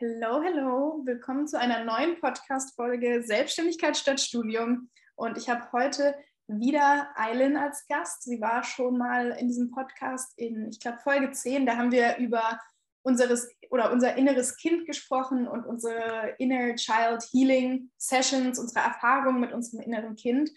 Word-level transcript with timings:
Hallo, 0.00 0.42
hallo, 0.42 1.02
willkommen 1.04 1.46
zu 1.46 1.56
einer 1.56 1.84
neuen 1.84 2.18
Podcast-Folge 2.18 3.22
Selbstständigkeit 3.22 3.96
statt 3.96 4.20
Studium. 4.20 4.90
Und 5.14 5.38
ich 5.38 5.48
habe 5.48 5.70
heute 5.70 6.16
wieder 6.48 7.10
Eileen 7.14 7.56
als 7.56 7.86
Gast. 7.86 8.24
Sie 8.24 8.40
war 8.40 8.64
schon 8.64 8.98
mal 8.98 9.30
in 9.38 9.46
diesem 9.46 9.70
Podcast 9.70 10.36
in, 10.36 10.68
ich 10.68 10.80
glaube, 10.80 10.98
Folge 10.98 11.30
10. 11.30 11.64
Da 11.64 11.76
haben 11.76 11.92
wir 11.92 12.16
über 12.16 12.58
unseres 13.02 13.48
oder 13.70 13.92
unser 13.92 14.16
inneres 14.16 14.56
Kind 14.56 14.84
gesprochen 14.84 15.46
und 15.46 15.64
unsere 15.64 16.34
Inner 16.38 16.74
Child 16.74 17.22
Healing 17.30 17.88
Sessions, 17.96 18.58
unsere 18.58 18.84
Erfahrungen 18.84 19.38
mit 19.38 19.52
unserem 19.52 19.78
inneren 19.80 20.16
Kind. 20.16 20.50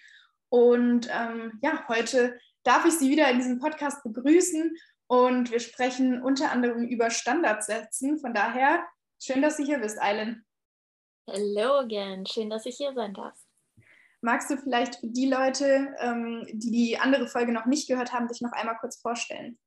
Und 0.49 1.09
ähm, 1.11 1.59
ja, 1.61 1.87
heute 1.87 2.39
darf 2.63 2.85
ich 2.85 2.93
Sie 2.93 3.11
wieder 3.11 3.29
in 3.29 3.37
diesem 3.37 3.59
Podcast 3.59 4.01
begrüßen 4.03 4.75
und 5.05 5.51
wir 5.51 5.59
sprechen 5.59 6.23
unter 6.23 6.51
anderem 6.51 6.87
über 6.87 7.11
Standardsätzen. 7.11 8.17
Von 8.17 8.33
daher 8.33 8.83
schön, 9.19 9.41
dass 9.41 9.57
Sie 9.57 9.65
hier 9.65 9.79
bist, 9.79 10.01
Eileen. 10.01 10.45
Hello 11.27 11.79
again, 11.79 12.25
schön, 12.25 12.49
dass 12.49 12.65
ich 12.65 12.77
hier 12.77 12.93
sein 12.93 13.13
darf. 13.13 13.35
Magst 14.21 14.49
du 14.49 14.57
vielleicht 14.57 14.95
für 14.95 15.07
die 15.07 15.29
Leute, 15.29 15.95
ähm, 15.99 16.47
die 16.51 16.71
die 16.71 16.97
andere 16.97 17.27
Folge 17.27 17.51
noch 17.51 17.65
nicht 17.65 17.87
gehört 17.87 18.13
haben, 18.13 18.27
dich 18.27 18.41
noch 18.41 18.53
einmal 18.53 18.77
kurz 18.79 18.97
vorstellen? 18.99 19.59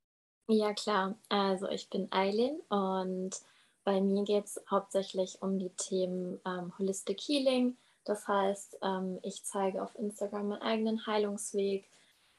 Ja, 0.48 0.74
klar. 0.74 1.16
Also 1.28 1.68
ich 1.68 1.88
bin 1.90 2.08
Eileen 2.10 2.60
und 2.68 3.30
bei 3.84 4.00
mir 4.00 4.24
geht 4.24 4.46
es 4.46 4.60
hauptsächlich 4.70 5.40
um 5.42 5.58
die 5.58 5.70
Themen 5.70 6.40
ähm, 6.44 6.72
Holistic 6.78 7.20
Healing. 7.20 7.76
Das 8.04 8.26
heißt, 8.26 8.78
ähm, 8.82 9.20
ich 9.22 9.44
zeige 9.44 9.82
auf 9.82 9.94
Instagram 9.96 10.48
meinen 10.48 10.62
eigenen 10.62 11.06
Heilungsweg 11.06 11.88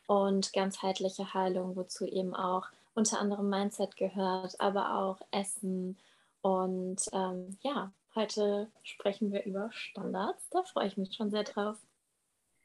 und 0.07 0.51
ganzheitliche 0.51 1.33
Heilung, 1.33 1.75
wozu 1.75 2.05
eben 2.05 2.35
auch 2.35 2.67
unter 2.93 3.19
anderem 3.19 3.49
Mindset 3.49 3.95
gehört, 3.95 4.59
aber 4.59 4.95
auch 4.95 5.21
Essen. 5.31 5.97
Und 6.41 7.01
ähm, 7.13 7.57
ja, 7.61 7.91
heute 8.15 8.71
sprechen 8.83 9.31
wir 9.31 9.43
über 9.45 9.69
Standards. 9.71 10.49
Da 10.49 10.63
freue 10.63 10.87
ich 10.87 10.97
mich 10.97 11.15
schon 11.15 11.31
sehr 11.31 11.43
drauf. 11.43 11.77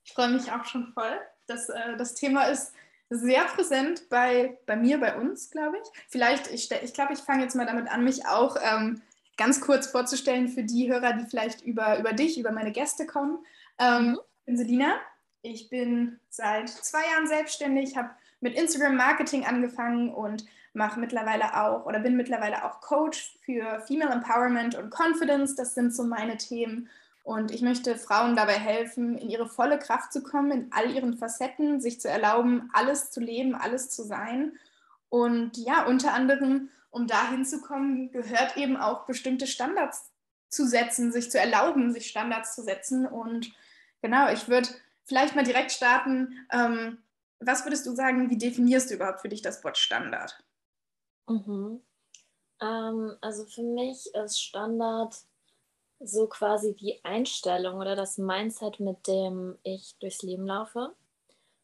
Ich 0.05 0.13
freue 0.13 0.29
mich 0.29 0.51
auch 0.53 0.65
schon 0.65 0.93
voll. 0.93 1.19
Das, 1.47 1.69
äh, 1.69 1.97
das 1.97 2.15
Thema 2.15 2.45
ist 2.45 2.73
sehr 3.11 3.45
präsent 3.45 4.09
bei, 4.09 4.59
bei 4.67 4.77
mir, 4.77 4.99
bei 4.99 5.17
uns, 5.17 5.51
glaube 5.51 5.79
ich. 5.79 5.89
Vielleicht, 6.09 6.51
ich, 6.51 6.71
ich 6.71 6.95
glaube, 6.95 7.13
ich 7.13 7.21
fange 7.21 7.43
jetzt 7.43 7.55
mal 7.55 7.67
damit 7.67 7.89
an, 7.89 8.05
mich 8.05 8.27
auch 8.27 8.57
ähm, 8.61 9.03
ganz 9.37 9.61
kurz 9.61 9.87
vorzustellen 9.87 10.49
für 10.49 10.65
die 10.65 10.91
Hörer, 10.91 11.13
die 11.13 11.27
vielleicht 11.27 11.63
über, 11.63 11.99
über 11.99 12.13
dich, 12.13 12.39
über 12.39 12.51
meine 12.51 12.73
Gäste 12.73 13.07
kommen. 13.07 13.45
Ähm, 13.79 14.11
mhm. 14.11 14.19
Ich 14.19 14.45
bin 14.47 14.57
Selina. 14.57 14.95
Ich 15.43 15.69
bin 15.69 16.19
seit 16.29 16.69
zwei 16.69 17.03
Jahren 17.13 17.29
selbstständig, 17.29 17.97
habe 17.97 18.11
mit 18.47 18.55
Instagram 18.55 18.95
Marketing 18.95 19.45
angefangen 19.45 20.15
und 20.15 20.47
mache 20.73 21.01
mittlerweile 21.01 21.61
auch 21.61 21.85
oder 21.85 21.99
bin 21.99 22.17
mittlerweile 22.17 22.65
auch 22.65 22.81
Coach 22.81 23.37
für 23.45 23.81
Female 23.81 24.13
Empowerment 24.13 24.77
und 24.77 24.95
Confidence. 24.95 25.57
Das 25.57 25.75
sind 25.75 25.93
so 25.93 26.05
meine 26.05 26.37
Themen. 26.37 26.89
Und 27.25 27.51
ich 27.51 27.61
möchte 27.61 27.97
Frauen 27.97 28.37
dabei 28.37 28.53
helfen, 28.53 29.19
in 29.19 29.31
ihre 29.31 29.49
volle 29.49 29.81
Kraft 29.81 30.13
zu 30.13 30.23
kommen, 30.23 30.53
in 30.53 30.71
all 30.71 30.93
ihren 30.93 31.19
Facetten, 31.19 31.81
sich 31.81 32.01
zu 32.01 32.09
erlauben, 32.09 32.71
alles 32.73 33.11
zu 33.11 33.19
leben, 33.19 33.57
alles 33.57 33.91
zu 33.91 34.05
sein. 34.05 34.53
Und 35.09 35.57
ja, 35.57 35.85
unter 35.87 36.13
anderem, 36.13 36.69
um 36.91 37.09
dahin 37.09 37.45
zu 37.45 37.61
kommen, 37.61 38.13
gehört 38.13 38.57
eben 38.57 38.77
auch 38.77 39.07
bestimmte 39.07 39.49
Standards 39.49 40.13
zu 40.51 40.69
setzen, 40.69 41.11
sich 41.11 41.33
zu 41.33 41.41
erlauben, 41.41 41.93
sich 41.93 42.07
Standards 42.07 42.55
zu 42.55 42.63
setzen. 42.63 43.07
Und 43.07 43.53
genau, 44.03 44.31
ich 44.31 44.47
würde 44.47 44.69
vielleicht 45.03 45.35
mal 45.35 45.43
direkt 45.43 45.73
starten. 45.73 46.47
Ähm, 46.53 46.99
was 47.41 47.65
würdest 47.65 47.87
du 47.87 47.95
sagen, 47.95 48.31
wie 48.31 48.39
definierst 48.39 48.91
du 48.91 48.95
überhaupt 48.95 49.21
für 49.21 49.29
dich 49.29 49.43
das 49.43 49.63
Wort 49.65 49.79
Standard? 49.79 50.43
Mhm. 51.29 51.83
Ähm, 52.61 53.17
also 53.21 53.47
für 53.47 53.63
mich 53.63 54.15
ist 54.15 54.41
Standard 54.41 55.17
so 56.01 56.27
quasi 56.29 56.75
die 56.77 57.05
Einstellung 57.05 57.77
oder 57.79 57.97
das 57.97 58.19
Mindset, 58.19 58.81
mit 58.81 59.07
dem 59.09 59.59
ich 59.63 59.97
durchs 59.99 60.23
Leben 60.23 60.47
laufe. 60.47 60.95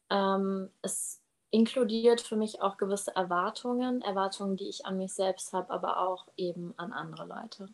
Ähm, 0.09 0.71
es 0.81 1.21
inkludiert 1.51 2.21
für 2.21 2.35
mich 2.35 2.61
auch 2.61 2.77
gewisse 2.77 3.15
Erwartungen, 3.15 4.01
Erwartungen, 4.01 4.57
die 4.57 4.69
ich 4.69 4.85
an 4.85 4.97
mich 4.97 5.13
selbst 5.13 5.53
habe, 5.53 5.71
aber 5.71 5.99
auch 5.99 6.27
eben 6.37 6.73
an 6.77 6.93
andere 6.93 7.25
Leute. 7.25 7.69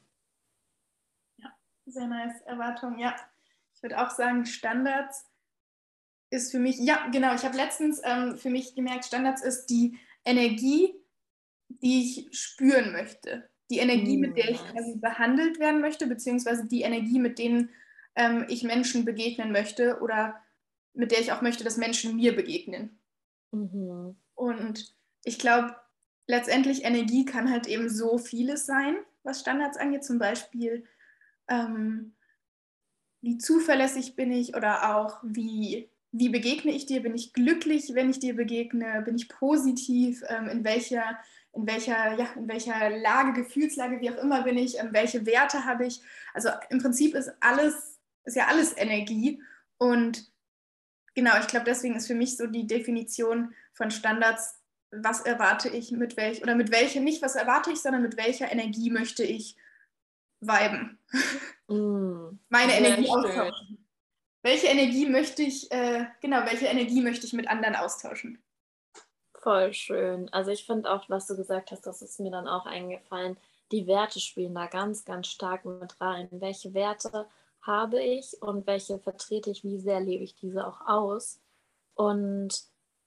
Ja, 1.38 1.50
sehr 1.86 2.08
nice. 2.08 2.42
Erwartungen, 2.44 3.00
ja. 3.00 3.16
Ich 3.76 3.84
würde 3.84 4.02
auch 4.02 4.10
sagen, 4.10 4.46
Standards 4.46 5.29
ist 6.30 6.52
für 6.52 6.60
mich, 6.60 6.78
ja, 6.80 7.08
genau, 7.12 7.34
ich 7.34 7.44
habe 7.44 7.58
letztens 7.58 8.02
ähm, 8.04 8.38
für 8.38 8.50
mich 8.50 8.76
gemerkt, 8.76 9.06
Standards 9.06 9.44
ist 9.44 9.68
die 9.68 9.98
Energie, 10.26 10.94
die 11.70 12.02
ich 12.02 12.38
spüren 12.38 12.92
möchte 12.92 13.50
die 13.70 13.78
Energie, 13.78 14.18
mit 14.18 14.36
der 14.36 14.50
ich 14.50 14.60
quasi 14.72 14.98
behandelt 14.98 15.60
werden 15.60 15.82
möchte, 15.82 16.08
beziehungsweise 16.08 16.66
die 16.66 16.82
Energie, 16.82 17.20
mit 17.20 17.38
denen 17.38 17.70
ähm, 18.16 18.46
ich 18.50 18.64
Menschen 18.64 19.06
begegnen 19.06 19.52
möchte 19.52 20.00
oder 20.02 20.42
mit 20.94 21.12
der 21.12 21.20
ich 21.20 21.32
auch 21.32 21.42
möchte, 21.42 21.64
dass 21.64 21.78
Menschen 21.78 22.16
mir 22.16 22.36
begegnen. 22.36 23.00
Mhm. 23.52 24.16
Und 24.34 24.96
ich 25.24 25.38
glaube, 25.38 25.76
letztendlich 26.28 26.84
Energie 26.84 27.26
kann 27.26 27.52
halt 27.52 27.68
eben 27.68 27.90
so 27.90 28.18
vieles 28.18 28.66
sein, 28.66 28.98
was 29.24 29.42
Standards 29.42 29.78
angeht, 29.78 30.04
zum 30.04 30.18
Beispiel 30.18 30.86
ähm, 31.48 32.16
wie 33.22 33.38
zuverlässig 33.38 34.16
bin 34.16 34.32
ich 34.32 34.56
oder 34.56 34.96
auch 34.96 35.20
wie, 35.24 35.90
wie 36.12 36.30
begegne 36.30 36.72
ich 36.72 36.86
dir, 36.86 37.02
bin 37.02 37.16
ich 37.16 37.34
glücklich, 37.34 37.92
wenn 37.94 38.10
ich 38.10 38.20
dir 38.20 38.36
begegne, 38.36 39.02
bin 39.04 39.16
ich 39.16 39.30
positiv, 39.30 40.24
ähm, 40.28 40.48
in 40.48 40.64
welcher 40.64 41.20
in 41.54 41.68
welcher, 41.68 42.18
ja, 42.18 42.28
in 42.36 42.48
welcher 42.48 42.90
Lage, 42.90 43.34
Gefühlslage, 43.34 44.00
wie 44.02 44.12
auch 44.12 44.18
immer 44.18 44.44
bin 44.44 44.58
ich, 44.58 44.80
ähm, 44.80 44.90
welche 44.92 45.26
Werte 45.26 45.66
habe 45.66 45.86
ich. 45.86 46.02
Also 46.34 46.50
im 46.70 46.80
Prinzip 46.80 47.16
ist 47.16 47.32
alles, 47.40 48.00
ist 48.24 48.36
ja 48.36 48.48
alles 48.48 48.78
Energie. 48.78 49.42
Und 49.78 50.32
genau, 51.16 51.40
ich 51.40 51.48
glaube, 51.48 51.66
deswegen 51.66 51.96
ist 51.96 52.08
für 52.08 52.16
mich 52.16 52.38
so 52.38 52.48
die 52.48 52.68
Definition 52.68 53.54
von 53.74 53.92
Standards, 53.92 54.60
was 54.92 55.22
erwarte 55.22 55.70
ich 55.70 55.92
mit 55.92 56.18
welch, 56.18 56.42
oder 56.42 56.56
mit 56.56 56.72
welcher, 56.72 57.00
nicht 57.00 57.22
was 57.22 57.36
erwarte 57.36 57.72
ich, 57.72 57.80
sondern 57.80 58.02
mit 58.02 58.18
welcher 58.18 58.52
Energie 58.52 58.90
möchte 58.90 59.24
ich 59.24 59.56
viben. 60.40 60.98
Mm, 61.72 62.40
Meine 62.50 62.74
Energie 62.80 63.08
austauschen. 63.08 63.79
Welche 64.42 64.68
Energie 64.68 65.06
möchte 65.06 65.44
ich, 65.44 65.72
äh, 65.72 66.06
genau, 66.22 66.46
welche 66.46 66.68
Energie 66.68 67.02
möchte 67.02 67.26
ich 67.26 67.34
mit 67.34 67.50
anderen 67.50 67.76
austauschen? 67.76 68.42
Voll 69.34 69.74
schön. 69.74 70.32
Also 70.34 70.52
ich 70.52 70.66
finde 70.66 70.92
auch, 70.92 71.10
was 71.10 71.28
du 71.28 71.36
gesagt 71.36 71.72
hast, 71.72 71.86
das 71.86 72.02
ist 72.02 72.20
mir 72.20 72.32
dann 72.32 72.48
auch 72.48 72.66
eingefallen. 72.66 73.38
Die 73.72 73.88
Werte 73.88 74.20
spielen 74.20 74.56
da 74.56 74.68
ganz, 74.68 75.06
ganz 75.06 75.28
stark 75.28 75.66
mit 75.66 76.00
rein. 76.02 76.28
Welche 76.32 76.74
Werte 76.74 77.28
habe 77.62 78.02
ich 78.02 78.42
und 78.42 78.66
welche 78.68 79.00
vertrete 79.00 79.50
ich, 79.52 79.64
wie 79.64 79.80
sehr 79.80 80.00
lebe 80.00 80.24
ich 80.24 80.36
diese 80.36 80.66
auch 80.66 80.82
aus? 80.88 81.40
Und 81.94 82.64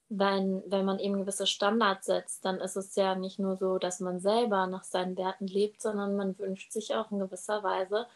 wenn, 0.08 0.62
wenn 0.66 0.84
man 0.84 0.98
eben 0.98 1.18
gewisse 1.18 1.46
Standards 1.46 2.06
setzt, 2.06 2.44
dann 2.44 2.60
ist 2.60 2.76
es 2.76 2.94
ja 2.96 3.14
nicht 3.14 3.38
nur 3.38 3.56
so, 3.56 3.78
dass 3.78 4.00
man 4.00 4.20
selber 4.20 4.66
nach 4.66 4.84
seinen 4.84 5.16
Werten 5.16 5.46
lebt, 5.46 5.80
sondern 5.80 6.16
man 6.16 6.38
wünscht 6.38 6.72
sich 6.72 6.94
auch 6.94 7.10
in 7.10 7.18
gewisser 7.18 7.62
Weise, 7.62 8.06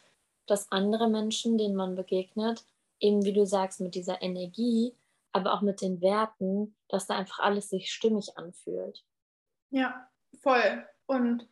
dass 0.47 0.71
andere 0.71 1.09
Menschen, 1.09 1.57
denen 1.59 1.75
man 1.75 1.97
begegnet, 1.97 2.65
eben 3.01 3.25
wie 3.25 3.33
du 3.33 3.45
sagst, 3.45 3.81
mit 3.81 3.95
dieser 3.95 4.23
Energie 4.23 4.95
aber 5.37 5.53
auch 5.53 5.61
mit 5.61 5.83
den 5.83 6.01
Werten, 6.01 6.75
dass 6.89 7.07
da 7.07 7.19
einfach 7.19 7.41
alles 7.41 7.69
sich 7.69 7.93
stimmig 7.93 8.39
anfühlt. 8.39 9.05
Ja, 9.69 10.09
voll. 10.41 10.89
Und 11.05 11.47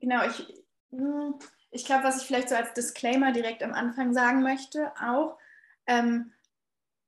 genau, 0.00 0.24
ich, 0.24 0.64
hm, 0.92 1.34
ich 1.70 1.84
glaube, 1.84 2.04
was 2.04 2.22
ich 2.22 2.26
vielleicht 2.26 2.48
so 2.48 2.54
als 2.54 2.72
Disclaimer 2.72 3.32
direkt 3.32 3.62
am 3.62 3.74
Anfang 3.74 4.14
sagen 4.14 4.42
möchte, 4.42 4.92
auch 4.98 5.36
ähm, 5.86 6.32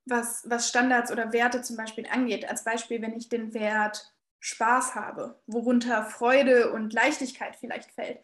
was, 0.04 0.48
was 0.50 0.68
Standards 0.68 1.10
oder 1.10 1.32
Werte 1.32 1.62
zum 1.62 1.78
Beispiel 1.78 2.06
angeht. 2.06 2.46
Als 2.46 2.62
Beispiel, 2.62 3.00
wenn 3.00 3.16
ich 3.16 3.30
den 3.30 3.54
Wert 3.54 4.12
Spaß 4.41 4.94
habe, 4.94 5.41
worunter 5.46 6.04
Freude 6.04 6.70
und 6.70 6.92
Leichtigkeit 6.92 7.56
vielleicht 7.56 7.92
fällt, 7.92 8.21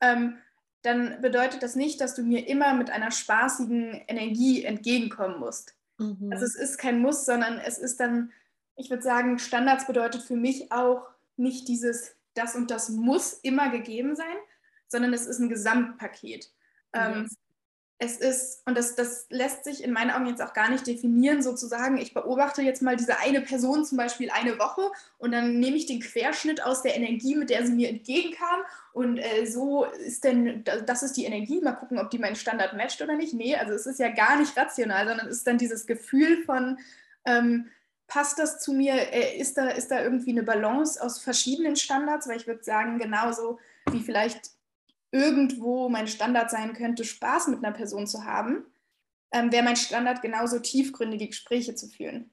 ähm, 0.00 0.38
dann 0.82 1.20
bedeutet 1.20 1.62
das 1.62 1.76
nicht, 1.76 2.00
dass 2.00 2.14
du 2.14 2.22
mir 2.22 2.48
immer 2.48 2.74
mit 2.74 2.90
einer 2.90 3.10
spaßigen 3.10 4.02
Energie 4.08 4.64
entgegenkommen 4.64 5.38
musst. 5.38 5.76
Mhm. 5.98 6.30
Also 6.32 6.44
es 6.44 6.56
ist 6.56 6.78
kein 6.78 7.00
Muss, 7.00 7.24
sondern 7.24 7.58
es 7.58 7.78
ist 7.78 8.00
dann, 8.00 8.32
ich 8.76 8.90
würde 8.90 9.02
sagen, 9.02 9.38
Standards 9.38 9.86
bedeutet 9.86 10.22
für 10.22 10.36
mich 10.36 10.72
auch 10.72 11.06
nicht 11.36 11.68
dieses, 11.68 12.16
das 12.34 12.56
und 12.56 12.70
das 12.70 12.88
muss 12.88 13.32
immer 13.32 13.70
gegeben 13.70 14.16
sein, 14.16 14.36
sondern 14.88 15.14
es 15.14 15.26
ist 15.26 15.38
ein 15.38 15.48
Gesamtpaket. 15.48 16.50
Mhm. 16.94 17.00
Ähm, 17.00 17.28
es 18.02 18.16
ist, 18.16 18.62
und 18.66 18.76
das, 18.76 18.96
das 18.96 19.26
lässt 19.30 19.62
sich 19.62 19.84
in 19.84 19.92
meinen 19.92 20.10
Augen 20.10 20.26
jetzt 20.26 20.42
auch 20.42 20.54
gar 20.54 20.68
nicht 20.68 20.86
definieren, 20.86 21.40
sozusagen, 21.40 21.98
ich 21.98 22.12
beobachte 22.12 22.60
jetzt 22.60 22.82
mal 22.82 22.96
diese 22.96 23.18
eine 23.20 23.40
Person 23.40 23.84
zum 23.84 23.96
Beispiel 23.96 24.28
eine 24.30 24.58
Woche 24.58 24.90
und 25.18 25.30
dann 25.30 25.60
nehme 25.60 25.76
ich 25.76 25.86
den 25.86 26.00
Querschnitt 26.00 26.64
aus 26.64 26.82
der 26.82 26.96
Energie, 26.96 27.36
mit 27.36 27.50
der 27.50 27.64
sie 27.64 27.72
mir 27.72 27.88
entgegenkam. 27.88 28.60
Und 28.92 29.18
äh, 29.18 29.46
so 29.46 29.84
ist 29.84 30.24
denn, 30.24 30.64
das 30.64 31.04
ist 31.04 31.16
die 31.16 31.26
Energie, 31.26 31.60
mal 31.60 31.72
gucken, 31.72 31.98
ob 31.98 32.10
die 32.10 32.18
meinen 32.18 32.34
Standard 32.34 32.74
matcht 32.76 33.00
oder 33.00 33.14
nicht. 33.14 33.34
Nee, 33.34 33.54
also 33.54 33.72
es 33.72 33.86
ist 33.86 34.00
ja 34.00 34.08
gar 34.08 34.36
nicht 34.36 34.56
rational, 34.56 35.06
sondern 35.06 35.28
es 35.28 35.36
ist 35.36 35.46
dann 35.46 35.58
dieses 35.58 35.86
Gefühl 35.86 36.42
von, 36.44 36.78
ähm, 37.24 37.68
passt 38.08 38.38
das 38.40 38.58
zu 38.58 38.72
mir, 38.72 38.94
äh, 38.94 39.38
ist, 39.38 39.56
da, 39.56 39.68
ist 39.68 39.92
da 39.92 40.02
irgendwie 40.02 40.32
eine 40.32 40.42
Balance 40.42 41.00
aus 41.00 41.20
verschiedenen 41.20 41.76
Standards, 41.76 42.28
weil 42.28 42.36
ich 42.36 42.48
würde 42.48 42.64
sagen, 42.64 42.98
genauso 42.98 43.60
wie 43.90 44.00
vielleicht 44.00 44.50
irgendwo 45.12 45.88
mein 45.88 46.08
Standard 46.08 46.50
sein 46.50 46.72
könnte, 46.72 47.04
Spaß 47.04 47.48
mit 47.48 47.64
einer 47.64 47.74
Person 47.74 48.06
zu 48.06 48.24
haben, 48.24 48.66
ähm, 49.30 49.52
wäre 49.52 49.62
mein 49.62 49.76
Standard 49.76 50.22
genauso 50.22 50.58
tiefgründige 50.58 51.28
Gespräche 51.28 51.74
zu 51.74 51.86
führen. 51.86 52.30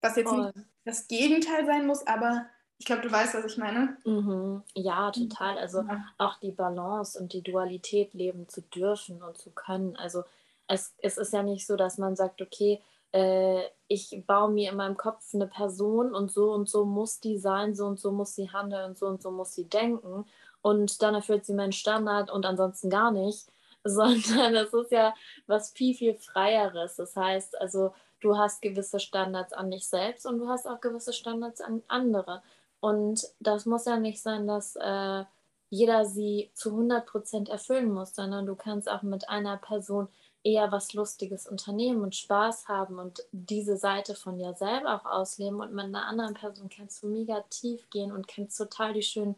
Was 0.00 0.16
jetzt 0.16 0.28
Voll. 0.28 0.46
nicht 0.46 0.66
das 0.84 1.08
Gegenteil 1.08 1.66
sein 1.66 1.86
muss, 1.86 2.06
aber 2.06 2.46
ich 2.78 2.86
glaube, 2.86 3.02
du 3.02 3.10
weißt, 3.10 3.34
was 3.34 3.44
ich 3.44 3.58
meine. 3.58 3.96
Mhm. 4.04 4.62
Ja, 4.74 5.10
total. 5.10 5.58
Also 5.58 5.82
ja. 5.82 6.04
auch 6.18 6.38
die 6.40 6.52
Balance 6.52 7.18
und 7.18 7.32
die 7.32 7.42
Dualität 7.42 8.12
leben 8.14 8.48
zu 8.48 8.62
dürfen 8.62 9.22
und 9.22 9.38
zu 9.38 9.50
können. 9.50 9.96
Also 9.96 10.24
es, 10.68 10.94
es 10.98 11.16
ist 11.16 11.32
ja 11.32 11.42
nicht 11.42 11.66
so, 11.66 11.76
dass 11.76 11.96
man 11.96 12.16
sagt, 12.16 12.42
okay, 12.42 12.82
äh, 13.12 13.62
ich 13.88 14.22
baue 14.26 14.50
mir 14.50 14.70
in 14.70 14.76
meinem 14.76 14.96
Kopf 14.96 15.22
eine 15.32 15.46
Person 15.46 16.14
und 16.14 16.30
so 16.30 16.52
und 16.52 16.68
so 16.68 16.84
muss 16.84 17.20
die 17.20 17.38
sein, 17.38 17.74
so 17.74 17.86
und 17.86 17.98
so 17.98 18.12
muss 18.12 18.34
sie 18.34 18.50
handeln, 18.50 18.94
so 18.94 19.06
und 19.06 19.22
so 19.22 19.30
muss 19.30 19.54
sie 19.54 19.68
denken 19.68 20.26
und 20.66 21.00
dann 21.00 21.14
erfüllt 21.14 21.44
sie 21.44 21.54
meinen 21.54 21.70
Standard 21.70 22.28
und 22.28 22.44
ansonsten 22.44 22.90
gar 22.90 23.12
nicht, 23.12 23.46
sondern 23.84 24.56
es 24.56 24.74
ist 24.74 24.90
ja 24.90 25.14
was 25.46 25.70
viel, 25.70 25.94
viel 25.94 26.14
Freieres. 26.14 26.96
Das 26.96 27.14
heißt, 27.14 27.60
also 27.60 27.94
du 28.18 28.36
hast 28.36 28.62
gewisse 28.62 28.98
Standards 28.98 29.52
an 29.52 29.70
dich 29.70 29.86
selbst 29.86 30.26
und 30.26 30.40
du 30.40 30.48
hast 30.48 30.66
auch 30.66 30.80
gewisse 30.80 31.12
Standards 31.12 31.60
an 31.60 31.84
andere. 31.86 32.42
Und 32.80 33.28
das 33.38 33.64
muss 33.64 33.84
ja 33.84 33.96
nicht 33.96 34.20
sein, 34.20 34.48
dass 34.48 34.74
äh, 34.74 35.22
jeder 35.70 36.04
sie 36.04 36.50
zu 36.52 36.70
100% 36.70 37.48
erfüllen 37.48 37.92
muss, 37.92 38.16
sondern 38.16 38.44
du 38.44 38.56
kannst 38.56 38.90
auch 38.90 39.02
mit 39.02 39.28
einer 39.28 39.58
Person 39.58 40.08
eher 40.42 40.72
was 40.72 40.94
Lustiges 40.94 41.46
unternehmen 41.46 42.02
und 42.02 42.16
Spaß 42.16 42.66
haben 42.66 42.98
und 42.98 43.22
diese 43.30 43.76
Seite 43.76 44.16
von 44.16 44.36
dir 44.36 44.54
selber 44.54 44.96
auch 44.96 45.04
ausleben 45.04 45.60
und 45.60 45.72
mit 45.72 45.84
einer 45.84 46.06
anderen 46.06 46.34
Person 46.34 46.68
kannst 46.68 47.04
du 47.04 47.06
mega 47.06 47.44
tief 47.50 47.88
gehen 47.90 48.10
und 48.10 48.26
kannst 48.26 48.58
total 48.58 48.94
die 48.94 49.02
schönen, 49.02 49.36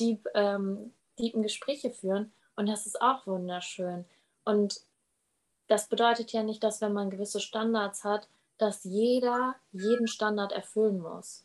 deep, 0.00 0.26
ähm, 0.34 0.92
deepen 1.18 1.42
Gespräche 1.42 1.90
führen 1.90 2.32
und 2.56 2.66
das 2.66 2.86
ist 2.86 3.00
auch 3.00 3.26
wunderschön. 3.26 4.04
Und 4.44 4.80
das 5.68 5.88
bedeutet 5.88 6.32
ja 6.32 6.42
nicht, 6.42 6.64
dass 6.64 6.80
wenn 6.80 6.92
man 6.92 7.10
gewisse 7.10 7.40
Standards 7.40 8.04
hat, 8.04 8.28
dass 8.56 8.84
jeder 8.84 9.54
jeden 9.72 10.08
Standard 10.08 10.52
erfüllen 10.52 11.00
muss. 11.00 11.44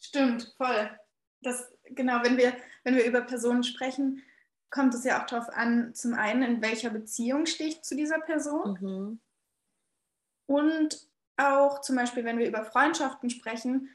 Stimmt, 0.00 0.54
voll. 0.56 0.90
Das, 1.42 1.70
genau, 1.84 2.22
wenn 2.22 2.36
wir, 2.36 2.54
wenn 2.84 2.96
wir 2.96 3.04
über 3.04 3.20
Personen 3.20 3.64
sprechen, 3.64 4.22
kommt 4.70 4.94
es 4.94 5.04
ja 5.04 5.22
auch 5.22 5.26
darauf 5.26 5.48
an, 5.50 5.94
zum 5.94 6.14
einen, 6.14 6.42
in 6.42 6.62
welcher 6.62 6.90
Beziehung 6.90 7.46
stehe 7.46 7.70
ich 7.70 7.82
zu 7.82 7.94
dieser 7.94 8.20
Person. 8.20 8.78
Mhm. 8.80 9.20
Und 10.46 11.08
auch 11.36 11.80
zum 11.80 11.96
Beispiel, 11.96 12.24
wenn 12.24 12.38
wir 12.38 12.48
über 12.48 12.64
Freundschaften 12.64 13.30
sprechen, 13.30 13.88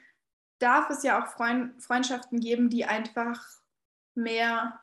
darf 0.60 0.90
es 0.90 1.02
ja 1.02 1.20
auch 1.20 1.26
Freund 1.26 1.82
Freundschaften 1.82 2.38
geben, 2.40 2.70
die 2.70 2.84
einfach 2.84 3.44
mehr 4.14 4.80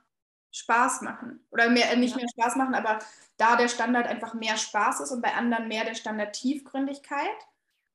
Spaß 0.51 1.01
machen. 1.01 1.45
Oder 1.51 1.69
mehr, 1.69 1.91
äh, 1.91 1.95
nicht 1.95 2.12
ja. 2.12 2.18
mehr 2.18 2.27
Spaß 2.29 2.56
machen, 2.56 2.75
aber 2.75 3.00
da 3.38 3.56
der 3.56 3.68
Standard 3.68 4.07
einfach 4.07 4.33
mehr 4.33 4.57
Spaß 4.57 5.01
ist 5.01 5.12
und 5.12 5.21
bei 5.21 5.33
anderen 5.33 5.68
mehr 5.68 5.85
der 5.85 5.95
Standard 5.95 6.33
Tiefgründigkeit. 6.33 7.27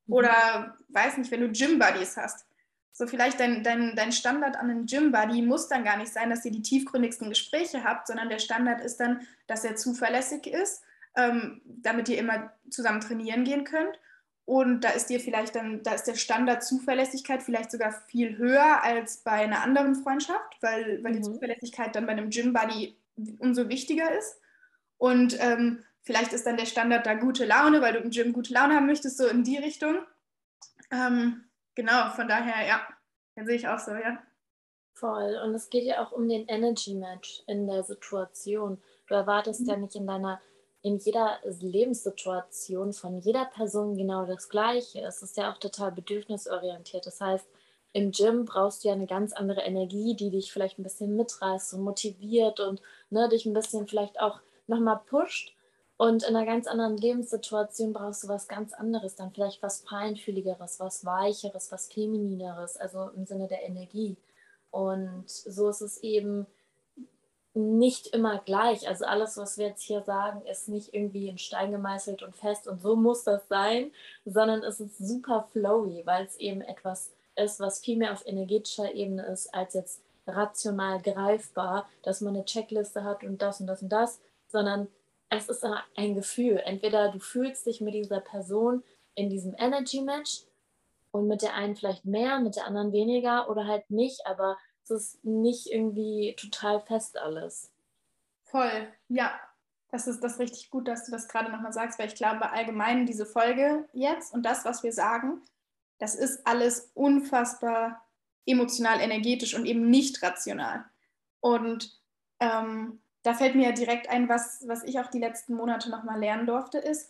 Mhm. 0.05 0.13
Oder 0.13 0.77
weiß 0.89 1.17
nicht, 1.17 1.31
wenn 1.31 1.41
du 1.41 1.51
Gym-Buddies 1.51 2.17
hast. 2.17 2.45
So 2.95 3.07
vielleicht 3.07 3.39
dein, 3.39 3.63
dein, 3.63 3.95
dein 3.95 4.11
Standard 4.11 4.55
an 4.55 4.69
einem 4.69 4.85
Gym-Buddy 4.85 5.41
muss 5.41 5.67
dann 5.67 5.83
gar 5.83 5.97
nicht 5.97 6.13
sein, 6.13 6.29
dass 6.29 6.45
ihr 6.45 6.51
die 6.51 6.61
tiefgründigsten 6.61 7.29
Gespräche 7.29 7.83
habt, 7.83 8.07
sondern 8.07 8.29
der 8.29 8.39
Standard 8.39 8.81
ist 8.81 8.97
dann, 8.97 9.27
dass 9.47 9.65
er 9.65 9.75
zuverlässig 9.75 10.45
ist, 10.45 10.83
ähm, 11.15 11.61
damit 11.65 12.07
ihr 12.07 12.19
immer 12.19 12.53
zusammen 12.69 13.01
trainieren 13.01 13.45
gehen 13.45 13.63
könnt. 13.63 13.99
Und 14.45 14.81
da 14.81 14.89
ist 14.89 15.09
dir 15.09 15.19
vielleicht 15.19 15.55
dann, 15.55 15.83
da 15.83 15.93
ist 15.93 16.03
der 16.03 16.15
Standard 16.15 16.63
Zuverlässigkeit 16.63 17.43
vielleicht 17.43 17.71
sogar 17.71 17.93
viel 18.07 18.37
höher 18.37 18.83
als 18.83 19.17
bei 19.17 19.31
einer 19.31 19.61
anderen 19.61 19.95
Freundschaft, 19.95 20.57
weil, 20.61 21.01
weil 21.03 21.11
mhm. 21.11 21.15
die 21.15 21.21
Zuverlässigkeit 21.21 21.95
dann 21.95 22.05
bei 22.05 22.11
einem 22.11 22.29
Gym-Buddy 22.29 22.97
umso 23.39 23.69
wichtiger 23.69 24.11
ist. 24.17 24.39
Und 24.97 25.37
ähm, 25.39 25.83
vielleicht 26.01 26.33
ist 26.33 26.45
dann 26.45 26.57
der 26.57 26.65
Standard 26.65 27.05
da 27.05 27.13
gute 27.13 27.45
Laune, 27.45 27.81
weil 27.81 27.93
du 27.93 27.99
im 27.99 28.09
Gym 28.09 28.33
gute 28.33 28.53
Laune 28.53 28.75
haben 28.75 28.87
möchtest, 28.87 29.17
so 29.17 29.27
in 29.27 29.43
die 29.43 29.57
Richtung. 29.57 29.99
Ähm, 30.91 31.45
Genau, 31.75 32.09
von 32.09 32.27
daher, 32.27 32.67
ja, 32.67 32.87
den 33.35 33.45
sehe 33.45 33.55
ich 33.55 33.67
auch 33.67 33.79
so, 33.79 33.91
ja. 33.91 34.21
Voll. 34.93 35.39
Und 35.43 35.55
es 35.55 35.69
geht 35.69 35.85
ja 35.85 36.03
auch 36.03 36.11
um 36.11 36.29
den 36.29 36.47
Energy 36.47 36.93
Match 36.93 37.43
in 37.47 37.67
der 37.67 37.83
Situation. 37.83 38.81
Du 39.07 39.15
erwartest 39.15 39.61
mhm. 39.61 39.67
ja 39.67 39.77
nicht 39.77 39.95
in 39.95 40.05
deiner, 40.05 40.39
in 40.83 40.97
jeder 40.97 41.39
Lebenssituation 41.61 42.93
von 42.93 43.17
jeder 43.17 43.45
Person 43.45 43.95
genau 43.97 44.25
das 44.25 44.49
Gleiche. 44.49 45.01
Es 45.01 45.23
ist 45.23 45.37
ja 45.37 45.51
auch 45.51 45.57
total 45.57 45.93
bedürfnisorientiert. 45.93 47.05
Das 47.05 47.21
heißt, 47.21 47.47
im 47.93 48.11
Gym 48.11 48.45
brauchst 48.45 48.83
du 48.83 48.89
ja 48.89 48.93
eine 48.93 49.07
ganz 49.07 49.31
andere 49.33 49.61
Energie, 49.61 50.15
die 50.15 50.29
dich 50.29 50.51
vielleicht 50.51 50.77
ein 50.77 50.83
bisschen 50.83 51.15
mitreißt 51.15 51.73
und 51.73 51.81
motiviert 51.81 52.59
und 52.59 52.81
ne, 53.09 53.29
dich 53.29 53.45
ein 53.45 53.53
bisschen 53.53 53.87
vielleicht 53.87 54.19
auch 54.19 54.41
nochmal 54.67 54.99
pusht. 55.05 55.55
Und 55.95 56.23
in 56.23 56.35
einer 56.35 56.45
ganz 56.45 56.67
anderen 56.67 56.97
Lebenssituation 56.97 57.93
brauchst 57.93 58.23
du 58.23 58.27
was 58.27 58.49
ganz 58.49 58.73
anderes, 58.73 59.15
dann 59.15 59.31
vielleicht 59.31 59.63
was 59.63 59.81
feinfühligeres, 59.87 60.79
was 60.81 61.05
weicheres, 61.05 61.71
was 61.71 61.87
feminineres, 61.87 62.75
also 62.75 63.09
im 63.15 63.25
Sinne 63.25 63.47
der 63.47 63.63
Energie. 63.63 64.17
Und 64.69 65.29
so 65.29 65.69
ist 65.69 65.81
es 65.81 65.99
eben 66.03 66.45
nicht 67.53 68.07
immer 68.07 68.39
gleich. 68.39 68.87
Also 68.87 69.05
alles, 69.05 69.37
was 69.37 69.57
wir 69.57 69.67
jetzt 69.67 69.83
hier 69.83 70.01
sagen, 70.01 70.41
ist 70.45 70.69
nicht 70.69 70.93
irgendwie 70.93 71.27
in 71.27 71.37
Stein 71.37 71.71
gemeißelt 71.71 72.23
und 72.23 72.35
fest 72.35 72.67
und 72.67 72.81
so 72.81 72.95
muss 72.95 73.23
das 73.23 73.47
sein, 73.47 73.91
sondern 74.25 74.63
es 74.63 74.79
ist 74.79 74.97
super 74.97 75.47
flowy, 75.51 76.03
weil 76.05 76.25
es 76.25 76.37
eben 76.37 76.61
etwas 76.61 77.11
ist, 77.35 77.59
was 77.59 77.79
viel 77.79 77.97
mehr 77.97 78.13
auf 78.13 78.25
energetischer 78.25 78.93
Ebene 78.93 79.25
ist, 79.25 79.53
als 79.53 79.73
jetzt 79.73 80.01
rational 80.25 81.01
greifbar, 81.01 81.87
dass 82.01 82.21
man 82.21 82.35
eine 82.35 82.45
Checkliste 82.45 83.03
hat 83.03 83.23
und 83.23 83.41
das 83.41 83.59
und 83.59 83.67
das 83.67 83.81
und 83.81 83.89
das, 83.89 84.19
sondern 84.47 84.87
es 85.29 85.49
ist 85.49 85.65
ein 85.95 86.15
Gefühl. 86.15 86.61
Entweder 86.63 87.11
du 87.11 87.19
fühlst 87.19 87.65
dich 87.65 87.81
mit 87.81 87.93
dieser 87.93 88.19
Person 88.19 88.83
in 89.15 89.29
diesem 89.29 89.55
Energy 89.57 90.01
Match 90.01 90.43
und 91.11 91.27
mit 91.27 91.41
der 91.41 91.55
einen 91.55 91.75
vielleicht 91.75 92.05
mehr, 92.05 92.39
mit 92.39 92.55
der 92.55 92.67
anderen 92.67 92.91
weniger 92.91 93.49
oder 93.49 93.67
halt 93.67 93.89
nicht, 93.89 94.25
aber 94.25 94.57
es 94.83 94.91
ist 94.91 95.25
nicht 95.25 95.67
irgendwie 95.67 96.35
total 96.37 96.81
fest 96.81 97.17
alles. 97.17 97.71
Voll, 98.43 98.87
ja. 99.09 99.39
Das 99.89 100.07
ist 100.07 100.23
das 100.23 100.39
richtig 100.39 100.71
gut, 100.71 100.87
dass 100.87 101.05
du 101.05 101.11
das 101.11 101.27
gerade 101.27 101.51
nochmal 101.51 101.71
sagst, 101.71 101.99
weil 101.99 102.07
ich 102.07 102.15
glaube, 102.15 102.49
allgemein 102.49 103.05
diese 103.05 103.27
Folge 103.27 103.87
jetzt 103.93 104.33
und 104.33 104.43
das, 104.43 104.65
was 104.65 104.81
wir 104.81 104.91
sagen, 104.91 105.43
das 105.99 106.15
ist 106.15 106.47
alles 106.47 106.91
unfassbar 106.95 108.03
emotional, 108.45 108.99
energetisch 108.99 109.53
und 109.53 109.65
eben 109.65 109.89
nicht 109.89 110.23
rational. 110.23 110.83
Und 111.41 112.01
ähm, 112.39 113.01
da 113.21 113.33
fällt 113.33 113.55
mir 113.55 113.67
ja 113.67 113.71
direkt 113.71 114.09
ein, 114.09 114.27
was, 114.29 114.67
was 114.67 114.83
ich 114.83 114.99
auch 114.99 115.07
die 115.07 115.19
letzten 115.19 115.53
Monate 115.53 115.89
nochmal 115.89 116.19
lernen 116.19 116.47
durfte, 116.47 116.77
ist, 116.77 117.09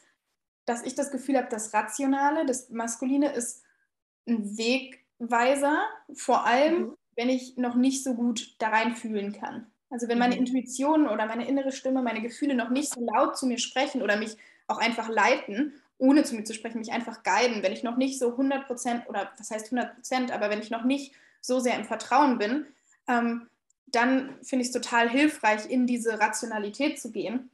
dass 0.65 0.83
ich 0.83 0.95
das 0.95 1.11
Gefühl 1.11 1.37
habe, 1.37 1.47
das 1.49 1.73
Rationale, 1.73 2.45
das 2.45 2.69
Maskuline 2.69 3.31
ist 3.31 3.63
ein 4.27 4.57
Wegweiser, 4.57 5.85
vor 6.13 6.45
allem, 6.45 6.81
mhm. 6.81 6.97
Wenn 7.15 7.29
ich 7.29 7.57
noch 7.57 7.75
nicht 7.75 8.03
so 8.03 8.13
gut 8.13 8.55
da 8.59 8.69
reinfühlen 8.69 9.33
kann. 9.33 9.67
Also 9.89 10.07
wenn 10.07 10.17
meine 10.17 10.35
mhm. 10.35 10.41
Intuition 10.41 11.07
oder 11.07 11.25
meine 11.25 11.47
innere 11.47 11.71
Stimme, 11.71 12.01
meine 12.01 12.21
Gefühle 12.21 12.55
noch 12.55 12.69
nicht 12.69 12.93
so 12.93 13.05
laut 13.05 13.37
zu 13.37 13.45
mir 13.45 13.59
sprechen 13.59 14.01
oder 14.01 14.17
mich 14.17 14.37
auch 14.67 14.79
einfach 14.79 15.09
leiten, 15.09 15.73
ohne 15.97 16.23
zu 16.23 16.35
mir 16.35 16.43
zu 16.43 16.53
sprechen, 16.53 16.79
mich 16.79 16.91
einfach 16.91 17.23
guiden, 17.23 17.63
wenn 17.63 17.73
ich 17.73 17.83
noch 17.83 17.97
nicht 17.97 18.19
so 18.19 18.31
100 18.31 18.65
Prozent 18.65 19.07
oder 19.07 19.31
was 19.37 19.51
heißt 19.51 19.67
100 19.67 19.95
Prozent, 19.95 20.31
aber 20.31 20.49
wenn 20.49 20.59
ich 20.59 20.71
noch 20.71 20.83
nicht 20.83 21.13
so 21.41 21.59
sehr 21.59 21.77
im 21.77 21.85
Vertrauen 21.85 22.37
bin, 22.37 22.65
ähm, 23.07 23.47
dann 23.87 24.35
finde 24.41 24.63
ich 24.63 24.69
es 24.69 24.73
total 24.73 25.09
hilfreich, 25.09 25.69
in 25.69 25.85
diese 25.85 26.19
Rationalität 26.19 26.99
zu 26.99 27.11
gehen. 27.11 27.51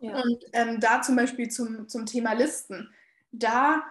Ja. 0.00 0.20
Und 0.20 0.44
ähm, 0.52 0.80
da 0.80 1.02
zum 1.02 1.16
Beispiel 1.16 1.48
zum, 1.48 1.88
zum 1.88 2.06
Thema 2.06 2.34
Listen, 2.34 2.90
da 3.32 3.82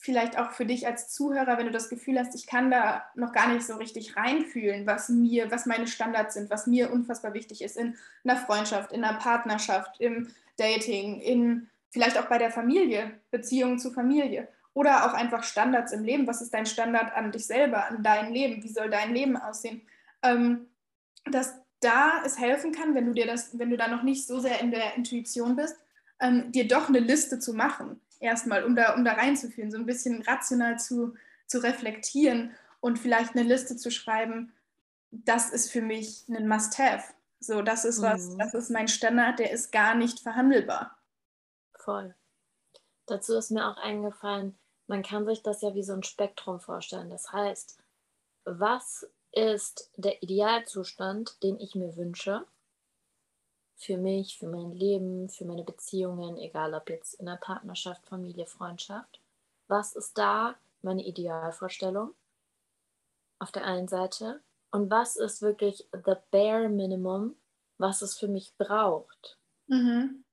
vielleicht 0.00 0.38
auch 0.38 0.52
für 0.52 0.64
dich 0.64 0.86
als 0.86 1.10
Zuhörer, 1.10 1.58
wenn 1.58 1.66
du 1.66 1.72
das 1.72 1.90
Gefühl 1.90 2.18
hast, 2.18 2.34
ich 2.34 2.46
kann 2.46 2.70
da 2.70 3.04
noch 3.14 3.32
gar 3.32 3.52
nicht 3.52 3.66
so 3.66 3.76
richtig 3.76 4.16
reinfühlen, 4.16 4.86
was 4.86 5.10
mir, 5.10 5.50
was 5.50 5.66
meine 5.66 5.86
Standards 5.86 6.34
sind, 6.34 6.50
was 6.50 6.66
mir 6.66 6.90
unfassbar 6.90 7.34
wichtig 7.34 7.62
ist 7.62 7.76
in 7.76 7.96
einer 8.24 8.38
Freundschaft, 8.38 8.92
in 8.92 9.04
einer 9.04 9.18
Partnerschaft, 9.18 10.00
im 10.00 10.28
Dating, 10.56 11.20
in 11.20 11.68
vielleicht 11.90 12.18
auch 12.18 12.26
bei 12.26 12.38
der 12.38 12.50
Familie, 12.50 13.20
Beziehungen 13.30 13.78
zu 13.78 13.90
Familie 13.90 14.48
oder 14.72 15.04
auch 15.04 15.12
einfach 15.12 15.42
Standards 15.44 15.92
im 15.92 16.02
Leben. 16.02 16.26
Was 16.26 16.40
ist 16.40 16.54
dein 16.54 16.66
Standard 16.66 17.14
an 17.14 17.30
dich 17.30 17.46
selber, 17.46 17.86
an 17.86 18.02
dein 18.02 18.32
Leben? 18.32 18.62
Wie 18.62 18.72
soll 18.72 18.88
dein 18.88 19.12
Leben 19.12 19.36
aussehen? 19.36 19.82
Ähm, 20.22 20.66
dass 21.26 21.54
da 21.80 22.22
es 22.24 22.38
helfen 22.38 22.72
kann, 22.72 22.94
wenn 22.94 23.06
du 23.06 23.12
dir 23.12 23.26
das, 23.26 23.58
wenn 23.58 23.68
du 23.68 23.76
da 23.76 23.88
noch 23.88 24.02
nicht 24.02 24.26
so 24.26 24.40
sehr 24.40 24.60
in 24.60 24.70
der 24.70 24.96
Intuition 24.96 25.56
bist, 25.56 25.76
ähm, 26.20 26.52
dir 26.52 26.66
doch 26.66 26.88
eine 26.88 27.00
Liste 27.00 27.38
zu 27.38 27.52
machen, 27.52 28.00
erstmal, 28.20 28.64
um 28.64 28.76
da, 28.76 28.94
um 28.94 29.04
da 29.04 29.14
reinzuführen, 29.14 29.70
so 29.70 29.78
ein 29.78 29.86
bisschen 29.86 30.22
rational 30.22 30.78
zu, 30.78 31.14
zu 31.46 31.58
reflektieren 31.58 32.54
und 32.80 32.98
vielleicht 32.98 33.34
eine 33.34 33.42
Liste 33.42 33.76
zu 33.76 33.90
schreiben, 33.90 34.52
das 35.10 35.50
ist 35.50 35.70
für 35.70 35.82
mich 35.82 36.28
ein 36.28 36.46
Must-Have. 36.46 37.12
So, 37.40 37.62
das 37.62 37.84
ist 37.84 38.02
was, 38.02 38.28
mhm. 38.28 38.38
das 38.38 38.54
ist 38.54 38.70
mein 38.70 38.88
Standard, 38.88 39.38
der 39.38 39.50
ist 39.50 39.72
gar 39.72 39.94
nicht 39.94 40.20
verhandelbar. 40.20 40.96
Voll. 41.74 42.14
Dazu 43.06 43.36
ist 43.36 43.50
mir 43.50 43.66
auch 43.66 43.78
eingefallen, 43.78 44.56
man 44.86 45.02
kann 45.02 45.24
sich 45.26 45.42
das 45.42 45.62
ja 45.62 45.74
wie 45.74 45.82
so 45.82 45.94
ein 45.94 46.02
Spektrum 46.02 46.60
vorstellen. 46.60 47.10
Das 47.10 47.32
heißt, 47.32 47.78
was 48.44 49.06
ist 49.32 49.90
der 49.96 50.22
Idealzustand, 50.22 51.42
den 51.42 51.58
ich 51.60 51.74
mir 51.74 51.96
wünsche. 51.96 52.44
Für 53.80 53.96
mich, 53.96 54.36
für 54.36 54.46
mein 54.46 54.72
Leben, 54.72 55.30
für 55.30 55.46
meine 55.46 55.64
Beziehungen, 55.64 56.36
egal 56.36 56.74
ob 56.74 56.90
jetzt 56.90 57.14
in 57.14 57.24
der 57.24 57.36
Partnerschaft, 57.36 58.06
Familie, 58.06 58.44
Freundschaft. 58.44 59.20
Was 59.68 59.96
ist 59.96 60.18
da 60.18 60.54
meine 60.82 61.02
Idealvorstellung 61.02 62.12
auf 63.38 63.50
der 63.52 63.64
einen 63.64 63.88
Seite 63.88 64.42
und 64.70 64.90
was 64.90 65.16
ist 65.16 65.40
wirklich 65.40 65.88
the 65.92 66.12
bare 66.30 66.68
minimum, 66.68 67.36
was 67.78 68.02
es 68.02 68.18
für 68.18 68.28
mich 68.28 68.52
braucht. 68.58 69.38
Mhm. 69.66 70.24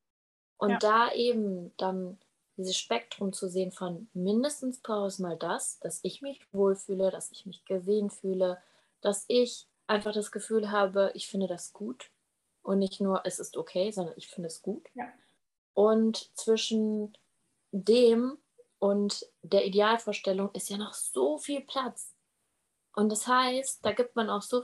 Und 0.58 0.70
ja. 0.72 0.78
da 0.80 1.12
eben 1.14 1.72
dann 1.78 2.20
dieses 2.58 2.76
Spektrum 2.76 3.32
zu 3.32 3.48
sehen 3.48 3.72
von 3.72 4.10
mindestens 4.14 4.82
brauche 4.82 5.08
ich 5.08 5.20
mal 5.20 5.38
das, 5.38 5.80
dass 5.80 6.02
ich 6.04 6.22
mich 6.22 6.42
wohlfühle, 6.52 7.12
dass 7.12 7.32
ich 7.32 7.46
mich 7.46 7.64
gesehen 7.64 8.10
fühle, 8.10 8.62
dass 9.00 9.24
ich 9.30 9.68
einfach 9.86 10.12
das 10.12 10.34
Gefühl 10.34 10.70
habe, 10.70 11.12
ich 11.14 11.30
finde 11.30 11.48
das 11.48 11.72
gut 11.72 12.12
und 12.68 12.80
nicht 12.80 13.00
nur 13.00 13.22
es 13.24 13.40
ist 13.40 13.56
okay, 13.56 13.92
sondern 13.92 14.14
ich 14.18 14.28
finde 14.28 14.48
es 14.48 14.62
gut. 14.62 14.86
Ja. 14.94 15.06
Und 15.74 16.30
zwischen 16.38 17.18
dem 17.72 18.38
und 18.78 19.26
der 19.42 19.66
Idealvorstellung 19.66 20.52
ist 20.52 20.70
ja 20.70 20.76
noch 20.76 20.94
so 20.94 21.38
viel 21.38 21.62
Platz. 21.62 22.14
Und 22.94 23.10
das 23.10 23.26
heißt, 23.26 23.86
da 23.86 23.94
gibt 23.94 24.18
man 24.18 24.30
auch 24.30 24.42
so, 24.42 24.64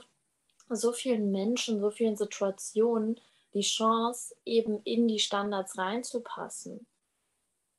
so 0.68 0.92
vielen 0.92 1.30
Menschen, 1.30 1.80
so 1.80 1.90
vielen 1.90 2.16
Situationen 2.16 3.18
die 3.54 3.62
Chance, 3.62 4.34
eben 4.44 4.82
in 4.82 5.08
die 5.08 5.20
Standards 5.20 5.78
reinzupassen. 5.78 6.86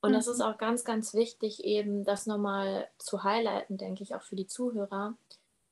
Und 0.02 0.14
das 0.14 0.26
ist 0.26 0.40
mhm. 0.40 0.46
auch 0.46 0.58
ganz, 0.58 0.86
ganz 0.86 1.14
wichtig, 1.14 1.64
eben 1.64 2.04
das 2.04 2.26
nochmal 2.26 2.90
zu 2.98 3.24
highlighten, 3.24 3.78
denke 3.78 4.02
ich, 4.02 4.16
auch 4.16 4.24
für 4.24 4.36
die 4.36 4.48
Zuhörer, 4.48 5.16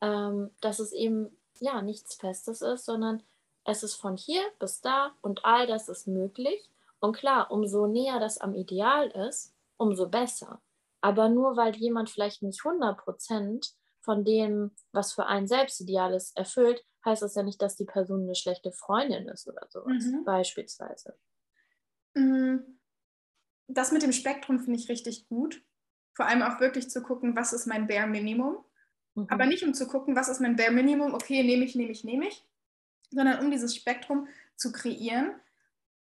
ähm, 0.01 0.51
dass 0.62 0.77
es 0.77 0.91
eben 0.91 1.36
ja 1.60 1.81
nichts 1.81 2.15
Festes 2.15 2.62
ist, 2.62 2.86
sondern 2.86 3.24
es 3.65 3.84
ist 3.84 3.96
von 3.96 4.17
hier 4.17 4.41
bis 4.60 4.82
da 4.82 5.15
und 5.22 5.46
all 5.46 5.67
das 5.67 5.89
ist 5.89 6.08
möglich. 6.08 6.70
Und 7.00 7.15
klar, 7.15 7.51
umso 7.51 7.88
näher 7.88 8.20
das 8.20 8.38
am 8.38 8.55
Ideal 8.55 9.10
ist, 9.27 9.53
umso 9.77 10.08
besser. 10.08 10.62
Aber 11.01 11.29
nur 11.29 11.58
weil 11.58 11.75
jemand 11.75 12.10
vielleicht 12.10 12.43
nicht 12.43 12.65
100 12.65 12.98
Prozent 12.98 13.74
von 14.01 14.24
dem, 14.24 14.72
was 14.91 15.13
für 15.13 15.25
einen 15.25 15.48
selbst 15.48 15.82
ideal 15.82 16.13
ist, 16.13 16.36
erfüllt, 16.38 16.84
heißt 17.05 17.22
das 17.22 17.36
ja 17.36 17.43
nicht, 17.43 17.62
dass 17.62 17.75
die 17.75 17.86
Person 17.86 18.24
eine 18.24 18.36
schlechte 18.36 18.72
Freundin 18.72 19.27
ist 19.27 19.48
oder 19.48 19.67
sowas, 19.70 20.05
mhm. 20.05 20.24
beispielsweise. 20.24 21.17
Mm, 22.13 22.58
das 23.67 23.91
mit 23.91 24.03
dem 24.03 24.13
Spektrum 24.13 24.60
finde 24.60 24.79
ich 24.79 24.89
richtig 24.89 25.27
gut. 25.27 25.62
Vor 26.13 26.27
allem 26.27 26.43
auch 26.43 26.60
wirklich 26.60 26.89
zu 26.89 27.01
gucken, 27.01 27.36
was 27.36 27.53
ist 27.53 27.65
mein 27.65 27.88
Bare 27.88 28.08
Minimum. 28.08 28.63
Mhm. 29.15 29.27
Aber 29.29 29.46
nicht 29.46 29.63
um 29.63 29.74
zu 29.74 29.88
gucken, 29.88 30.15
was 30.15 30.29
ist 30.29 30.39
mein 30.39 30.55
Bare 30.55 30.72
Minimum, 30.72 31.13
okay, 31.13 31.43
nehme 31.43 31.65
ich, 31.65 31.75
nehme 31.75 31.91
ich, 31.91 32.03
nehme 32.03 32.27
ich, 32.27 32.48
sondern 33.13 33.39
um 33.43 33.51
dieses 33.51 33.75
Spektrum 33.75 34.27
zu 34.55 34.72
kreieren, 34.72 35.32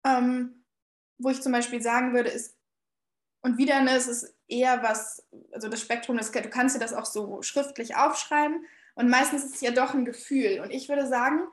ähm, 0.05 0.63
wo 1.17 1.29
ich 1.29 1.41
zum 1.41 1.51
Beispiel 1.51 1.81
sagen 1.81 2.13
würde, 2.13 2.29
ist, 2.29 2.55
und 3.41 3.57
wieder, 3.57 3.81
ne, 3.81 3.91
es 3.91 4.07
ist 4.07 4.33
eher 4.48 4.83
was, 4.83 5.27
also 5.51 5.67
das 5.67 5.81
Spektrum, 5.81 6.17
das, 6.17 6.31
du 6.31 6.50
kannst 6.50 6.75
dir 6.75 6.79
das 6.79 6.93
auch 6.93 7.05
so 7.05 7.41
schriftlich 7.41 7.95
aufschreiben 7.95 8.65
und 8.95 9.10
meistens 9.10 9.43
ist 9.43 9.55
es 9.55 9.62
ja 9.62 9.72
doch 9.72 9.93
ein 9.93 10.05
Gefühl. 10.05 10.62
Und 10.62 10.72
ich 10.72 10.88
würde 10.88 11.07
sagen, 11.07 11.48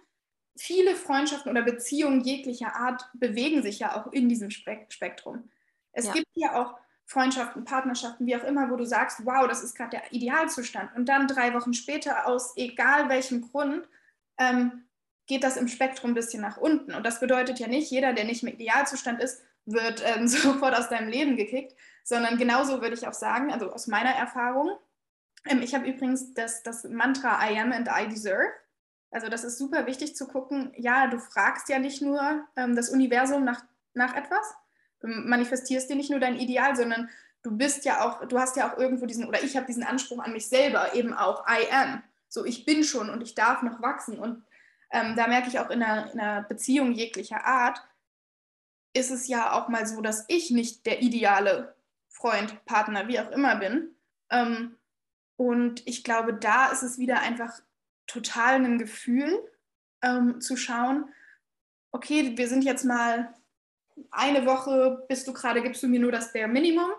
viele 0.56 0.94
Freundschaften 0.94 1.50
oder 1.50 1.62
Beziehungen 1.62 2.20
jeglicher 2.20 2.74
Art 2.76 3.08
bewegen 3.14 3.62
sich 3.62 3.78
ja 3.78 3.96
auch 3.96 4.12
in 4.12 4.28
diesem 4.28 4.50
Spektrum. 4.50 5.50
Es 5.92 6.06
ja. 6.06 6.12
gibt 6.12 6.28
ja 6.34 6.60
auch 6.60 6.78
Freundschaften, 7.06 7.64
Partnerschaften, 7.64 8.26
wie 8.26 8.36
auch 8.36 8.44
immer, 8.44 8.70
wo 8.70 8.76
du 8.76 8.84
sagst, 8.84 9.24
wow, 9.24 9.48
das 9.48 9.64
ist 9.64 9.74
gerade 9.74 9.90
der 9.90 10.12
Idealzustand. 10.12 10.94
Und 10.94 11.08
dann 11.08 11.26
drei 11.26 11.54
Wochen 11.54 11.74
später, 11.74 12.26
aus 12.26 12.56
egal 12.56 13.08
welchem 13.08 13.50
Grund, 13.50 13.88
ähm, 14.38 14.84
geht 15.30 15.44
das 15.44 15.56
im 15.56 15.68
Spektrum 15.68 16.10
ein 16.10 16.14
bisschen 16.14 16.42
nach 16.42 16.56
unten. 16.56 16.92
Und 16.92 17.06
das 17.06 17.20
bedeutet 17.20 17.60
ja 17.60 17.68
nicht, 17.68 17.88
jeder, 17.88 18.12
der 18.12 18.24
nicht 18.24 18.42
im 18.42 18.48
Idealzustand 18.48 19.22
ist, 19.22 19.40
wird 19.64 20.02
ähm, 20.04 20.26
sofort 20.28 20.76
aus 20.76 20.88
deinem 20.88 21.08
Leben 21.08 21.36
gekickt, 21.36 21.76
sondern 22.02 22.36
genauso 22.36 22.82
würde 22.82 22.94
ich 22.94 23.06
auch 23.06 23.14
sagen, 23.14 23.52
also 23.52 23.70
aus 23.70 23.86
meiner 23.86 24.10
Erfahrung, 24.10 24.76
ähm, 25.48 25.62
ich 25.62 25.72
habe 25.72 25.88
übrigens 25.88 26.34
das, 26.34 26.64
das 26.64 26.82
Mantra 26.82 27.48
I 27.48 27.60
am 27.60 27.70
and 27.70 27.88
I 27.88 28.08
deserve. 28.08 28.50
Also 29.12 29.28
das 29.28 29.44
ist 29.44 29.56
super 29.56 29.86
wichtig 29.86 30.16
zu 30.16 30.26
gucken, 30.26 30.72
ja, 30.76 31.06
du 31.06 31.20
fragst 31.20 31.68
ja 31.68 31.78
nicht 31.78 32.02
nur 32.02 32.44
ähm, 32.56 32.74
das 32.74 32.90
Universum 32.90 33.44
nach, 33.44 33.62
nach 33.94 34.16
etwas, 34.16 34.54
du 34.98 35.06
manifestierst 35.06 35.88
dir 35.88 35.96
nicht 35.96 36.10
nur 36.10 36.18
dein 36.18 36.40
Ideal, 36.40 36.74
sondern 36.74 37.08
du 37.44 37.56
bist 37.56 37.84
ja 37.84 38.04
auch, 38.04 38.26
du 38.26 38.36
hast 38.40 38.56
ja 38.56 38.68
auch 38.68 38.78
irgendwo 38.78 39.06
diesen, 39.06 39.28
oder 39.28 39.44
ich 39.44 39.56
habe 39.56 39.66
diesen 39.66 39.84
Anspruch 39.84 40.18
an 40.18 40.32
mich 40.32 40.48
selber, 40.48 40.92
eben 40.94 41.14
auch 41.14 41.46
I 41.46 41.70
am. 41.72 42.02
So, 42.28 42.44
ich 42.44 42.64
bin 42.64 42.82
schon 42.82 43.10
und 43.10 43.22
ich 43.22 43.36
darf 43.36 43.62
noch 43.62 43.80
wachsen. 43.80 44.18
Und 44.18 44.44
ähm, 44.90 45.16
da 45.16 45.26
merke 45.26 45.48
ich 45.48 45.58
auch 45.58 45.70
in 45.70 45.82
einer, 45.82 46.12
in 46.12 46.20
einer 46.20 46.42
Beziehung 46.42 46.92
jeglicher 46.92 47.44
Art, 47.44 47.82
ist 48.92 49.10
es 49.10 49.28
ja 49.28 49.52
auch 49.52 49.68
mal 49.68 49.86
so, 49.86 50.00
dass 50.00 50.24
ich 50.28 50.50
nicht 50.50 50.84
der 50.86 51.02
ideale 51.02 51.74
Freund, 52.08 52.64
Partner, 52.64 53.08
wie 53.08 53.20
auch 53.20 53.30
immer 53.30 53.56
bin. 53.56 53.94
Ähm, 54.30 54.76
und 55.36 55.86
ich 55.86 56.04
glaube, 56.04 56.34
da 56.34 56.70
ist 56.70 56.82
es 56.82 56.98
wieder 56.98 57.20
einfach 57.20 57.60
total 58.06 58.56
ein 58.56 58.78
Gefühl 58.78 59.38
ähm, 60.02 60.40
zu 60.40 60.56
schauen, 60.56 61.08
okay, 61.92 62.36
wir 62.36 62.48
sind 62.48 62.64
jetzt 62.64 62.84
mal 62.84 63.32
eine 64.10 64.46
Woche, 64.46 65.04
bist 65.08 65.26
du 65.28 65.32
gerade, 65.32 65.62
gibst 65.62 65.82
du 65.82 65.88
mir 65.88 66.00
nur 66.00 66.12
das 66.12 66.32
Bare 66.32 66.48
Minimum. 66.48 66.90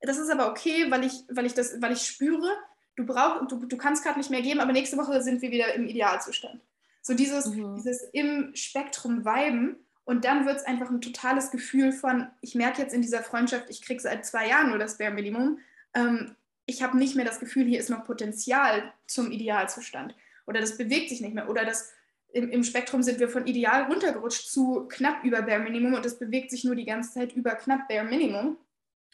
Das 0.00 0.18
ist 0.18 0.30
aber 0.30 0.50
okay, 0.50 0.90
weil 0.90 1.04
ich, 1.04 1.24
weil 1.30 1.46
ich, 1.46 1.54
das, 1.54 1.80
weil 1.80 1.92
ich 1.92 2.06
spüre, 2.06 2.50
du, 2.96 3.06
brauch, 3.06 3.46
du, 3.46 3.66
du 3.66 3.76
kannst 3.76 4.04
gerade 4.04 4.18
nicht 4.18 4.30
mehr 4.30 4.42
geben, 4.42 4.60
aber 4.60 4.72
nächste 4.72 4.96
Woche 4.96 5.22
sind 5.22 5.42
wir 5.42 5.50
wieder 5.50 5.74
im 5.74 5.86
Idealzustand. 5.86 6.60
So 7.06 7.14
dieses, 7.14 7.46
mhm. 7.46 7.76
dieses 7.76 8.02
im 8.12 8.50
Spektrum 8.56 9.24
weiben 9.24 9.76
und 10.02 10.24
dann 10.24 10.44
wird 10.44 10.56
es 10.56 10.64
einfach 10.64 10.90
ein 10.90 11.00
totales 11.00 11.52
Gefühl 11.52 11.92
von, 11.92 12.26
ich 12.40 12.56
merke 12.56 12.82
jetzt 12.82 12.92
in 12.92 13.00
dieser 13.00 13.22
Freundschaft, 13.22 13.70
ich 13.70 13.80
kriege 13.80 14.00
seit 14.00 14.26
zwei 14.26 14.48
Jahren 14.48 14.70
nur 14.70 14.78
das 14.78 14.98
Bare 14.98 15.12
Minimum. 15.12 15.60
Ähm, 15.94 16.34
ich 16.64 16.82
habe 16.82 16.98
nicht 16.98 17.14
mehr 17.14 17.24
das 17.24 17.38
Gefühl, 17.38 17.64
hier 17.64 17.78
ist 17.78 17.90
noch 17.90 18.02
Potenzial 18.02 18.92
zum 19.06 19.30
Idealzustand. 19.30 20.16
Oder 20.48 20.60
das 20.60 20.76
bewegt 20.76 21.10
sich 21.10 21.20
nicht 21.20 21.32
mehr. 21.32 21.48
Oder 21.48 21.64
das, 21.64 21.92
im, 22.32 22.50
im 22.50 22.64
Spektrum 22.64 23.04
sind 23.04 23.20
wir 23.20 23.28
von 23.28 23.46
ideal 23.46 23.84
runtergerutscht 23.84 24.48
zu 24.48 24.88
knapp 24.88 25.22
über 25.22 25.42
Bare 25.42 25.60
Minimum 25.60 25.94
und 25.94 26.04
das 26.04 26.18
bewegt 26.18 26.50
sich 26.50 26.64
nur 26.64 26.74
die 26.74 26.86
ganze 26.86 27.12
Zeit 27.12 27.34
über 27.34 27.54
knapp 27.54 27.86
Bare 27.86 28.04
Minimum. 28.04 28.58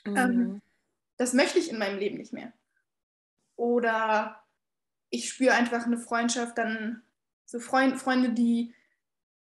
Mhm. 0.07 0.17
Ähm, 0.17 0.63
das 1.19 1.35
möchte 1.35 1.59
ich 1.59 1.71
in 1.71 1.79
meinem 1.79 1.99
Leben 1.99 2.17
nicht 2.17 2.33
mehr. 2.33 2.55
Oder 3.57 4.43
ich 5.11 5.29
spüre 5.29 5.53
einfach 5.53 5.85
eine 5.85 5.99
Freundschaft, 5.99 6.57
dann 6.57 7.03
so 7.45 7.61
Freund, 7.61 7.99
Freunde, 7.99 8.31
die 8.31 8.75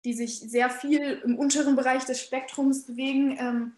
die 0.04 0.14
sich 0.14 0.40
sehr 0.40 0.70
viel 0.70 1.20
im 1.24 1.38
unteren 1.38 1.76
Bereich 1.76 2.04
des 2.04 2.20
Spektrums 2.20 2.86
bewegen, 2.86 3.36
ähm, 3.38 3.76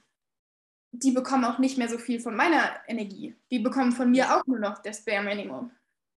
die 0.93 1.11
bekommen 1.11 1.45
auch 1.45 1.59
nicht 1.59 1.77
mehr 1.77 1.89
so 1.89 1.99
viel 1.99 2.21
von 2.21 2.37
meiner 2.37 2.71
Energie. 2.87 3.37
Die 3.51 3.59
bekommen 3.59 3.93
von 3.93 4.11
mir 4.11 4.37
auch 4.37 4.47
nur 4.47 4.59
noch 4.59 4.79
das 4.79 5.05
Bare 5.05 5.23
Minimum. 5.23 5.71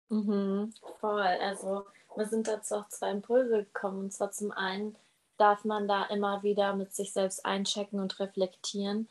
Mhm, 0.10 0.74
voll. 1.00 1.22
Also 1.22 1.86
wir 2.16 2.28
sind 2.28 2.48
dazu 2.48 2.76
auch 2.76 2.88
zwei 2.90 3.12
Impulse 3.12 3.64
gekommen. 3.64 4.00
Und 4.00 4.14
zwar 4.14 4.32
zum 4.32 4.52
einen 4.52 4.96
darf 5.38 5.66
man 5.66 5.88
da 5.88 6.06
immer 6.06 6.44
wieder 6.44 6.76
mit 6.76 6.94
sich 6.94 7.12
selbst 7.12 7.46
einchecken 7.46 8.00
und 8.00 8.20
reflektieren. 8.20 9.10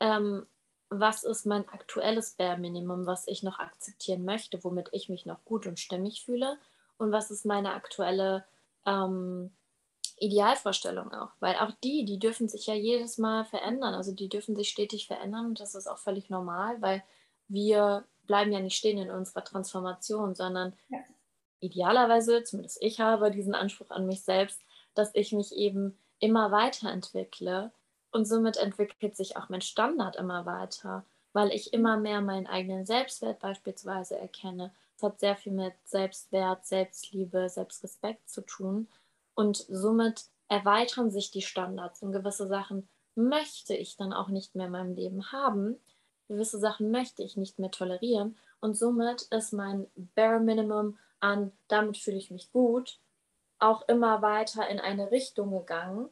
Ähm, 0.00 0.46
was 0.88 1.24
ist 1.24 1.46
mein 1.46 1.68
aktuelles 1.68 2.32
Bare 2.32 2.56
Minimum, 2.56 3.06
was 3.06 3.26
ich 3.26 3.42
noch 3.42 3.58
akzeptieren 3.58 4.24
möchte, 4.24 4.62
womit 4.62 4.88
ich 4.92 5.08
mich 5.08 5.26
noch 5.26 5.44
gut 5.44 5.66
und 5.66 5.80
stimmig 5.80 6.24
fühle? 6.24 6.58
Und 6.98 7.12
was 7.12 7.30
ist 7.30 7.44
meine 7.44 7.74
aktuelle 7.74 8.44
ähm, 8.86 9.50
Idealvorstellung 10.18 11.12
auch, 11.12 11.30
weil 11.40 11.56
auch 11.56 11.72
die, 11.84 12.04
die 12.04 12.18
dürfen 12.18 12.48
sich 12.48 12.66
ja 12.66 12.74
jedes 12.74 13.18
Mal 13.18 13.44
verändern, 13.44 13.94
also 13.94 14.12
die 14.12 14.28
dürfen 14.28 14.56
sich 14.56 14.70
stetig 14.70 15.06
verändern 15.06 15.46
und 15.46 15.60
das 15.60 15.74
ist 15.74 15.86
auch 15.86 15.98
völlig 15.98 16.30
normal, 16.30 16.80
weil 16.80 17.02
wir 17.48 18.04
bleiben 18.26 18.52
ja 18.52 18.60
nicht 18.60 18.76
stehen 18.76 18.98
in 18.98 19.10
unserer 19.10 19.44
Transformation, 19.44 20.34
sondern 20.34 20.72
ja. 20.88 20.98
idealerweise, 21.60 22.44
zumindest 22.44 22.82
ich 22.82 22.98
habe 23.00 23.30
diesen 23.30 23.54
Anspruch 23.54 23.90
an 23.90 24.06
mich 24.06 24.22
selbst, 24.22 24.60
dass 24.94 25.14
ich 25.14 25.32
mich 25.32 25.54
eben 25.54 25.98
immer 26.18 26.50
weiterentwickle 26.50 27.70
und 28.10 28.24
somit 28.24 28.56
entwickelt 28.56 29.16
sich 29.16 29.36
auch 29.36 29.50
mein 29.50 29.60
Standard 29.60 30.16
immer 30.16 30.46
weiter, 30.46 31.04
weil 31.34 31.52
ich 31.52 31.74
immer 31.74 31.98
mehr 31.98 32.22
meinen 32.22 32.46
eigenen 32.46 32.86
Selbstwert 32.86 33.38
beispielsweise 33.40 34.18
erkenne. 34.18 34.72
Es 34.96 35.02
hat 35.02 35.20
sehr 35.20 35.36
viel 35.36 35.52
mit 35.52 35.74
Selbstwert, 35.84 36.64
Selbstliebe, 36.64 37.48
Selbstrespekt 37.48 38.28
zu 38.28 38.40
tun. 38.40 38.88
Und 39.34 39.58
somit 39.68 40.24
erweitern 40.48 41.10
sich 41.10 41.30
die 41.30 41.42
Standards. 41.42 42.02
Und 42.02 42.12
gewisse 42.12 42.46
Sachen 42.46 42.88
möchte 43.14 43.74
ich 43.74 43.96
dann 43.96 44.12
auch 44.12 44.28
nicht 44.28 44.54
mehr 44.54 44.66
in 44.66 44.72
meinem 44.72 44.94
Leben 44.94 45.32
haben. 45.32 45.78
Gewisse 46.28 46.58
Sachen 46.58 46.90
möchte 46.90 47.22
ich 47.22 47.36
nicht 47.36 47.58
mehr 47.58 47.70
tolerieren. 47.70 48.36
Und 48.60 48.76
somit 48.76 49.22
ist 49.22 49.52
mein 49.52 49.86
Bare 50.14 50.40
Minimum 50.40 50.98
an, 51.20 51.52
damit 51.68 51.98
fühle 51.98 52.16
ich 52.16 52.30
mich 52.30 52.50
gut, 52.52 52.98
auch 53.58 53.86
immer 53.88 54.22
weiter 54.22 54.68
in 54.68 54.80
eine 54.80 55.10
Richtung 55.10 55.50
gegangen, 55.50 56.08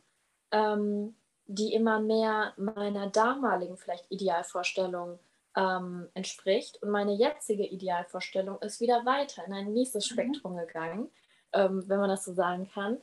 ähm, 0.50 1.14
die 1.46 1.74
immer 1.74 2.00
mehr 2.00 2.52
meiner 2.56 3.08
damaligen 3.08 3.76
vielleicht 3.76 4.10
Idealvorstellung 4.10 5.18
ähm, 5.56 6.08
entspricht. 6.14 6.82
Und 6.82 6.90
meine 6.90 7.12
jetzige 7.12 7.64
Idealvorstellung 7.64 8.60
ist 8.60 8.80
wieder 8.80 9.04
weiter 9.04 9.44
in 9.46 9.52
ein 9.52 9.72
nächstes 9.72 10.10
mhm. 10.10 10.14
Spektrum 10.14 10.56
gegangen, 10.56 11.10
ähm, 11.52 11.84
wenn 11.88 12.00
man 12.00 12.08
das 12.08 12.24
so 12.24 12.32
sagen 12.32 12.68
kann. 12.72 12.98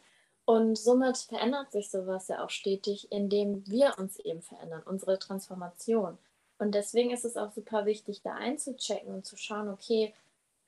Und 0.46 0.78
somit 0.78 1.18
verändert 1.18 1.72
sich 1.72 1.90
sowas 1.90 2.28
ja 2.28 2.44
auch 2.44 2.50
stetig, 2.50 3.12
indem 3.12 3.66
wir 3.68 3.94
uns 3.98 4.20
eben 4.20 4.42
verändern, 4.42 4.82
unsere 4.86 5.20
Transformation. 5.20 6.18
Und 6.58 6.76
deswegen 6.76 7.12
ist 7.12 7.26
es 7.26 7.38
auch 7.38 7.52
super 7.52 7.86
wichtig, 7.86 8.22
da 8.22 8.34
einzuchecken 8.34 9.14
und 9.14 9.26
zu 9.26 9.38
schauen, 9.38 9.70
okay, 9.70 10.14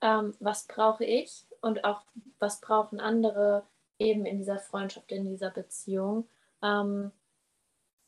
ähm, 0.00 0.34
was 0.40 0.66
brauche 0.66 1.04
ich 1.04 1.44
und 1.60 1.84
auch 1.84 2.02
was 2.38 2.60
brauchen 2.60 3.00
andere 3.00 3.64
eben 3.98 4.26
in 4.26 4.38
dieser 4.38 4.58
Freundschaft, 4.58 5.12
in 5.12 5.24
dieser 5.24 5.50
Beziehung, 5.50 6.26
ähm, 6.62 7.12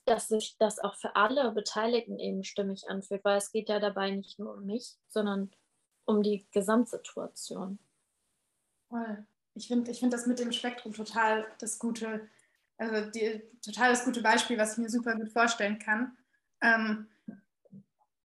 dass 0.07 0.29
sich 0.29 0.57
das 0.59 0.79
auch 0.79 0.95
für 0.95 1.17
alle 1.17 1.51
Beteiligten 1.53 2.19
eben 2.19 2.45
stimmig 2.45 2.89
anfühlt, 2.89 3.25
weil 3.25 3.39
es 3.39 3.53
geht 3.53 3.69
ja 3.69 3.81
dabei 3.81 4.11
nicht 4.11 4.39
nur 4.39 4.55
um 4.55 4.67
mich, 4.67 4.97
sondern 5.09 5.51
um 6.05 6.23
die 6.23 6.47
Gesamtsituation. 6.53 7.79
Voll. 8.89 9.27
Ich 9.55 9.69
finde 9.69 9.91
ich 9.91 10.01
find 10.01 10.13
das 10.13 10.27
mit 10.27 10.39
dem 10.39 10.53
Spektrum 10.53 10.93
total 10.93 11.47
das 11.59 11.79
gute, 11.79 12.29
also 12.77 13.11
die, 13.11 13.43
total 13.65 13.91
das 13.91 14.05
gute 14.05 14.23
Beispiel, 14.23 14.59
was 14.59 14.73
ich 14.73 14.79
mir 14.79 14.91
super 14.91 15.15
gut 15.15 15.31
vorstellen 15.31 15.79
kann. 15.79 16.17
Ähm, 16.61 17.09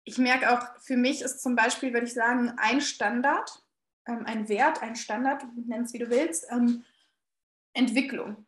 ich 0.05 0.19
merke 0.19 0.51
auch, 0.51 0.81
für 0.81 0.97
mich 0.97 1.21
ist 1.21 1.43
zum 1.43 1.55
Beispiel, 1.55 1.93
würde 1.93 2.07
ich 2.07 2.15
sagen, 2.15 2.55
ein 2.57 2.81
Standard, 2.81 3.63
ähm, 4.07 4.25
ein 4.25 4.49
Wert, 4.49 4.83
ein 4.83 4.97
Standard, 4.97 5.45
nenn 5.67 5.83
es 5.83 5.93
wie 5.93 5.99
du 5.99 6.09
willst, 6.09 6.51
ähm, 6.51 6.85
Entwicklung. 7.75 8.47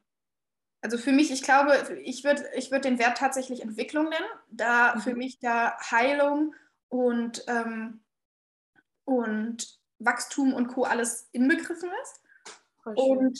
Also 0.82 0.96
für 0.96 1.12
mich, 1.12 1.30
ich 1.30 1.42
glaube, 1.42 2.00
ich 2.04 2.24
würde 2.24 2.48
ich 2.54 2.70
würd 2.70 2.84
den 2.84 2.98
Wert 2.98 3.18
tatsächlich 3.18 3.62
Entwicklung 3.62 4.08
nennen, 4.08 4.28
da 4.50 4.94
mhm. 4.94 5.00
für 5.00 5.14
mich 5.14 5.38
da 5.38 5.76
Heilung 5.90 6.54
und, 6.88 7.44
ähm, 7.48 8.00
und 9.04 9.78
Wachstum 9.98 10.54
und 10.54 10.68
Co. 10.68 10.84
alles 10.84 11.28
inbegriffen 11.32 11.90
ist. 12.02 12.22
Und 12.84 13.38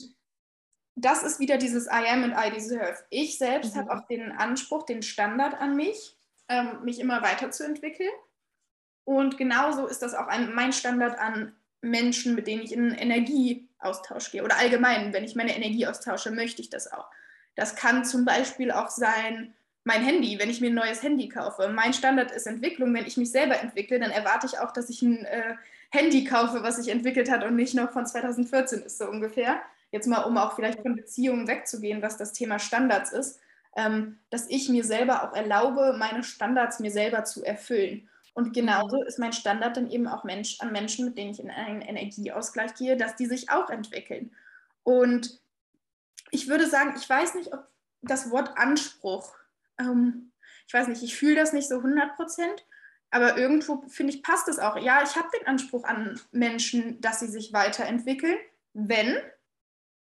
das 0.94 1.22
ist 1.22 1.40
wieder 1.40 1.56
dieses 1.56 1.86
I 1.86 2.06
am 2.08 2.24
and 2.24 2.34
I 2.36 2.50
deserve. 2.50 2.98
Ich 3.08 3.38
selbst 3.38 3.74
mhm. 3.74 3.80
habe 3.80 3.94
auch 3.94 4.06
den 4.06 4.32
Anspruch, 4.32 4.84
den 4.84 5.02
Standard 5.02 5.54
an 5.54 5.76
mich, 5.76 6.16
ähm, 6.48 6.84
mich 6.84 7.00
immer 7.00 7.22
weiterzuentwickeln. 7.22 8.10
Und 9.04 9.38
genauso 9.38 9.86
ist 9.86 10.02
das 10.02 10.14
auch 10.14 10.26
ein, 10.26 10.54
mein 10.54 10.72
Standard 10.72 11.18
an 11.18 11.56
Menschen, 11.80 12.34
mit 12.34 12.46
denen 12.46 12.62
ich 12.62 12.72
in 12.72 12.90
Energieaustausch 12.90 14.30
gehe. 14.30 14.44
Oder 14.44 14.58
allgemein, 14.58 15.12
wenn 15.14 15.24
ich 15.24 15.34
meine 15.34 15.56
Energie 15.56 15.86
austausche, 15.86 16.30
möchte 16.30 16.60
ich 16.60 16.68
das 16.68 16.92
auch. 16.92 17.08
Das 17.54 17.76
kann 17.76 18.04
zum 18.04 18.24
Beispiel 18.24 18.70
auch 18.70 18.88
sein, 18.88 19.54
mein 19.84 20.02
Handy, 20.04 20.38
wenn 20.38 20.50
ich 20.50 20.60
mir 20.60 20.68
ein 20.70 20.74
neues 20.74 21.02
Handy 21.02 21.28
kaufe. 21.28 21.68
Mein 21.68 21.92
Standard 21.92 22.30
ist 22.32 22.46
Entwicklung. 22.46 22.92
Wenn 22.94 23.06
ich 23.06 23.16
mich 23.16 23.30
selber 23.30 23.60
entwickle, 23.60 23.98
dann 23.98 24.10
erwarte 24.10 24.46
ich 24.46 24.58
auch, 24.58 24.72
dass 24.72 24.90
ich 24.90 25.02
ein 25.02 25.24
äh, 25.24 25.54
Handy 25.90 26.24
kaufe, 26.24 26.62
was 26.62 26.76
sich 26.76 26.88
entwickelt 26.92 27.30
hat 27.30 27.44
und 27.44 27.56
nicht 27.56 27.74
noch 27.74 27.90
von 27.92 28.06
2014 28.06 28.82
ist, 28.82 28.98
so 28.98 29.08
ungefähr. 29.08 29.60
Jetzt 29.90 30.06
mal, 30.06 30.22
um 30.22 30.36
auch 30.36 30.54
vielleicht 30.54 30.82
von 30.82 30.94
Beziehungen 30.94 31.48
wegzugehen, 31.48 32.02
was 32.02 32.16
das 32.16 32.32
Thema 32.32 32.58
Standards 32.58 33.12
ist, 33.12 33.40
ähm, 33.76 34.18
dass 34.30 34.48
ich 34.48 34.68
mir 34.68 34.84
selber 34.84 35.24
auch 35.24 35.34
erlaube, 35.34 35.96
meine 35.98 36.22
Standards 36.22 36.78
mir 36.78 36.90
selber 36.90 37.24
zu 37.24 37.44
erfüllen. 37.44 38.08
Und 38.34 38.54
genauso 38.54 39.02
ist 39.02 39.18
mein 39.18 39.32
Standard 39.32 39.76
dann 39.76 39.90
eben 39.90 40.06
auch 40.06 40.22
Mensch, 40.24 40.60
an 40.60 40.72
Menschen, 40.72 41.06
mit 41.06 41.18
denen 41.18 41.32
ich 41.32 41.40
in 41.40 41.50
einen 41.50 41.82
Energieausgleich 41.82 42.74
gehe, 42.74 42.96
dass 42.96 43.16
die 43.16 43.26
sich 43.26 43.50
auch 43.50 43.70
entwickeln. 43.70 44.30
Und 44.84 45.40
ich 46.30 46.48
würde 46.48 46.66
sagen, 46.66 46.94
ich 46.96 47.08
weiß 47.08 47.34
nicht, 47.34 47.52
ob 47.52 47.66
das 48.02 48.30
Wort 48.30 48.56
Anspruch, 48.56 49.34
ähm, 49.78 50.32
ich 50.66 50.74
weiß 50.74 50.88
nicht, 50.88 51.02
ich 51.02 51.16
fühle 51.16 51.36
das 51.36 51.52
nicht 51.52 51.68
so 51.68 51.76
100 51.76 52.16
Prozent, 52.16 52.66
aber 53.10 53.36
irgendwo 53.36 53.82
finde 53.88 54.12
ich, 54.12 54.22
passt 54.22 54.48
es 54.48 54.58
auch. 54.58 54.76
Ja, 54.76 55.02
ich 55.02 55.16
habe 55.16 55.28
den 55.36 55.46
Anspruch 55.46 55.84
an 55.84 56.20
Menschen, 56.30 57.00
dass 57.00 57.20
sie 57.20 57.26
sich 57.26 57.52
weiterentwickeln, 57.52 58.38
wenn 58.72 59.18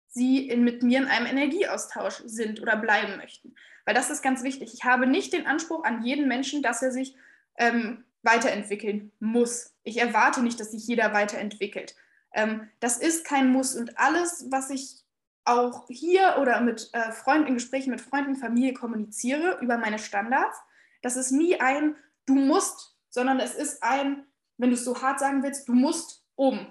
sie 0.09 0.49
in, 0.49 0.64
mit 0.64 0.83
mir 0.83 1.00
in 1.00 1.07
einem 1.07 1.26
Energieaustausch 1.26 2.23
sind 2.25 2.62
oder 2.62 2.76
bleiben 2.76 3.16
möchten. 3.16 3.54
Weil 3.85 3.95
das 3.95 4.11
ist 4.11 4.23
ganz 4.23 4.43
wichtig. 4.43 4.73
Ich 4.73 4.84
habe 4.84 5.06
nicht 5.06 5.32
den 5.32 5.47
Anspruch 5.47 5.84
an 5.84 6.02
jeden 6.02 6.28
Menschen, 6.28 6.63
dass 6.63 6.82
er 6.82 6.93
sich 6.93 7.15
ähm, 7.58 8.04
weiterentwickeln 8.23 9.13
muss. 9.21 9.75
Ich 9.82 9.99
erwarte 9.99 10.43
nicht, 10.43 10.58
dass 10.58 10.71
sich 10.71 10.87
jeder 10.87 11.13
weiterentwickelt. 11.13 11.95
Ähm, 12.32 12.71
das 12.80 12.97
ist 12.97 13.26
kein 13.26 13.52
Muss. 13.52 13.75
Und 13.75 13.99
alles, 13.99 14.47
was 14.49 14.71
ich 14.71 15.03
auch 15.45 15.87
hier 15.89 16.37
oder 16.41 16.61
mit 16.61 16.91
äh, 16.93 17.13
Freunden, 17.13 17.49
in 17.49 17.54
Gesprächen 17.54 17.91
mit 17.91 18.00
Freunden, 18.00 18.37
Familie 18.37 18.75
kommuniziere 18.75 19.59
über 19.61 19.78
meine 19.78 19.99
Standards, 19.99 20.59
das 21.02 21.17
ist 21.17 21.33
nie 21.33 21.61
ein, 21.61 21.97
du 22.26 22.35
musst, 22.35 22.97
sondern 23.11 23.41
es 23.41 23.54
ist 23.54 23.83
ein, 23.83 24.26
wenn 24.57 24.71
du 24.71 24.75
es 24.75 24.85
so 24.85 25.02
hart 25.02 25.21
sagen 25.21 25.43
willst, 25.43 25.69
du 25.69 25.75
musst 25.75 26.25
um. 26.35 26.67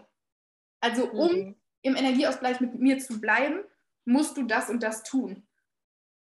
Also 0.82 1.10
um 1.12 1.32
mhm. 1.32 1.56
im 1.82 1.96
Energieausgleich 1.96 2.60
mit 2.60 2.76
mir 2.80 3.00
zu 3.00 3.22
bleiben, 3.22 3.64
musst 4.06 4.38
du 4.38 4.44
das 4.44 4.70
und 4.70 4.84
das 4.84 5.04
tun. 5.04 5.48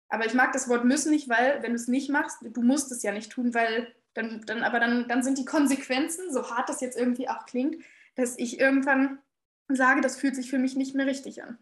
Aber 0.09 0.27
ich 0.27 0.35
mag 0.35 0.53
das 0.53 0.69
Wort 0.69 0.85
müssen 0.85 1.11
nicht, 1.11 1.29
weil 1.29 1.63
wenn 1.63 1.71
du 1.71 1.77
es 1.77 1.89
nicht 1.89 2.11
machst, 2.11 2.39
du 2.43 2.63
musst 2.63 2.93
es 2.93 3.03
ja 3.03 3.13
nicht 3.13 3.33
tun, 3.33 3.55
weil 3.55 3.95
dann, 4.13 4.43
dann 4.43 4.63
aber 4.63 4.79
dann, 4.79 5.09
dann 5.09 5.23
sind 5.23 5.39
die 5.39 5.47
Konsequenzen, 5.47 6.31
so 6.31 6.51
hart 6.51 6.69
das 6.69 6.83
jetzt 6.83 6.99
irgendwie 6.99 7.31
auch 7.31 7.47
klingt, 7.47 7.83
dass 8.15 8.39
ich 8.39 8.61
irgendwann 8.61 9.21
sage, 9.69 10.03
das 10.03 10.19
fühlt 10.19 10.37
sich 10.37 10.51
für 10.51 10.59
mich 10.59 10.77
nicht 10.77 10.95
mehr 10.95 11.07
richtig 11.07 11.43
an. 11.43 11.59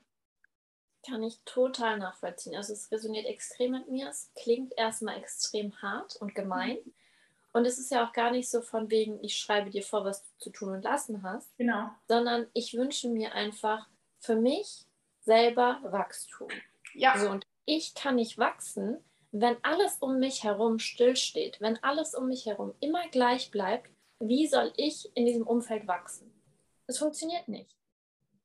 Kann 1.07 1.23
ich 1.23 1.41
total 1.45 1.99
nachvollziehen. 1.99 2.57
Also 2.57 2.73
es 2.73 2.91
resoniert 2.93 3.27
extrem 3.27 3.73
mit 3.73 3.89
mir. 3.89 4.09
Es 4.09 4.31
klingt 4.35 4.75
erstmal 4.77 5.17
extrem 5.19 5.81
hart 5.81 6.17
und 6.17 6.35
gemein. 6.35 6.79
Mhm. 6.85 6.93
Und 7.53 7.65
es 7.65 7.79
ist 7.79 7.91
ja 7.91 8.07
auch 8.07 8.13
gar 8.13 8.31
nicht 8.31 8.49
so 8.49 8.63
von 8.63 8.91
wegen, 8.91 9.23
ich 9.25 9.37
schreibe 9.37 9.71
dir 9.71 9.83
vor, 9.83 10.05
was 10.05 10.23
du 10.23 10.29
zu 10.39 10.51
tun 10.51 10.75
und 10.75 10.83
lassen 10.83 11.23
hast. 11.23 11.57
Genau. 11.57 11.91
Sondern 12.07 12.47
ich 12.53 12.75
wünsche 12.75 13.09
mir 13.09 13.33
einfach 13.35 13.89
für 14.19 14.37
mich 14.37 14.85
selber 15.23 15.81
Wachstum. 15.83 16.49
Ja. 16.95 17.19
So, 17.19 17.29
und 17.31 17.45
ich 17.65 17.95
kann 17.95 18.17
nicht 18.17 18.39
wachsen, 18.39 18.99
wenn 19.33 19.57
alles 19.63 19.97
um 19.99 20.19
mich 20.19 20.45
herum 20.45 20.79
stillsteht, 20.79 21.61
wenn 21.61 21.83
alles 21.83 22.15
um 22.15 22.29
mich 22.29 22.47
herum 22.47 22.75
immer 22.81 23.09
gleich 23.09 23.51
bleibt. 23.51 23.91
Wie 24.19 24.47
soll 24.47 24.73
ich 24.77 25.11
in 25.17 25.25
diesem 25.25 25.47
Umfeld 25.47 25.87
wachsen? 25.87 26.31
Es 26.87 26.99
funktioniert 26.99 27.49
nicht. 27.49 27.75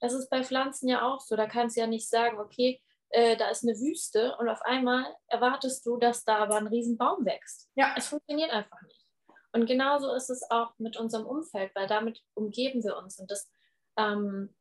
Das 0.06 0.14
ist 0.14 0.30
bei 0.30 0.44
Pflanzen 0.44 0.88
ja 0.88 1.02
auch 1.02 1.20
so. 1.20 1.36
Da 1.36 1.48
kannst 1.48 1.76
du 1.76 1.82
ja 1.82 1.88
nicht 1.88 2.08
sagen, 2.08 2.40
okay, 2.40 2.80
äh, 3.10 3.36
da 3.38 3.50
ist 3.50 3.64
eine 3.64 3.74
Wüste 3.80 4.36
und 4.38 4.48
auf 4.48 4.62
einmal 4.62 5.04
erwartest 5.26 5.84
du, 5.84 5.98
dass 5.98 6.24
da 6.24 6.38
aber 6.38 6.58
ein 6.58 6.68
Riesenbaum 6.68 7.26
wächst. 7.26 7.72
Ja. 7.74 7.96
Es 7.98 8.10
funktioniert 8.10 8.52
einfach 8.52 8.80
nicht. 8.84 9.04
Und 9.52 9.66
genauso 9.66 10.14
ist 10.14 10.30
es 10.30 10.48
auch 10.52 10.78
mit 10.78 10.96
unserem 10.96 11.26
Umfeld, 11.26 11.74
weil 11.74 11.88
damit 11.88 12.22
umgeben 12.36 12.84
wir 12.84 12.98
uns. 12.98 13.18
Und 13.20 13.32
das, 13.32 13.50
ähm, 13.98 14.54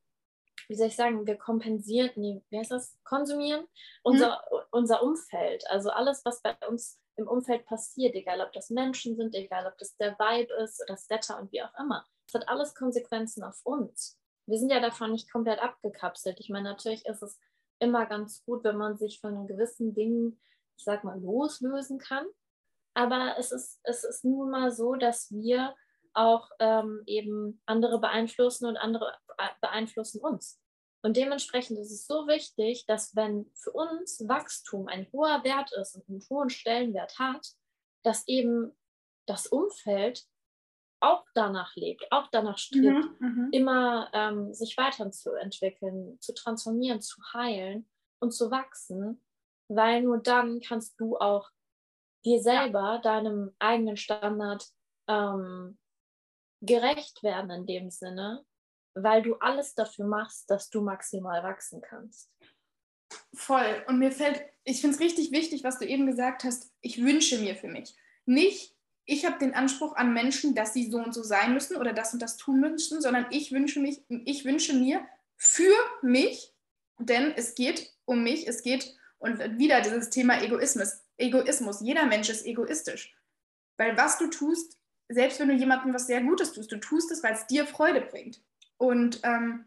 wie 0.69 0.77
soll 0.77 0.87
ich 0.87 0.97
sagen, 0.97 1.27
wir 1.27 1.37
kompensieren, 1.37 2.13
nee, 2.17 2.43
wie 2.49 2.59
heißt 2.59 2.71
das? 2.71 2.97
Konsumieren 3.05 3.67
unser, 4.03 4.43
mhm. 4.51 4.59
unser 4.71 5.03
Umfeld. 5.03 5.69
Also 5.69 5.91
alles, 5.91 6.25
was 6.25 6.41
bei 6.41 6.57
uns 6.67 6.99
im 7.17 7.29
Umfeld 7.29 7.67
passiert, 7.67 8.15
egal 8.15 8.41
ob 8.41 8.51
das 8.55 8.71
Menschen 8.71 9.15
sind, 9.17 9.35
egal 9.35 9.67
ob 9.67 9.77
das 9.77 9.95
der 9.99 10.19
Vibe 10.19 10.55
ist, 10.63 10.83
das 10.87 11.11
Wetter 11.11 11.39
und 11.39 11.53
wie 11.53 11.63
auch 11.63 11.79
immer. 11.79 12.07
Es 12.27 12.33
hat 12.33 12.49
alles 12.49 12.75
Konsequenzen 12.75 13.43
auf 13.43 13.61
uns 13.65 14.19
wir 14.47 14.59
sind 14.59 14.71
ja 14.71 14.81
davon 14.81 15.13
nicht 15.13 15.31
komplett 15.31 15.61
abgekapselt. 15.61 16.39
Ich 16.41 16.51
meine, 16.51 16.69
natürlich 16.69 17.07
ist 17.07 17.23
es 17.23 17.39
immer 17.79 18.07
ganz 18.07 18.45
gut, 18.45 18.65
wenn 18.65 18.77
man 18.77 18.97
sich 18.97 19.21
von 19.21 19.47
gewissen 19.47 19.95
Dingen, 19.95 20.41
ich 20.77 20.85
sag 20.85 21.05
mal, 21.05 21.21
loslösen 21.21 21.99
kann. 21.99 22.27
Aber 22.95 23.37
es 23.39 23.53
ist, 23.53 23.81
es 23.83 24.05
ist 24.05 24.25
nun 24.25 24.51
mal 24.51 24.71
so, 24.71 24.95
dass 24.95 25.33
wir 25.33 25.75
auch 26.13 26.49
ähm, 26.61 27.03
eben 27.07 27.61
andere 27.67 27.99
beeinflussen 28.01 28.67
und 28.67 28.77
andere 28.77 29.13
beeinflussen 29.61 30.21
uns. 30.21 30.61
Und 31.03 31.17
dementsprechend 31.17 31.79
ist 31.79 31.91
es 31.91 32.07
so 32.07 32.27
wichtig, 32.29 32.87
dass 32.87 33.15
wenn 33.15 33.51
für 33.55 33.73
uns 33.73 34.27
Wachstum 34.27 34.89
ein 34.89 35.07
hoher 35.13 35.45
Wert 35.45 35.71
ist 35.73 35.97
und 35.97 36.09
einen 36.09 36.25
hohen 36.31 36.49
Stellenwert 36.49 37.19
hat, 37.19 37.47
dass 38.05 38.27
eben 38.27 38.73
das 39.27 39.47
Umfeld 39.47 40.25
auch 41.05 41.27
danach 41.35 41.75
lebt, 41.77 42.07
auch 42.11 42.29
danach 42.31 42.59
strebt, 42.59 43.21
mhm, 43.21 43.29
mhm, 43.29 43.49
immer 43.53 44.11
ähm, 44.13 44.55
sich 44.55 44.77
weiterzuentwickeln, 44.77 46.19
zu 46.21 46.35
transformieren, 46.35 47.01
zu 47.01 47.21
heilen 47.33 47.89
und 48.21 48.33
zu 48.33 48.51
wachsen, 48.51 49.21
weil 49.69 50.03
nur 50.03 50.19
dann 50.19 50.61
kannst 50.61 50.99
du 51.01 51.17
auch 51.17 51.51
dir 52.25 52.41
selber, 52.41 52.95
ja. 52.95 52.99
deinem 52.99 53.55
eigenen 53.59 53.97
Standard 53.97 54.67
ähm, 55.09 55.79
gerecht 56.61 57.23
werden 57.23 57.51
in 57.51 57.67
dem 57.67 57.91
Sinne, 57.91 58.45
weil 58.95 59.23
du 59.23 59.35
alles 59.37 59.75
dafür 59.75 60.07
machst, 60.07 60.51
dass 60.51 60.71
du 60.71 60.81
maximal 60.81 61.43
wachsen 61.43 61.83
kannst. 61.83 62.31
Voll. 63.35 63.85
Und 63.89 63.99
mir 63.99 64.13
fällt, 64.13 64.43
ich 64.65 64.81
finde 64.81 64.95
es 64.97 65.01
richtig 65.01 65.33
wichtig, 65.33 65.65
was 65.65 65.79
du 65.79 65.87
eben 65.87 66.07
gesagt 66.07 66.45
hast, 66.45 66.73
ich 66.81 67.03
wünsche 67.03 67.39
mir 67.39 67.55
für 67.57 67.69
mich. 67.69 67.95
Nicht, 68.27 68.74
ich 69.07 69.27
habe 69.27 69.39
den 69.39 69.55
Anspruch 69.55 69.97
an 69.97 70.15
Menschen, 70.15 70.55
dass 70.55 70.73
sie 70.73 70.91
so 70.91 70.99
und 70.99 71.13
so 71.13 71.23
sein 71.23 71.53
müssen 71.53 71.77
oder 71.77 71.93
das 71.93 72.13
und 72.13 72.23
das 72.23 72.37
tun 72.37 72.61
müssen, 72.61 73.01
sondern 73.01 73.27
ich 73.31 73.53
wünsche, 73.53 73.81
mich, 73.81 74.03
ich 74.09 74.45
wünsche 74.45 74.75
mir 74.75 75.07
für 75.37 75.73
mich, 76.03 76.55
denn 76.99 77.33
es 77.37 77.55
geht 77.55 77.93
um 78.05 78.23
mich, 78.23 78.49
es 78.49 78.63
geht 78.63 78.97
und 79.19 79.59
wieder 79.59 79.81
dieses 79.81 80.11
Thema 80.11 80.43
Egoismus. 80.43 81.01
Egoismus. 81.17 81.81
Jeder 81.81 82.07
Mensch 82.07 82.29
ist 82.29 82.45
egoistisch. 82.45 83.15
Weil 83.77 83.97
was 83.97 84.19
du 84.19 84.29
tust, 84.29 84.79
selbst 85.09 85.39
wenn 85.39 85.49
du 85.49 85.55
jemandem 85.55 85.95
was 85.95 86.07
sehr 86.07 86.23
Gutes 86.23 86.53
tust, 86.53 86.73
du 86.73 86.79
tust 86.79 87.11
es, 87.11 87.23
weil 87.23 87.35
es 87.35 87.47
dir 87.47 87.67
Freude 87.67 88.01
bringt. 88.01 88.43
Und 88.77 89.21
ähm, 89.23 89.67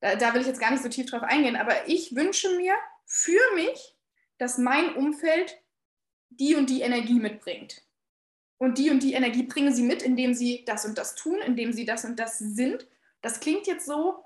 da, 0.00 0.16
da 0.16 0.34
will 0.34 0.40
ich 0.40 0.46
jetzt 0.46 0.60
gar 0.60 0.70
nicht 0.70 0.82
so 0.82 0.88
tief 0.88 1.06
drauf 1.06 1.22
eingehen, 1.22 1.56
aber 1.56 1.88
ich 1.88 2.14
wünsche 2.14 2.56
mir 2.56 2.74
für 3.04 3.40
mich, 3.54 3.96
dass 4.38 4.58
mein 4.58 4.94
Umfeld 4.94 5.56
die 6.30 6.54
und 6.54 6.70
die 6.70 6.82
Energie 6.82 7.18
mitbringt. 7.18 7.82
Und 8.58 8.78
die 8.78 8.90
und 8.90 9.02
die 9.02 9.12
Energie 9.12 9.44
bringen 9.44 9.72
sie 9.72 9.82
mit, 9.82 10.02
indem 10.02 10.34
sie 10.34 10.64
das 10.66 10.84
und 10.84 10.98
das 10.98 11.14
tun, 11.14 11.38
indem 11.46 11.72
sie 11.72 11.84
das 11.84 12.04
und 12.04 12.18
das 12.18 12.38
sind. 12.38 12.86
Das 13.22 13.40
klingt 13.40 13.66
jetzt 13.66 13.86
so, 13.86 14.24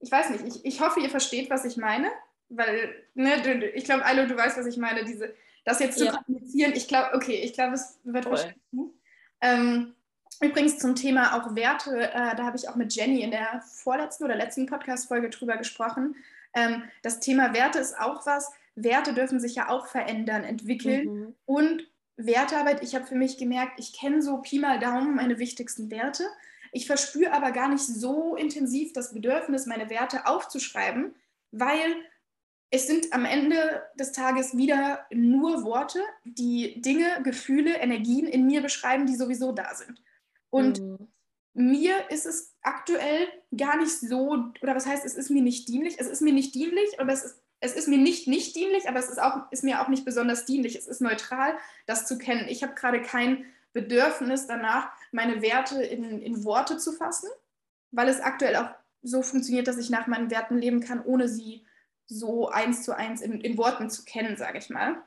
ich 0.00 0.10
weiß 0.10 0.30
nicht, 0.30 0.44
ich, 0.46 0.64
ich 0.64 0.80
hoffe, 0.80 1.00
ihr 1.00 1.10
versteht, 1.10 1.50
was 1.50 1.64
ich 1.64 1.76
meine, 1.76 2.10
weil, 2.48 2.94
ne, 3.14 3.64
ich 3.74 3.84
glaube, 3.84 4.04
Ailo, 4.04 4.26
du 4.26 4.36
weißt, 4.36 4.58
was 4.58 4.66
ich 4.66 4.76
meine, 4.76 5.04
diese, 5.04 5.34
das 5.64 5.80
jetzt 5.80 5.98
zu 5.98 6.06
ja. 6.06 6.12
kommunizieren. 6.12 6.72
Ich 6.74 6.88
glaube, 6.88 7.14
okay, 7.14 7.40
ich 7.42 7.52
glaube, 7.52 7.74
es 7.74 7.98
wird 8.04 8.24
verstanden. 8.24 8.92
Ähm, 9.40 9.94
übrigens 10.40 10.78
zum 10.78 10.94
Thema 10.94 11.36
auch 11.36 11.54
Werte, 11.54 12.10
äh, 12.10 12.36
da 12.36 12.44
habe 12.44 12.56
ich 12.56 12.68
auch 12.68 12.76
mit 12.76 12.94
Jenny 12.94 13.22
in 13.22 13.30
der 13.30 13.62
vorletzten 13.62 14.24
oder 14.24 14.34
letzten 14.34 14.66
Podcast-Folge 14.66 15.30
drüber 15.30 15.56
gesprochen. 15.56 16.16
Ähm, 16.54 16.84
das 17.02 17.20
Thema 17.20 17.52
Werte 17.52 17.78
ist 17.78 17.98
auch 17.98 18.24
was, 18.26 18.50
Werte 18.76 19.14
dürfen 19.14 19.40
sich 19.40 19.54
ja 19.54 19.68
auch 19.68 19.86
verändern, 19.86 20.44
entwickeln 20.44 21.06
mhm. 21.06 21.34
und 21.46 21.86
Wertearbeit, 22.16 22.82
ich 22.82 22.94
habe 22.94 23.06
für 23.06 23.16
mich 23.16 23.38
gemerkt, 23.38 23.78
ich 23.78 23.92
kenne 23.92 24.22
so 24.22 24.38
Pi 24.38 24.58
mal 24.58 24.78
Daumen 24.78 25.16
meine 25.16 25.38
wichtigsten 25.38 25.90
Werte. 25.90 26.24
Ich 26.72 26.86
verspüre 26.86 27.32
aber 27.32 27.52
gar 27.52 27.68
nicht 27.68 27.84
so 27.84 28.36
intensiv 28.36 28.92
das 28.92 29.12
Bedürfnis, 29.12 29.66
meine 29.66 29.90
Werte 29.90 30.26
aufzuschreiben, 30.26 31.14
weil 31.50 31.94
es 32.70 32.88
sind 32.88 33.12
am 33.12 33.24
Ende 33.24 33.84
des 33.94 34.10
Tages 34.10 34.56
wieder 34.56 35.06
nur 35.12 35.62
Worte, 35.62 36.00
die 36.24 36.80
Dinge, 36.80 37.22
Gefühle, 37.22 37.76
Energien 37.76 38.26
in 38.26 38.46
mir 38.46 38.62
beschreiben, 38.62 39.06
die 39.06 39.14
sowieso 39.14 39.52
da 39.52 39.74
sind. 39.76 40.02
Und 40.50 40.80
mhm. 40.80 41.08
mir 41.52 42.10
ist 42.10 42.26
es 42.26 42.56
aktuell 42.62 43.28
gar 43.56 43.76
nicht 43.76 43.92
so, 43.92 44.36
oder 44.60 44.74
was 44.74 44.86
heißt, 44.86 45.04
es 45.04 45.14
ist 45.14 45.30
mir 45.30 45.42
nicht 45.42 45.68
dienlich, 45.68 46.00
es 46.00 46.08
ist 46.08 46.20
mir 46.20 46.32
nicht 46.32 46.54
dienlich, 46.54 46.98
aber 46.98 47.12
es 47.12 47.24
ist 47.24 47.43
es 47.64 47.74
ist 47.74 47.88
mir 47.88 47.98
nicht 47.98 48.28
nicht 48.28 48.54
dienlich, 48.54 48.88
aber 48.88 48.98
es 48.98 49.08
ist, 49.08 49.20
auch, 49.20 49.50
ist 49.50 49.64
mir 49.64 49.80
auch 49.80 49.88
nicht 49.88 50.04
besonders 50.04 50.44
dienlich. 50.44 50.76
Es 50.76 50.86
ist 50.86 51.00
neutral, 51.00 51.56
das 51.86 52.06
zu 52.06 52.18
kennen. 52.18 52.46
Ich 52.48 52.62
habe 52.62 52.74
gerade 52.74 53.00
kein 53.00 53.44
Bedürfnis 53.72 54.46
danach, 54.46 54.92
meine 55.12 55.40
Werte 55.40 55.82
in, 55.82 56.20
in 56.20 56.44
Worte 56.44 56.76
zu 56.76 56.92
fassen, 56.92 57.28
weil 57.90 58.08
es 58.08 58.20
aktuell 58.20 58.56
auch 58.56 58.68
so 59.02 59.22
funktioniert, 59.22 59.66
dass 59.66 59.78
ich 59.78 59.90
nach 59.90 60.06
meinen 60.06 60.30
Werten 60.30 60.58
leben 60.58 60.80
kann, 60.80 61.02
ohne 61.02 61.28
sie 61.28 61.64
so 62.06 62.48
eins 62.50 62.82
zu 62.82 62.94
eins 62.96 63.22
in, 63.22 63.40
in 63.40 63.56
Worten 63.56 63.88
zu 63.88 64.04
kennen, 64.04 64.36
sage 64.36 64.58
ich 64.58 64.68
mal. 64.68 65.02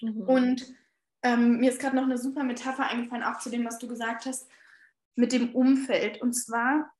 Mhm. 0.00 0.22
Und 0.22 0.74
ähm, 1.22 1.58
mir 1.58 1.70
ist 1.70 1.80
gerade 1.80 1.96
noch 1.96 2.04
eine 2.04 2.18
super 2.18 2.44
Metapher 2.44 2.88
eingefallen, 2.88 3.24
auch 3.24 3.38
zu 3.38 3.50
dem, 3.50 3.66
was 3.66 3.78
du 3.78 3.88
gesagt 3.88 4.24
hast, 4.24 4.48
mit 5.16 5.32
dem 5.32 5.54
Umfeld. 5.54 6.22
Und 6.22 6.32
zwar 6.32 6.90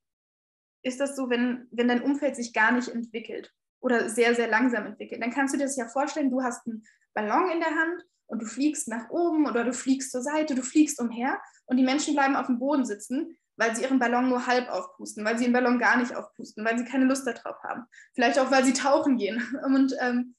ist 0.82 1.00
das 1.00 1.16
so, 1.16 1.30
wenn, 1.30 1.68
wenn 1.70 1.88
dein 1.88 2.02
Umfeld 2.02 2.36
sich 2.36 2.52
gar 2.52 2.72
nicht 2.72 2.88
entwickelt 2.88 3.54
oder 3.80 4.08
sehr, 4.08 4.34
sehr 4.34 4.48
langsam 4.48 4.86
entwickelt. 4.86 5.22
Dann 5.22 5.32
kannst 5.32 5.54
du 5.54 5.58
dir 5.58 5.64
das 5.64 5.76
ja 5.76 5.88
vorstellen, 5.88 6.30
du 6.30 6.42
hast 6.42 6.66
einen 6.66 6.84
Ballon 7.14 7.50
in 7.50 7.60
der 7.60 7.70
Hand 7.70 8.04
und 8.26 8.42
du 8.42 8.46
fliegst 8.46 8.88
nach 8.88 9.10
oben 9.10 9.46
oder 9.46 9.64
du 9.64 9.72
fliegst 9.72 10.12
zur 10.12 10.22
Seite, 10.22 10.54
du 10.54 10.62
fliegst 10.62 11.00
umher 11.00 11.40
und 11.66 11.76
die 11.76 11.82
Menschen 11.82 12.14
bleiben 12.14 12.36
auf 12.36 12.46
dem 12.46 12.58
Boden 12.58 12.84
sitzen, 12.84 13.36
weil 13.56 13.74
sie 13.74 13.82
ihren 13.82 13.98
Ballon 13.98 14.28
nur 14.28 14.46
halb 14.46 14.70
aufpusten, 14.70 15.24
weil 15.24 15.36
sie 15.36 15.44
den 15.44 15.52
Ballon 15.52 15.78
gar 15.78 15.96
nicht 15.98 16.14
aufpusten, 16.14 16.64
weil 16.64 16.78
sie 16.78 16.84
keine 16.84 17.04
Lust 17.04 17.26
darauf 17.26 17.62
haben. 17.62 17.84
Vielleicht 18.14 18.38
auch, 18.38 18.50
weil 18.50 18.64
sie 18.64 18.72
tauchen 18.72 19.16
gehen. 19.16 19.42
Und, 19.64 19.94
ähm, 20.00 20.34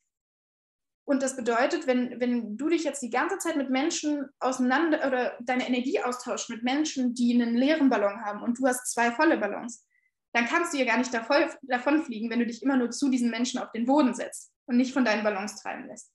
und 1.04 1.24
das 1.24 1.36
bedeutet, 1.36 1.88
wenn, 1.88 2.22
wenn 2.22 2.58
du 2.58 2.70
dich 2.70 2.84
jetzt 2.84 3.02
die 3.02 3.10
ganze 3.10 3.38
Zeit 3.40 3.58
mit 3.58 3.70
Menschen 3.70 4.30
auseinander 4.40 5.06
oder 5.06 5.36
deine 5.42 5.68
Energie 5.68 6.00
austauschst 6.00 6.50
mit 6.50 6.64
Menschen, 6.64 7.16
die 7.16 7.34
einen 7.34 7.56
leeren 7.56 7.90
Ballon 7.90 8.24
haben 8.24 8.42
und 8.42 8.60
du 8.60 8.68
hast 8.68 8.94
zwei 8.94 9.12
volle 9.12 9.38
Ballons, 9.38 9.86
dann 10.34 10.46
kannst 10.46 10.74
du 10.74 10.78
ja 10.78 10.86
gar 10.86 10.98
nicht 10.98 11.14
davon 11.14 12.04
fliegen, 12.04 12.30
wenn 12.30 12.40
du 12.40 12.46
dich 12.46 12.64
immer 12.64 12.78
nur 12.78 12.90
zu 12.90 13.10
diesen 13.10 13.30
Menschen 13.30 13.60
auf 13.60 13.72
den 13.72 13.86
Boden 13.86 14.14
setzt 14.14 14.54
und 14.66 14.78
nicht 14.78 14.94
von 14.94 15.06
deinen 15.06 15.24
Ballons 15.24 15.62
treiben 15.62 15.88
lässt. 15.88 16.14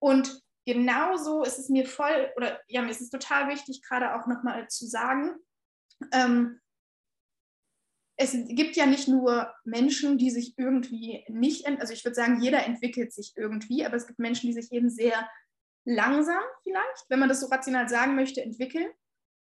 Und 0.00 0.42
genauso 0.64 1.42
ist 1.42 1.58
es 1.58 1.68
mir 1.68 1.86
voll, 1.86 2.30
oder 2.36 2.60
ja, 2.68 2.82
mir 2.82 2.90
ist 2.90 3.00
es 3.00 3.10
total 3.10 3.48
wichtig, 3.48 3.82
gerade 3.82 4.14
auch 4.14 4.26
nochmal 4.26 4.68
zu 4.68 4.86
sagen, 4.86 5.34
ähm, 6.12 6.60
es 8.20 8.32
gibt 8.32 8.76
ja 8.76 8.86
nicht 8.86 9.06
nur 9.06 9.54
Menschen, 9.64 10.18
die 10.18 10.30
sich 10.30 10.58
irgendwie 10.58 11.24
nicht, 11.28 11.66
also 11.66 11.92
ich 11.92 12.04
würde 12.04 12.16
sagen, 12.16 12.40
jeder 12.40 12.66
entwickelt 12.66 13.12
sich 13.12 13.32
irgendwie, 13.36 13.86
aber 13.86 13.96
es 13.96 14.08
gibt 14.08 14.18
Menschen, 14.18 14.48
die 14.48 14.52
sich 14.52 14.72
eben 14.72 14.90
sehr 14.90 15.28
langsam 15.84 16.42
vielleicht, 16.64 17.04
wenn 17.08 17.20
man 17.20 17.28
das 17.28 17.40
so 17.40 17.46
rational 17.46 17.88
sagen 17.88 18.16
möchte, 18.16 18.42
entwickeln. 18.42 18.88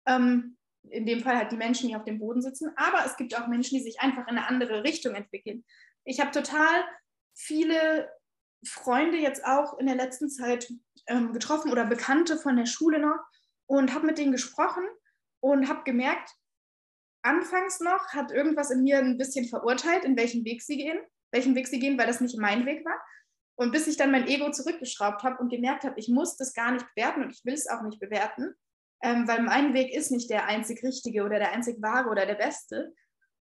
Ähm, 0.06 0.58
in 0.90 1.06
dem 1.06 1.20
Fall 1.20 1.36
halt 1.36 1.52
die 1.52 1.56
Menschen, 1.56 1.88
die 1.88 1.96
auf 1.96 2.04
dem 2.04 2.18
Boden 2.18 2.42
sitzen, 2.42 2.72
aber 2.76 3.04
es 3.04 3.16
gibt 3.16 3.38
auch 3.38 3.46
Menschen, 3.48 3.76
die 3.76 3.84
sich 3.84 4.00
einfach 4.00 4.26
in 4.28 4.36
eine 4.36 4.48
andere 4.48 4.84
Richtung 4.84 5.14
entwickeln. 5.14 5.64
Ich 6.04 6.20
habe 6.20 6.30
total 6.30 6.84
viele 7.34 8.10
Freunde 8.64 9.18
jetzt 9.18 9.44
auch 9.44 9.78
in 9.78 9.86
der 9.86 9.96
letzten 9.96 10.28
Zeit 10.28 10.72
ähm, 11.06 11.32
getroffen 11.32 11.70
oder 11.70 11.84
Bekannte 11.84 12.36
von 12.36 12.56
der 12.56 12.66
Schule 12.66 12.98
noch 12.98 13.18
und 13.66 13.94
habe 13.94 14.06
mit 14.06 14.18
denen 14.18 14.32
gesprochen 14.32 14.84
und 15.40 15.68
habe 15.68 15.84
gemerkt, 15.84 16.30
anfangs 17.22 17.80
noch 17.80 18.08
hat 18.08 18.30
irgendwas 18.30 18.70
in 18.70 18.82
mir 18.82 18.98
ein 18.98 19.18
bisschen 19.18 19.48
verurteilt, 19.48 20.04
in 20.04 20.16
welchen 20.16 20.44
Weg 20.44 20.62
sie 20.62 20.76
gehen, 20.76 20.98
welchen 21.32 21.54
Weg 21.54 21.66
sie 21.66 21.78
gehen, 21.78 21.98
weil 21.98 22.06
das 22.06 22.20
nicht 22.20 22.38
mein 22.38 22.66
Weg 22.66 22.84
war. 22.84 23.00
Und 23.58 23.72
bis 23.72 23.86
ich 23.86 23.96
dann 23.96 24.12
mein 24.12 24.28
Ego 24.28 24.50
zurückgeschraubt 24.50 25.22
habe 25.22 25.38
und 25.42 25.48
gemerkt 25.48 25.84
habe, 25.84 25.98
ich 25.98 26.08
muss 26.08 26.36
das 26.36 26.52
gar 26.52 26.72
nicht 26.72 26.86
bewerten 26.94 27.22
und 27.24 27.30
ich 27.30 27.44
will 27.44 27.54
es 27.54 27.68
auch 27.68 27.82
nicht 27.82 27.98
bewerten, 27.98 28.54
ähm, 29.02 29.28
weil 29.28 29.42
mein 29.42 29.74
Weg 29.74 29.92
ist 29.92 30.10
nicht 30.10 30.30
der 30.30 30.46
einzig 30.46 30.82
richtige 30.82 31.24
oder 31.24 31.38
der 31.38 31.52
einzig 31.52 31.80
wahre 31.80 32.08
oder 32.08 32.26
der 32.26 32.34
beste, 32.34 32.94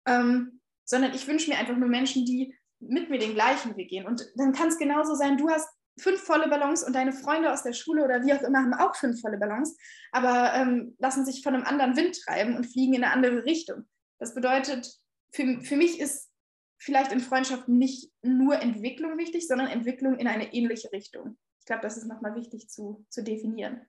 ähm, 0.07 0.61
sondern 0.83 1.13
ich 1.13 1.27
wünsche 1.27 1.49
mir 1.49 1.57
einfach 1.57 1.75
nur 1.75 1.89
Menschen, 1.89 2.25
die 2.25 2.55
mit 2.79 3.09
mir 3.09 3.19
den 3.19 3.33
gleichen 3.33 3.75
Weg 3.77 3.89
gehen. 3.89 4.05
Und 4.05 4.27
dann 4.35 4.53
kann 4.53 4.67
es 4.67 4.77
genauso 4.77 5.15
sein, 5.15 5.37
du 5.37 5.49
hast 5.49 5.67
fünf 5.97 6.21
volle 6.21 6.49
Ballons 6.49 6.83
und 6.83 6.93
deine 6.93 7.13
Freunde 7.13 7.51
aus 7.51 7.63
der 7.63 7.73
Schule 7.73 8.03
oder 8.03 8.23
wie 8.23 8.33
auch 8.33 8.41
immer 8.41 8.59
haben 8.59 8.73
auch 8.73 8.95
fünf 8.95 9.21
volle 9.21 9.37
Ballons, 9.37 9.77
aber 10.11 10.53
ähm, 10.53 10.95
lassen 10.99 11.25
sich 11.25 11.41
von 11.41 11.55
einem 11.55 11.63
anderen 11.63 11.95
Wind 11.95 12.19
treiben 12.21 12.55
und 12.55 12.65
fliegen 12.65 12.93
in 12.93 13.03
eine 13.03 13.13
andere 13.13 13.45
Richtung. 13.45 13.85
Das 14.19 14.35
bedeutet, 14.35 14.93
für, 15.31 15.61
für 15.61 15.77
mich 15.77 15.99
ist 15.99 16.29
vielleicht 16.77 17.11
in 17.11 17.21
Freundschaften 17.21 17.77
nicht 17.77 18.11
nur 18.21 18.61
Entwicklung 18.61 19.17
wichtig, 19.17 19.47
sondern 19.47 19.67
Entwicklung 19.67 20.17
in 20.17 20.27
eine 20.27 20.53
ähnliche 20.53 20.91
Richtung. 20.91 21.37
Ich 21.59 21.65
glaube, 21.65 21.81
das 21.81 21.97
ist 21.97 22.05
nochmal 22.05 22.35
wichtig 22.35 22.69
zu, 22.69 23.05
zu 23.09 23.23
definieren. 23.23 23.81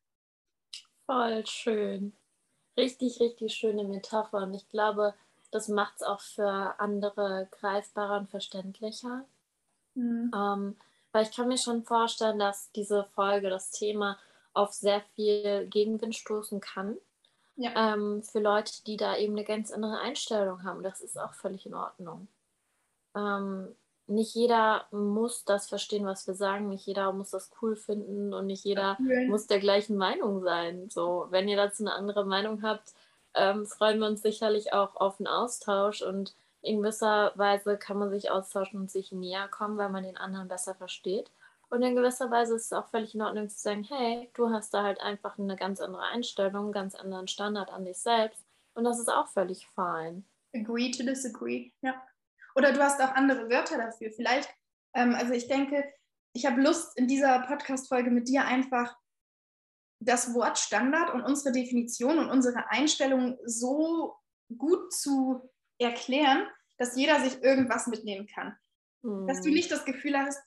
Voll 1.07 1.47
schön. 1.47 2.13
Richtig, 2.77 3.21
richtig 3.21 3.55
schöne 3.55 3.85
Metapher. 3.85 4.39
Und 4.39 4.55
ich 4.55 4.69
glaube, 4.69 5.15
das 5.51 5.69
macht 5.69 5.97
es 5.97 6.03
auch 6.03 6.21
für 6.21 6.79
andere 6.79 7.49
greifbarer 7.53 8.19
und 8.19 8.31
verständlicher. 8.31 9.25
Mhm. 9.95 10.31
Ähm, 10.35 10.77
weil 11.13 11.23
ich 11.23 11.35
kann 11.35 11.49
mir 11.49 11.59
schon 11.59 11.83
vorstellen, 11.85 12.39
dass 12.39 12.71
diese 12.73 13.05
Folge, 13.05 13.49
das 13.49 13.71
Thema, 13.71 14.19
auf 14.53 14.73
sehr 14.73 15.01
viel 15.15 15.67
Gegenwind 15.69 16.15
stoßen 16.15 16.61
kann. 16.61 16.97
Ja. 17.57 17.95
Ähm, 17.95 18.23
für 18.23 18.41
Leute, 18.41 18.85
die 18.85 18.97
da 18.97 19.17
eben 19.17 19.33
eine 19.35 19.45
ganz 19.45 19.73
andere 19.73 19.99
Einstellung 20.01 20.65
haben. 20.65 20.83
Das 20.83 21.01
ist 21.01 21.19
auch 21.19 21.33
völlig 21.33 21.65
in 21.65 21.75
Ordnung. 21.75 22.29
Ähm, 23.15 23.75
nicht 24.07 24.35
jeder 24.35 24.87
muss 24.91 25.45
das 25.45 25.69
verstehen, 25.69 26.07
was 26.07 26.27
wir 26.27 26.35
sagen. 26.35 26.69
Nicht 26.69 26.87
jeder 26.87 27.13
muss 27.13 27.31
das 27.31 27.51
cool 27.61 27.77
finden 27.77 28.33
und 28.33 28.47
nicht 28.47 28.65
jeder 28.65 28.97
okay. 29.01 29.27
muss 29.27 29.47
der 29.47 29.59
gleichen 29.59 29.97
Meinung 29.97 30.43
sein. 30.43 30.89
So, 30.91 31.27
wenn 31.31 31.49
ihr 31.49 31.57
dazu 31.57 31.83
eine 31.83 31.95
andere 31.95 32.25
Meinung 32.25 32.63
habt, 32.63 32.95
ähm, 33.35 33.67
freuen 33.67 33.99
wir 33.99 34.07
uns 34.07 34.23
sicherlich 34.23 34.73
auch 34.73 34.97
auf 34.97 35.21
einen 35.21 35.27
Austausch 35.27 36.03
und 36.03 36.35
in 36.63 36.79
gewisser 36.79 37.33
Weise 37.37 37.77
kann 37.77 37.99
man 37.99 38.11
sich 38.11 38.31
austauschen 38.31 38.81
und 38.81 38.91
sich 38.91 39.13
näher 39.13 39.49
kommen, 39.49 39.77
weil 39.77 39.91
man 39.91 40.03
den 40.03 40.17
anderen 40.17 40.49
besser 40.49 40.75
versteht. 40.75 41.31
Und 41.69 41.83
in 41.83 41.97
gewisser 41.97 42.31
Weise 42.31 42.55
ist 42.55 42.67
es 42.67 42.73
auch 42.73 42.87
völlig 42.89 43.15
in 43.15 43.23
Ordnung 43.23 43.49
zu 43.49 43.59
sagen, 43.59 43.85
hey, 43.85 44.31
du 44.35 44.51
hast 44.51 44.73
da 44.73 44.83
halt 44.83 45.01
einfach 45.01 45.39
eine 45.39 45.57
ganz 45.57 45.81
andere 45.81 46.03
Einstellung, 46.03 46.65
einen 46.65 46.73
ganz 46.73 46.95
anderen 46.95 47.29
Standard 47.29 47.73
an 47.73 47.85
dich 47.85 47.99
selbst. 47.99 48.45
Und 48.75 48.85
das 48.85 48.99
ist 48.99 49.09
auch 49.09 49.27
völlig 49.29 49.67
fein. 49.69 50.25
Agree 50.55 50.91
to 50.91 51.03
disagree, 51.03 51.71
ja. 51.83 51.95
Oder 52.57 52.73
du 52.73 52.83
hast 52.83 53.01
auch 53.01 53.15
andere 53.15 53.51
Wörter 53.51 53.77
dafür. 53.77 54.11
Vielleicht, 54.11 54.53
ähm, 54.95 55.15
also 55.15 55.33
ich 55.33 55.47
denke, 55.47 55.85
ich 56.33 56.47
habe 56.47 56.61
Lust, 56.61 56.97
in 56.99 57.07
dieser 57.07 57.41
Podcast-Folge 57.41 58.11
mit 58.11 58.29
dir 58.29 58.45
einfach 58.45 58.97
das 60.01 60.35
Wort 60.35 60.59
Standard 60.59 61.13
und 61.13 61.23
unsere 61.23 61.53
Definition 61.53 62.19
und 62.19 62.29
unsere 62.29 62.71
Einstellung 62.71 63.39
so 63.45 64.17
gut 64.57 64.93
zu 64.93 65.51
erklären, 65.79 66.47
dass 66.79 66.97
jeder 66.97 67.21
sich 67.21 67.43
irgendwas 67.43 67.87
mitnehmen 67.87 68.27
kann. 68.27 68.57
Mhm. 69.03 69.27
Dass 69.27 69.41
du 69.41 69.47
hm. 69.47 69.55
nicht 69.55 69.71
das 69.71 69.85
Gefühl 69.85 70.19
hast, 70.19 70.39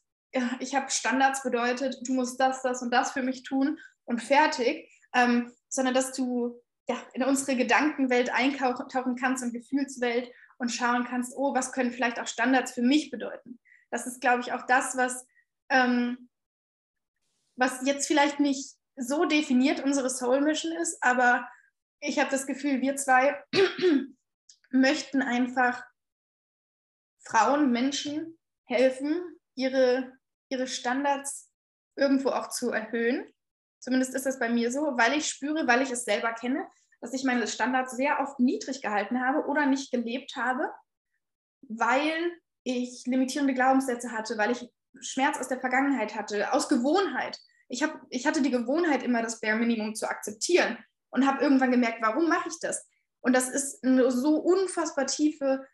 ich 0.59 0.75
habe 0.75 0.91
Standards 0.91 1.41
bedeutet, 1.41 1.97
du 2.07 2.13
musst 2.13 2.39
das, 2.39 2.61
das 2.61 2.83
und 2.83 2.91
das 2.91 3.11
für 3.11 3.23
mich 3.23 3.43
tun 3.43 3.79
und 4.05 4.21
fertig, 4.21 4.91
ähm, 5.13 5.51
sondern 5.69 5.95
dass 5.95 6.11
du 6.13 6.61
ja, 6.87 6.97
in 7.13 7.23
unsere 7.23 7.57
Gedankenwelt 7.57 8.31
eintauchen 8.31 9.15
kannst 9.15 9.43
und 9.43 9.53
Gefühlswelt 9.53 10.31
und 10.59 10.69
schauen 10.69 11.05
kannst, 11.05 11.33
oh, 11.35 11.53
was 11.55 11.71
können 11.71 11.91
vielleicht 11.91 12.19
auch 12.19 12.27
Standards 12.27 12.71
für 12.71 12.81
mich 12.81 13.09
bedeuten. 13.09 13.59
Das 13.89 14.05
ist, 14.05 14.21
glaube 14.21 14.41
ich, 14.41 14.53
auch 14.53 14.65
das, 14.67 14.95
was, 14.95 15.25
ähm, 15.69 16.29
was 17.57 17.85
jetzt 17.85 18.07
vielleicht 18.07 18.39
nicht 18.39 18.75
so 18.95 19.25
definiert 19.25 19.83
unsere 19.83 20.09
Soul 20.09 20.41
Mission 20.41 20.73
ist, 20.73 21.01
aber 21.01 21.49
ich 22.01 22.19
habe 22.19 22.29
das 22.29 22.45
Gefühl, 22.45 22.81
wir 22.81 22.95
zwei 22.95 23.41
möchten 24.69 25.21
einfach 25.21 25.83
Frauen, 27.23 27.71
Menschen 27.71 28.37
helfen, 28.65 29.21
ihre 29.55 30.19
ihre 30.49 30.67
Standards 30.67 31.51
irgendwo 31.95 32.29
auch 32.29 32.49
zu 32.49 32.71
erhöhen. 32.71 33.31
Zumindest 33.79 34.13
ist 34.15 34.25
das 34.25 34.39
bei 34.39 34.49
mir 34.49 34.71
so, 34.71 34.81
weil 34.97 35.13
ich 35.13 35.27
spüre, 35.27 35.67
weil 35.67 35.81
ich 35.81 35.91
es 35.91 36.03
selber 36.03 36.33
kenne, 36.33 36.67
dass 37.01 37.13
ich 37.13 37.23
meine 37.23 37.47
Standards 37.47 37.95
sehr 37.95 38.19
oft 38.19 38.39
niedrig 38.39 38.81
gehalten 38.81 39.21
habe 39.21 39.47
oder 39.47 39.65
nicht 39.65 39.91
gelebt 39.91 40.35
habe, 40.35 40.71
weil 41.61 42.31
ich 42.63 43.03
limitierende 43.05 43.53
Glaubenssätze 43.53 44.11
hatte, 44.11 44.37
weil 44.37 44.51
ich 44.51 44.69
Schmerz 45.01 45.39
aus 45.39 45.47
der 45.47 45.59
Vergangenheit 45.59 46.15
hatte, 46.15 46.51
aus 46.53 46.67
Gewohnheit. 46.67 47.39
Ich, 47.67 47.83
hab, 47.83 48.01
ich 48.09 48.25
hatte 48.25 48.41
die 48.41 48.51
Gewohnheit, 48.51 49.03
immer 49.03 49.21
das 49.21 49.39
Bare 49.39 49.57
Minimum 49.57 49.95
zu 49.95 50.09
akzeptieren 50.09 50.77
und 51.11 51.27
habe 51.27 51.41
irgendwann 51.41 51.71
gemerkt, 51.71 52.01
warum 52.01 52.27
mache 52.27 52.49
ich 52.49 52.59
das? 52.59 52.87
Und 53.21 53.35
das 53.35 53.49
ist 53.49 53.83
eine 53.83 54.11
so 54.11 54.37
unfassbar 54.37 55.05
tiefe 55.05 55.65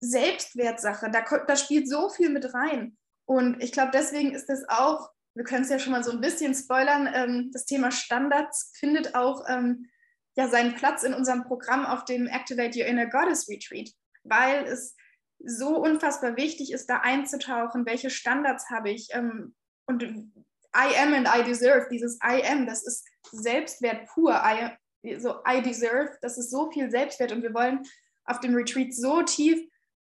Selbstwertsache. 0.00 1.10
Da, 1.10 1.22
da 1.22 1.56
spielt 1.56 1.88
so 1.88 2.08
viel 2.08 2.28
mit 2.28 2.52
rein. 2.52 2.96
Und 3.24 3.62
ich 3.62 3.72
glaube, 3.72 3.90
deswegen 3.92 4.32
ist 4.32 4.50
es 4.50 4.68
auch, 4.68 5.10
wir 5.34 5.44
können 5.44 5.64
es 5.64 5.70
ja 5.70 5.78
schon 5.78 5.92
mal 5.92 6.04
so 6.04 6.12
ein 6.12 6.20
bisschen 6.20 6.54
spoilern, 6.54 7.08
ähm, 7.12 7.50
das 7.52 7.64
Thema 7.64 7.90
Standards 7.90 8.72
findet 8.78 9.14
auch 9.14 9.44
ähm, 9.48 9.88
ja 10.36 10.48
seinen 10.48 10.74
Platz 10.74 11.02
in 11.02 11.14
unserem 11.14 11.44
Programm 11.44 11.86
auf 11.86 12.04
dem 12.04 12.26
Activate 12.26 12.78
Your 12.78 12.86
Inner 12.86 13.06
Goddess 13.06 13.48
Retreat, 13.48 13.90
weil 14.24 14.64
es 14.64 14.94
so 15.38 15.76
unfassbar 15.76 16.36
wichtig 16.36 16.72
ist, 16.72 16.86
da 16.86 16.98
einzutauchen, 16.98 17.86
welche 17.86 18.10
Standards 18.10 18.70
habe 18.70 18.90
ich 18.90 19.08
ähm, 19.12 19.54
und 19.86 20.02
I 20.02 20.96
am 21.00 21.14
and 21.14 21.28
I 21.28 21.42
deserve, 21.42 21.88
dieses 21.90 22.18
I 22.22 22.42
am, 22.44 22.66
das 22.66 22.86
ist 22.86 23.06
Selbstwert 23.32 24.06
pur, 24.08 24.32
I, 24.34 25.18
so 25.18 25.36
I 25.48 25.62
deserve, 25.62 26.16
das 26.20 26.36
ist 26.36 26.50
so 26.50 26.70
viel 26.70 26.90
Selbstwert 26.90 27.32
und 27.32 27.42
wir 27.42 27.54
wollen 27.54 27.82
auf 28.24 28.40
dem 28.40 28.54
Retreat 28.54 28.94
so 28.94 29.22
tief 29.22 29.58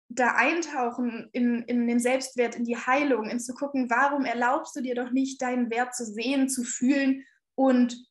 da 0.10 0.36
eintauchen 0.36 1.30
in, 1.34 1.64
in 1.64 1.86
den 1.88 2.00
Selbstwert, 2.00 2.56
in 2.56 2.64
die 2.64 2.78
Heilung, 2.78 3.30
in 3.30 3.40
zu 3.40 3.54
gucken, 3.54 3.90
warum 3.90 4.24
erlaubst 4.26 4.76
du 4.76 4.82
dir 4.82 4.96
doch 4.96 5.12
nicht, 5.12 5.42
deinen 5.42 5.70
Wert 5.70 5.94
zu 5.96 6.06
sehen, 6.06 6.50
zu 6.50 6.64
fühlen 6.64 7.26
und 7.56 8.07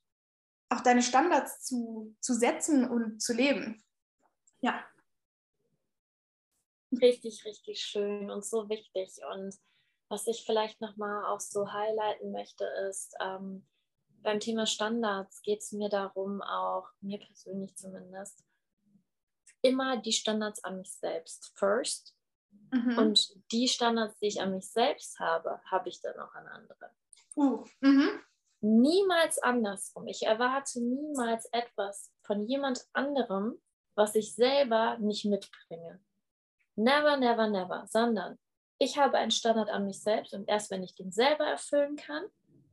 auch 0.68 0.80
deine 0.80 1.02
Standards 1.02 1.64
zu, 1.64 2.14
zu 2.20 2.34
setzen 2.34 2.88
und 2.88 3.20
zu 3.20 3.32
leben. 3.32 3.82
Ja. 4.60 4.84
Richtig, 7.00 7.44
richtig 7.44 7.80
schön 7.80 8.30
und 8.30 8.44
so 8.44 8.68
wichtig. 8.68 9.18
Und 9.32 9.54
was 10.08 10.26
ich 10.26 10.44
vielleicht 10.44 10.80
nochmal 10.80 11.24
auch 11.26 11.40
so 11.40 11.72
highlighten 11.72 12.32
möchte, 12.32 12.64
ist, 12.88 13.14
ähm, 13.20 13.66
beim 14.22 14.40
Thema 14.40 14.66
Standards 14.66 15.42
geht 15.42 15.60
es 15.60 15.72
mir 15.72 15.88
darum, 15.88 16.42
auch 16.42 16.88
mir 17.00 17.18
persönlich 17.18 17.76
zumindest, 17.76 18.44
immer 19.62 19.96
die 19.96 20.12
Standards 20.12 20.62
an 20.64 20.78
mich 20.78 20.92
selbst 20.92 21.52
first. 21.56 22.14
Mhm. 22.72 22.98
Und 22.98 23.52
die 23.52 23.68
Standards, 23.68 24.18
die 24.18 24.26
ich 24.26 24.40
an 24.40 24.52
mich 24.52 24.70
selbst 24.70 25.18
habe, 25.20 25.60
habe 25.70 25.88
ich 25.88 26.00
dann 26.00 26.18
auch 26.18 26.34
an 26.34 26.46
andere. 26.48 26.90
Uh. 27.36 27.64
Mhm. 27.80 28.20
Niemals 28.66 29.38
andersrum. 29.38 30.08
Ich 30.08 30.24
erwarte 30.24 30.80
niemals 30.80 31.46
etwas 31.52 32.10
von 32.22 32.46
jemand 32.46 32.84
anderem, 32.92 33.60
was 33.94 34.16
ich 34.16 34.34
selber 34.34 34.98
nicht 34.98 35.24
mitbringe. 35.24 36.00
Never, 36.74 37.16
never, 37.16 37.46
never, 37.46 37.86
sondern 37.86 38.38
ich 38.78 38.98
habe 38.98 39.18
einen 39.18 39.30
Standard 39.30 39.70
an 39.70 39.86
mich 39.86 40.02
selbst 40.02 40.34
und 40.34 40.48
erst 40.48 40.72
wenn 40.72 40.82
ich 40.82 40.96
den 40.96 41.12
selber 41.12 41.46
erfüllen 41.46 41.94
kann 41.94 42.24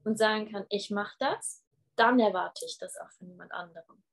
und 0.04 0.18
sagen 0.18 0.52
kann, 0.52 0.66
ich 0.70 0.90
mache 0.90 1.16
das, 1.20 1.64
dann 1.96 2.20
erwarte 2.20 2.66
ich 2.66 2.80
das 2.80 2.98
auch 2.98 3.12
von 3.12 3.30
jemand 3.30 3.52
anderem. 3.52 4.04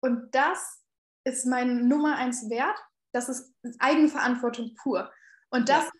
Und 0.00 0.34
das 0.34 0.84
ist 1.24 1.46
mein 1.46 1.88
Nummer 1.88 2.16
eins 2.16 2.50
Wert. 2.50 2.78
Das 3.12 3.30
ist 3.30 3.54
Eigenverantwortung 3.78 4.74
pur. 4.74 5.10
Und 5.48 5.70
das 5.70 5.84
ja. 5.86 5.90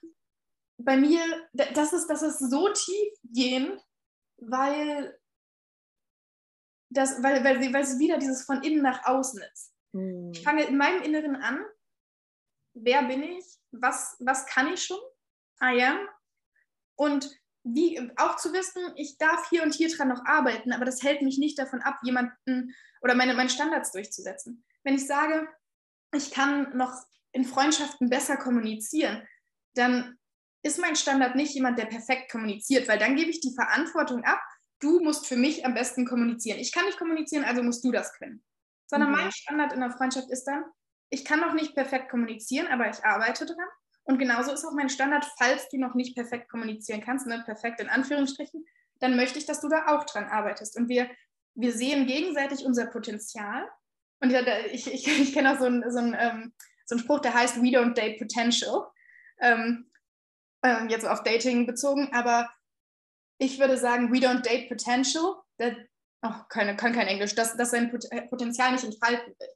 bei 0.77 0.99
mir, 0.99 1.23
das 1.55 1.95
ist, 1.95 2.09
das 2.09 2.21
ist 2.21 2.51
so 2.51 2.69
tiefgehend, 2.69 3.83
weil, 4.39 5.19
das, 6.91 7.23
weil, 7.23 7.45
weil, 7.45 7.73
weil 7.73 7.83
es 7.83 7.99
wieder 7.99 8.19
dieses 8.19 8.45
von 8.45 8.63
innen 8.63 8.83
nach 8.83 9.05
außen 9.05 9.43
ist. 9.53 9.75
Hm. 9.93 10.33
Ich 10.33 10.43
fange 10.43 10.65
in 10.65 10.77
meinem 10.77 11.03
Inneren 11.03 11.37
an. 11.37 11.65
Wer 12.75 13.03
bin 13.05 13.23
ich? 13.23 13.45
Was, 13.73 14.17
was 14.21 14.47
kann 14.47 14.73
ich 14.73 14.83
schon? 14.83 14.99
I 15.63 15.83
am. 15.83 15.99
Und 16.97 17.31
wie, 17.65 18.11
auch 18.17 18.37
zu 18.37 18.53
wissen, 18.53 18.83
ich 18.97 19.19
darf 19.19 19.49
hier 19.51 19.63
und 19.63 19.75
hier 19.75 19.95
dran 19.95 20.09
noch 20.09 20.25
arbeiten, 20.25 20.73
aber 20.73 20.85
das 20.85 21.03
hält 21.03 21.23
mich 21.23 21.39
nicht 21.39 21.59
davon 21.59 21.83
ab, 21.83 21.99
jemanden 22.03 22.75
oder 23.03 23.15
meine, 23.15 23.35
meine 23.35 23.51
Standards 23.51 23.93
durchzusetzen. 23.93 24.65
Wenn 24.85 24.95
ich 24.95 25.07
sage, 25.07 25.49
ich 26.15 26.31
kann 26.31 26.77
noch 26.77 26.93
in 27.33 27.45
Freundschaften 27.45 28.09
besser 28.09 28.37
kommunizieren, 28.37 29.27
dann 29.75 30.18
ist 30.63 30.79
mein 30.79 30.97
Standard 30.97 31.37
nicht 31.37 31.55
jemand, 31.55 31.79
der 31.79 31.87
perfekt 31.87 32.31
kommuniziert, 32.31 32.89
weil 32.89 32.99
dann 32.99 33.17
gebe 33.17 33.31
ich 33.31 33.41
die 33.41 33.55
Verantwortung 33.55 34.25
ab, 34.25 34.41
du 34.81 35.01
musst 35.01 35.27
für 35.27 35.37
mich 35.37 35.65
am 35.65 35.75
besten 35.75 36.07
kommunizieren. 36.07 36.59
Ich 36.59 36.73
kann 36.73 36.85
nicht 36.85 36.99
kommunizieren, 36.99 37.45
also 37.45 37.63
musst 37.63 37.85
du 37.85 37.93
das 37.93 38.13
können. 38.15 38.43
Sondern 38.87 39.11
mhm. 39.11 39.17
mein 39.17 39.33
Standard 39.33 39.73
in 39.73 39.81
der 39.81 39.91
Freundschaft 39.91 40.31
ist 40.31 40.45
dann, 40.45 40.65
ich 41.11 41.25
kann 41.25 41.41
noch 41.41 41.55
nicht 41.55 41.75
perfekt 41.75 42.11
kommunizieren, 42.11 42.67
aber 42.69 42.89
ich 42.89 43.05
arbeite 43.05 43.47
dran. 43.47 43.69
Und 44.05 44.19
genauso 44.19 44.53
ist 44.53 44.65
auch 44.65 44.73
mein 44.73 44.89
Standard, 44.89 45.27
falls 45.39 45.69
du 45.69 45.79
noch 45.79 45.95
nicht 45.95 46.15
perfekt 46.15 46.49
kommunizieren 46.49 47.03
kannst, 47.03 47.27
ne, 47.27 47.43
perfekt 47.45 47.81
in 47.81 47.89
Anführungsstrichen, 47.89 48.65
dann 49.01 49.17
möchte 49.17 49.39
ich, 49.39 49.47
dass 49.47 49.61
du 49.61 49.69
da 49.69 49.87
auch 49.89 50.05
dran 50.05 50.25
arbeitest. 50.25 50.77
Und 50.77 50.89
wir, 50.89 51.11
wir 51.55 51.73
sehen 51.73 52.07
gegenseitig 52.07 52.65
unser 52.65 52.87
Potenzial. 52.87 53.69
Und 54.21 54.31
ja, 54.31 54.41
ich, 54.73 54.93
ich, 54.93 55.07
ich 55.21 55.33
kenne 55.33 55.53
auch 55.53 55.59
so 55.59 55.67
einen, 55.67 55.91
so, 55.91 55.99
einen, 55.99 56.17
ähm, 56.19 56.53
so 56.87 56.95
einen 56.95 57.05
Spruch, 57.05 57.21
der 57.21 57.35
heißt 57.35 57.57
We 57.57 57.69
don't 57.69 57.95
date 57.95 58.19
potential. 58.19 58.87
Ähm, 59.41 59.88
ähm, 60.63 60.89
jetzt 60.89 61.07
auf 61.07 61.23
Dating 61.23 61.67
bezogen, 61.67 62.11
aber 62.13 62.49
ich 63.39 63.59
würde 63.59 63.77
sagen, 63.77 64.13
we 64.13 64.19
don't 64.19 64.43
date 64.43 64.69
potential. 64.69 65.37
That, 65.59 65.77
oh, 66.23 66.35
keine, 66.49 66.77
kann 66.77 66.93
kein 66.93 67.07
Englisch, 67.07 67.35
dass, 67.35 67.57
dass 67.57 67.71
sein 67.71 67.91
Potenzial 68.29 68.73
nicht 68.73 68.85
entfalten 68.85 69.35
will. 69.39 69.49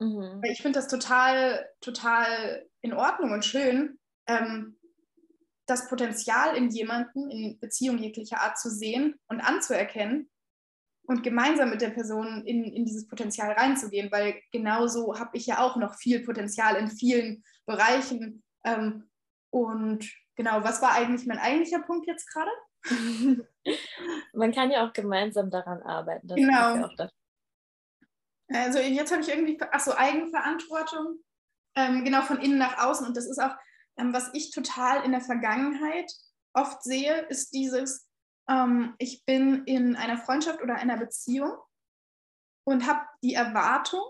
Mhm. 0.00 0.42
Ich 0.44 0.62
finde 0.62 0.78
das 0.78 0.88
total, 0.88 1.68
total 1.80 2.66
in 2.82 2.92
Ordnung 2.92 3.32
und 3.32 3.44
schön, 3.44 3.98
ähm, 4.26 4.78
das 5.66 5.88
Potenzial 5.88 6.56
in 6.56 6.70
jemanden, 6.70 7.30
in 7.30 7.58
Beziehung 7.60 7.98
jeglicher 7.98 8.40
Art 8.40 8.58
zu 8.58 8.70
sehen 8.70 9.18
und 9.28 9.40
anzuerkennen 9.40 10.30
und 11.06 11.22
gemeinsam 11.22 11.70
mit 11.70 11.80
der 11.80 11.90
Person 11.90 12.44
in, 12.46 12.64
in 12.64 12.84
dieses 12.84 13.06
Potenzial 13.06 13.52
reinzugehen, 13.52 14.10
weil 14.12 14.40
genauso 14.52 15.18
habe 15.18 15.36
ich 15.36 15.46
ja 15.46 15.60
auch 15.60 15.76
noch 15.76 15.94
viel 15.96 16.24
Potenzial 16.24 16.76
in 16.76 16.88
vielen 16.88 17.42
Bereichen. 17.66 18.42
Ähm, 18.64 19.07
und 19.50 20.10
genau, 20.36 20.62
was 20.62 20.82
war 20.82 20.92
eigentlich 20.92 21.26
mein 21.26 21.38
eigentlicher 21.38 21.82
Punkt 21.82 22.06
jetzt 22.06 22.26
gerade? 22.32 22.50
Man 24.32 24.52
kann 24.52 24.70
ja 24.70 24.86
auch 24.86 24.92
gemeinsam 24.92 25.50
daran 25.50 25.82
arbeiten. 25.82 26.28
genau. 26.28 26.76
Ja 26.76 27.10
also 28.50 28.78
jetzt 28.78 29.12
habe 29.12 29.22
ich 29.22 29.28
irgendwie, 29.28 29.60
achso, 29.60 29.92
Eigenverantwortung, 29.94 31.22
ähm, 31.76 32.04
genau 32.04 32.22
von 32.22 32.40
innen 32.40 32.58
nach 32.58 32.78
außen. 32.78 33.06
Und 33.06 33.16
das 33.16 33.26
ist 33.26 33.38
auch, 33.38 33.54
ähm, 33.98 34.12
was 34.12 34.30
ich 34.32 34.50
total 34.50 35.04
in 35.04 35.12
der 35.12 35.20
Vergangenheit 35.20 36.10
oft 36.54 36.82
sehe, 36.82 37.26
ist 37.26 37.52
dieses, 37.52 38.08
ähm, 38.48 38.94
ich 38.98 39.24
bin 39.24 39.64
in 39.64 39.96
einer 39.96 40.18
Freundschaft 40.18 40.62
oder 40.62 40.76
einer 40.76 40.96
Beziehung 40.96 41.52
und 42.64 42.86
habe 42.86 43.00
die 43.22 43.34
Erwartung, 43.34 44.02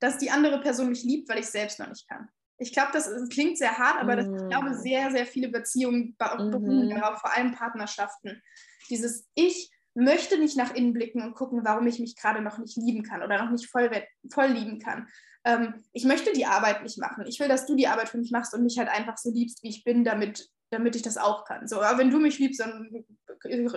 dass 0.00 0.18
die 0.18 0.30
andere 0.30 0.60
Person 0.60 0.88
mich 0.88 1.02
liebt, 1.02 1.28
weil 1.28 1.38
ich 1.38 1.48
selbst 1.48 1.78
noch 1.78 1.88
nicht 1.88 2.08
kann. 2.08 2.30
Ich 2.58 2.72
glaube, 2.72 2.90
das 2.92 3.08
klingt 3.30 3.56
sehr 3.56 3.78
hart, 3.78 4.00
aber 4.00 4.16
das, 4.16 4.26
ich 4.26 4.48
glaube, 4.48 4.70
mm. 4.70 4.74
sehr, 4.74 5.10
sehr 5.12 5.26
viele 5.26 5.48
Beziehungen 5.48 6.16
beruhen 6.18 6.86
mhm. 6.86 6.90
darauf, 6.90 7.20
vor 7.20 7.34
allem 7.34 7.52
Partnerschaften. 7.52 8.42
Dieses 8.90 9.28
Ich 9.34 9.70
möchte 9.94 10.38
nicht 10.38 10.56
nach 10.56 10.74
innen 10.74 10.92
blicken 10.92 11.22
und 11.22 11.34
gucken, 11.34 11.64
warum 11.64 11.86
ich 11.86 11.98
mich 11.98 12.16
gerade 12.16 12.40
noch 12.40 12.58
nicht 12.58 12.76
lieben 12.76 13.02
kann 13.02 13.22
oder 13.22 13.42
noch 13.42 13.50
nicht 13.50 13.68
voll, 13.68 13.90
voll 14.30 14.46
lieben 14.46 14.78
kann. 14.78 15.08
Ähm, 15.44 15.82
ich 15.92 16.04
möchte 16.04 16.32
die 16.32 16.46
Arbeit 16.46 16.82
nicht 16.82 16.98
machen. 16.98 17.26
Ich 17.26 17.40
will, 17.40 17.48
dass 17.48 17.66
du 17.66 17.74
die 17.74 17.88
Arbeit 17.88 18.08
für 18.08 18.18
mich 18.18 18.30
machst 18.30 18.54
und 18.54 18.62
mich 18.62 18.78
halt 18.78 18.88
einfach 18.88 19.16
so 19.16 19.30
liebst, 19.30 19.62
wie 19.62 19.70
ich 19.70 19.84
bin, 19.84 20.04
damit, 20.04 20.48
damit 20.70 20.94
ich 20.94 21.02
das 21.02 21.16
auch 21.16 21.44
kann. 21.44 21.66
So, 21.66 21.80
aber 21.80 21.98
wenn 21.98 22.10
du 22.10 22.18
mich 22.18 22.38
liebst, 22.38 22.60
dann 22.60 23.04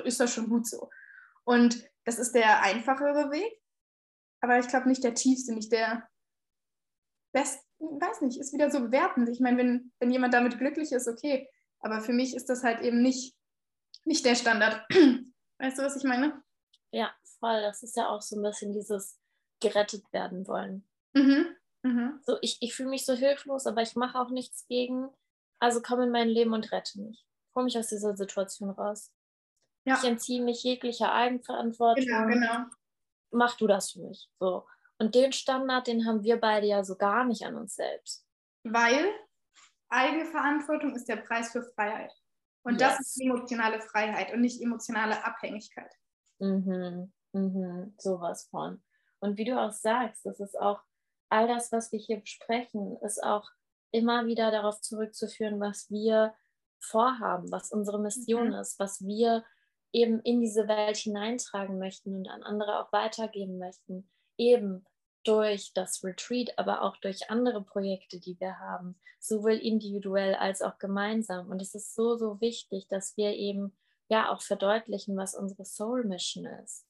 ist 0.04 0.20
das 0.20 0.34
schon 0.34 0.50
gut 0.50 0.68
so. 0.68 0.90
Und 1.44 1.84
das 2.06 2.20
ist 2.20 2.34
der 2.34 2.64
einfachere 2.64 3.32
Weg, 3.32 3.60
aber 4.42 4.60
ich 4.60 4.68
glaube 4.68 4.90
nicht 4.90 5.04
der 5.04 5.14
tiefste, 5.14 5.54
nicht 5.54 5.72
der 5.72 6.08
beste, 7.32 7.64
weiß 7.80 8.22
nicht, 8.22 8.40
ist 8.40 8.54
wieder 8.54 8.70
so 8.70 8.80
bewertend. 8.80 9.30
Ich 9.30 9.40
meine, 9.40 9.58
wenn, 9.58 9.92
wenn 10.00 10.12
jemand 10.12 10.34
damit 10.34 10.58
glücklich 10.58 10.92
ist, 10.92 11.08
okay, 11.08 11.50
aber 11.80 12.02
für 12.02 12.14
mich 12.14 12.36
ist 12.36 12.50
das 12.50 12.64
halt 12.64 12.82
eben 12.82 13.02
nicht, 13.02 13.36
nicht 14.06 14.26
der 14.26 14.36
Standard. 14.36 14.86
Weißt 15.60 15.78
du, 15.78 15.84
was 15.84 15.96
ich 15.96 16.04
meine? 16.04 16.42
Ja, 16.92 17.12
voll. 17.40 17.62
Das 17.62 17.84
ist 17.84 17.96
ja 17.96 18.10
auch 18.10 18.22
so 18.22 18.36
ein 18.36 18.44
bisschen 18.44 18.74
dieses 18.74 19.20
gerettet 19.60 20.04
werden 20.12 20.48
wollen. 20.48 20.88
Mhm. 21.14 21.56
Mhm. 21.84 22.20
So, 22.24 22.38
ich, 22.42 22.58
ich 22.62 22.76
fühle 22.76 22.90
mich 22.90 23.06
so 23.06 23.14
hilflos, 23.14 23.66
aber 23.68 23.82
ich 23.82 23.96
mache 23.96 24.20
auch 24.20 24.30
nichts 24.30 24.68
gegen. 24.68 25.10
Also 25.60 25.82
komm 25.82 26.02
in 26.02 26.12
mein 26.12 26.30
Leben 26.30 26.54
und 26.54 26.72
rette 26.72 27.00
mich. 27.00 27.26
Hol 27.56 27.64
mich 27.64 27.78
aus 27.78 27.88
dieser 27.88 28.16
Situation 28.16 28.70
raus. 28.70 29.12
Ja. 29.86 29.96
Ich 29.96 30.04
entziehe 30.04 30.42
mich 30.42 30.64
jeglicher 30.64 31.12
Eigenverantwortung. 31.12 32.06
Genau, 32.06 32.28
genau. 32.28 32.66
Mach 33.32 33.58
du 33.58 33.68
das 33.68 33.92
für 33.92 34.00
mich. 34.00 34.30
So. 34.40 34.66
Und 35.02 35.16
den 35.16 35.34
Standard, 35.34 35.88
den 35.88 36.06
haben 36.06 36.24
wir 36.24 36.40
beide 36.40 36.68
ja 36.68 36.84
so 36.84 36.96
gar 36.96 37.26
nicht 37.26 37.44
an 37.44 37.56
uns 37.56 37.74
selbst. 37.74 38.24
Weil 38.64 39.12
Eigenverantwortung 39.90 40.96
ist 40.96 41.10
der 41.10 41.16
Preis 41.16 41.52
für 41.52 41.64
Freiheit. 41.64 42.14
Und 42.64 42.80
yes. 42.80 42.92
das 42.92 43.00
ist 43.00 43.20
emotionale 43.20 43.82
Freiheit 43.82 44.32
und 44.32 44.42
nicht 44.42 44.62
emotionale 44.62 45.26
Abhängigkeit. 45.26 45.92
Mhm. 46.38 47.12
Mhm. 47.34 47.96
Sowas 47.98 48.48
von. 48.52 48.84
Und 49.20 49.40
wie 49.40 49.46
du 49.46 49.60
auch 49.60 49.72
sagst, 49.72 50.24
das 50.24 50.40
ist 50.40 50.56
auch 50.60 50.84
all 51.30 51.48
das, 51.48 51.72
was 51.72 51.92
wir 51.92 51.98
hier 52.00 52.20
besprechen, 52.20 52.96
ist 53.02 53.24
auch 53.24 53.50
immer 53.90 54.28
wieder 54.28 54.52
darauf 54.52 54.82
zurückzuführen, 54.82 55.60
was 55.60 55.90
wir 55.90 56.36
vorhaben, 56.80 57.52
was 57.52 57.72
unsere 57.72 58.00
Mission 58.00 58.50
mhm. 58.50 58.54
ist, 58.54 58.78
was 58.78 59.04
wir 59.04 59.44
eben 59.94 60.20
in 60.20 60.42
diese 60.42 60.68
Welt 60.68 60.98
hineintragen 60.98 61.80
möchten 61.80 62.16
und 62.16 62.28
an 62.28 62.44
andere 62.44 62.84
auch 62.84 62.94
weitergeben 62.94 63.58
möchten. 63.58 64.08
Eben 64.38 64.86
durch 65.24 65.74
das 65.74 66.04
Retreat, 66.04 66.58
aber 66.58 66.82
auch 66.82 66.98
durch 66.98 67.30
andere 67.30 67.62
Projekte, 67.64 68.20
die 68.20 68.40
wir 68.40 68.60
haben, 68.60 69.00
sowohl 69.20 69.54
individuell 69.54 70.36
als 70.36 70.62
auch 70.62 70.78
gemeinsam. 70.80 71.50
Und 71.50 71.62
es 71.62 71.76
ist 71.76 71.96
so, 71.96 72.18
so 72.18 72.42
wichtig, 72.42 72.88
dass 72.88 73.16
wir 73.18 73.34
eben 73.34 73.76
ja 74.10 74.32
auch 74.32 74.42
verdeutlichen, 74.42 75.16
was 75.16 75.36
unsere 75.36 75.66
Soul 75.66 76.04
Mission 76.06 76.46
ist. 76.46 76.86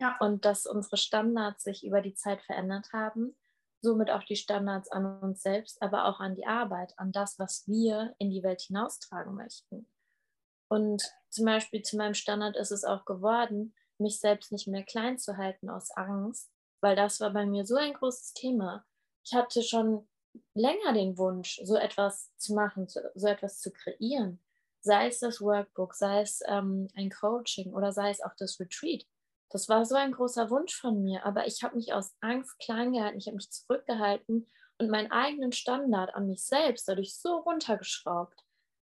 Ja. 0.00 0.16
Und 0.20 0.44
dass 0.44 0.66
unsere 0.66 0.96
Standards 0.96 1.64
sich 1.64 1.84
über 1.84 2.02
die 2.02 2.14
Zeit 2.14 2.42
verändert 2.42 2.92
haben, 2.92 3.36
somit 3.80 4.10
auch 4.10 4.24
die 4.24 4.36
Standards 4.36 4.90
an 4.90 5.20
uns 5.20 5.42
selbst, 5.42 5.80
aber 5.82 6.06
auch 6.06 6.20
an 6.20 6.34
die 6.34 6.46
Arbeit, 6.46 6.92
an 6.96 7.12
das, 7.12 7.38
was 7.38 7.66
wir 7.66 8.14
in 8.18 8.30
die 8.30 8.42
Welt 8.42 8.60
hinaustragen 8.60 9.34
möchten. 9.34 9.88
Und 10.68 11.02
zum 11.30 11.46
Beispiel 11.46 11.82
zu 11.82 11.96
meinem 11.96 12.14
Standard 12.14 12.56
ist 12.56 12.72
es 12.72 12.84
auch 12.84 13.04
geworden, 13.04 13.74
mich 13.98 14.20
selbst 14.20 14.52
nicht 14.52 14.68
mehr 14.68 14.84
klein 14.84 15.18
zu 15.18 15.36
halten 15.36 15.70
aus 15.70 15.90
Angst, 15.92 16.50
weil 16.80 16.96
das 16.96 17.20
war 17.20 17.30
bei 17.30 17.46
mir 17.46 17.64
so 17.64 17.76
ein 17.76 17.94
großes 17.94 18.34
Thema. 18.34 18.84
Ich 19.24 19.34
hatte 19.34 19.62
schon 19.62 20.08
länger 20.54 20.92
den 20.92 21.18
Wunsch, 21.18 21.60
so 21.64 21.76
etwas 21.76 22.34
zu 22.36 22.54
machen, 22.54 22.88
so 22.88 23.26
etwas 23.26 23.60
zu 23.60 23.72
kreieren. 23.72 24.40
Sei 24.80 25.08
es 25.08 25.18
das 25.18 25.40
Workbook, 25.40 25.94
sei 25.94 26.20
es 26.20 26.40
ähm, 26.46 26.88
ein 26.94 27.10
Coaching 27.10 27.74
oder 27.74 27.92
sei 27.92 28.10
es 28.10 28.22
auch 28.22 28.34
das 28.38 28.60
Retreat. 28.60 29.04
Das 29.50 29.68
war 29.68 29.84
so 29.84 29.94
ein 29.94 30.12
großer 30.12 30.50
Wunsch 30.50 30.78
von 30.78 31.02
mir, 31.02 31.24
aber 31.24 31.46
ich 31.46 31.62
habe 31.62 31.76
mich 31.76 31.92
aus 31.92 32.14
Angst 32.20 32.58
klein 32.58 32.92
gehalten, 32.92 33.18
ich 33.18 33.26
habe 33.26 33.36
mich 33.36 33.50
zurückgehalten 33.50 34.46
und 34.78 34.90
meinen 34.90 35.10
eigenen 35.10 35.52
Standard 35.52 36.14
an 36.14 36.26
mich 36.26 36.44
selbst 36.44 36.86
dadurch 36.86 37.16
so 37.16 37.38
runtergeschraubt, 37.38 38.44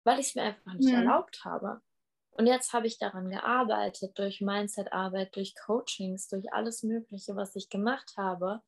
weil 0.05 0.19
ich 0.19 0.29
es 0.29 0.35
mir 0.35 0.43
einfach 0.43 0.75
nicht 0.75 0.88
mhm. 0.88 0.97
erlaubt 0.97 1.45
habe. 1.45 1.81
Und 2.33 2.47
jetzt 2.47 2.73
habe 2.73 2.87
ich 2.87 2.99
daran 2.99 3.29
gearbeitet, 3.29 4.19
durch 4.19 4.40
Mindset-Arbeit, 4.40 5.37
durch 5.37 5.55
Coachings, 5.55 6.29
durch 6.29 6.53
alles 6.53 6.83
Mögliche, 6.83 7.37
was 7.37 7.55
ich 7.57 7.69
gemacht 7.69 8.14
habe 8.16 8.62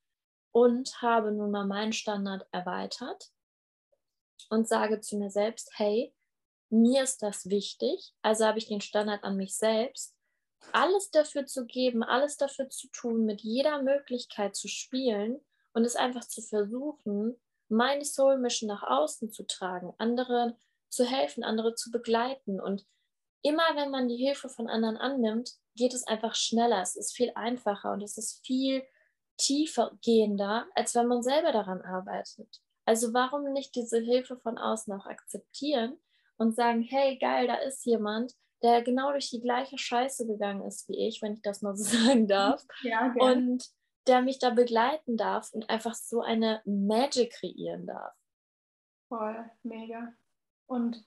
und 0.50 1.00
habe 1.00 1.32
nun 1.32 1.50
mal 1.50 1.66
meinen 1.66 1.92
Standard 1.92 2.46
erweitert 2.52 3.30
und 4.50 4.68
sage 4.68 5.00
zu 5.00 5.16
mir 5.16 5.30
selbst, 5.30 5.70
hey, 5.74 6.14
mir 6.70 7.02
ist 7.02 7.22
das 7.22 7.48
wichtig, 7.48 8.12
also 8.22 8.46
habe 8.46 8.58
ich 8.58 8.66
den 8.66 8.80
Standard 8.80 9.24
an 9.24 9.36
mich 9.36 9.56
selbst, 9.56 10.14
alles 10.72 11.10
dafür 11.10 11.46
zu 11.46 11.66
geben, 11.66 12.02
alles 12.02 12.36
dafür 12.36 12.68
zu 12.68 12.88
tun, 12.88 13.24
mit 13.24 13.40
jeder 13.40 13.82
Möglichkeit 13.82 14.54
zu 14.54 14.68
spielen 14.68 15.40
und 15.72 15.84
es 15.84 15.96
einfach 15.96 16.24
zu 16.26 16.40
versuchen, 16.40 17.36
meine 17.68 18.04
Soul 18.04 18.38
Mission 18.38 18.68
nach 18.68 18.82
außen 18.82 19.30
zu 19.32 19.46
tragen, 19.46 19.94
anderen 19.98 20.54
zu 20.88 21.04
helfen, 21.04 21.42
andere 21.42 21.74
zu 21.74 21.90
begleiten 21.90 22.60
und 22.60 22.86
immer 23.42 23.74
wenn 23.74 23.90
man 23.90 24.08
die 24.08 24.16
Hilfe 24.16 24.48
von 24.48 24.68
anderen 24.68 24.96
annimmt, 24.96 25.50
geht 25.74 25.94
es 25.94 26.06
einfach 26.06 26.34
schneller, 26.34 26.80
es 26.80 26.96
ist 26.96 27.14
viel 27.14 27.32
einfacher 27.34 27.92
und 27.92 28.02
es 28.02 28.18
ist 28.18 28.44
viel 28.44 28.84
tiefer 29.38 29.92
gehender, 30.04 30.66
als 30.74 30.94
wenn 30.94 31.06
man 31.06 31.22
selber 31.22 31.52
daran 31.52 31.82
arbeitet. 31.82 32.60
Also 32.84 33.12
warum 33.14 33.52
nicht 33.52 33.74
diese 33.74 33.98
Hilfe 33.98 34.36
von 34.36 34.58
außen 34.58 34.92
auch 34.92 35.06
akzeptieren 35.06 35.98
und 36.36 36.54
sagen, 36.54 36.82
hey, 36.82 37.18
geil, 37.18 37.46
da 37.46 37.56
ist 37.56 37.84
jemand, 37.86 38.34
der 38.62 38.82
genau 38.82 39.10
durch 39.10 39.30
die 39.30 39.40
gleiche 39.40 39.78
Scheiße 39.78 40.26
gegangen 40.26 40.66
ist 40.66 40.88
wie 40.88 41.08
ich, 41.08 41.22
wenn 41.22 41.34
ich 41.34 41.42
das 41.42 41.62
mal 41.62 41.76
so 41.76 41.84
sagen 41.84 42.26
darf. 42.26 42.64
Ja, 42.82 43.14
und 43.18 43.64
der 44.08 44.22
mich 44.22 44.40
da 44.40 44.50
begleiten 44.50 45.16
darf 45.16 45.52
und 45.52 45.70
einfach 45.70 45.94
so 45.94 46.22
eine 46.22 46.60
Magic 46.64 47.32
kreieren 47.34 47.86
darf. 47.86 48.14
Voll, 49.08 49.48
mega. 49.62 50.12
Und 50.66 51.04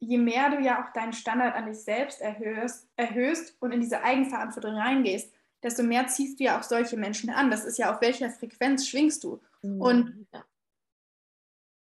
je 0.00 0.18
mehr 0.18 0.50
du 0.50 0.60
ja 0.60 0.84
auch 0.84 0.92
deinen 0.92 1.12
Standard 1.12 1.54
an 1.54 1.66
dich 1.66 1.78
selbst 1.78 2.20
erhöhst, 2.20 2.86
erhöhst 2.96 3.56
und 3.60 3.72
in 3.72 3.80
diese 3.80 4.02
Eigenverantwortung 4.02 4.74
reingehst, 4.74 5.32
desto 5.62 5.82
mehr 5.82 6.06
ziehst 6.06 6.38
du 6.38 6.44
ja 6.44 6.58
auch 6.58 6.62
solche 6.62 6.96
Menschen 6.96 7.30
an. 7.30 7.50
Das 7.50 7.64
ist 7.64 7.78
ja, 7.78 7.94
auf 7.94 8.00
welcher 8.00 8.30
Frequenz 8.30 8.86
schwingst 8.86 9.24
du. 9.24 9.40
Mhm. 9.62 9.80
Und 9.80 10.26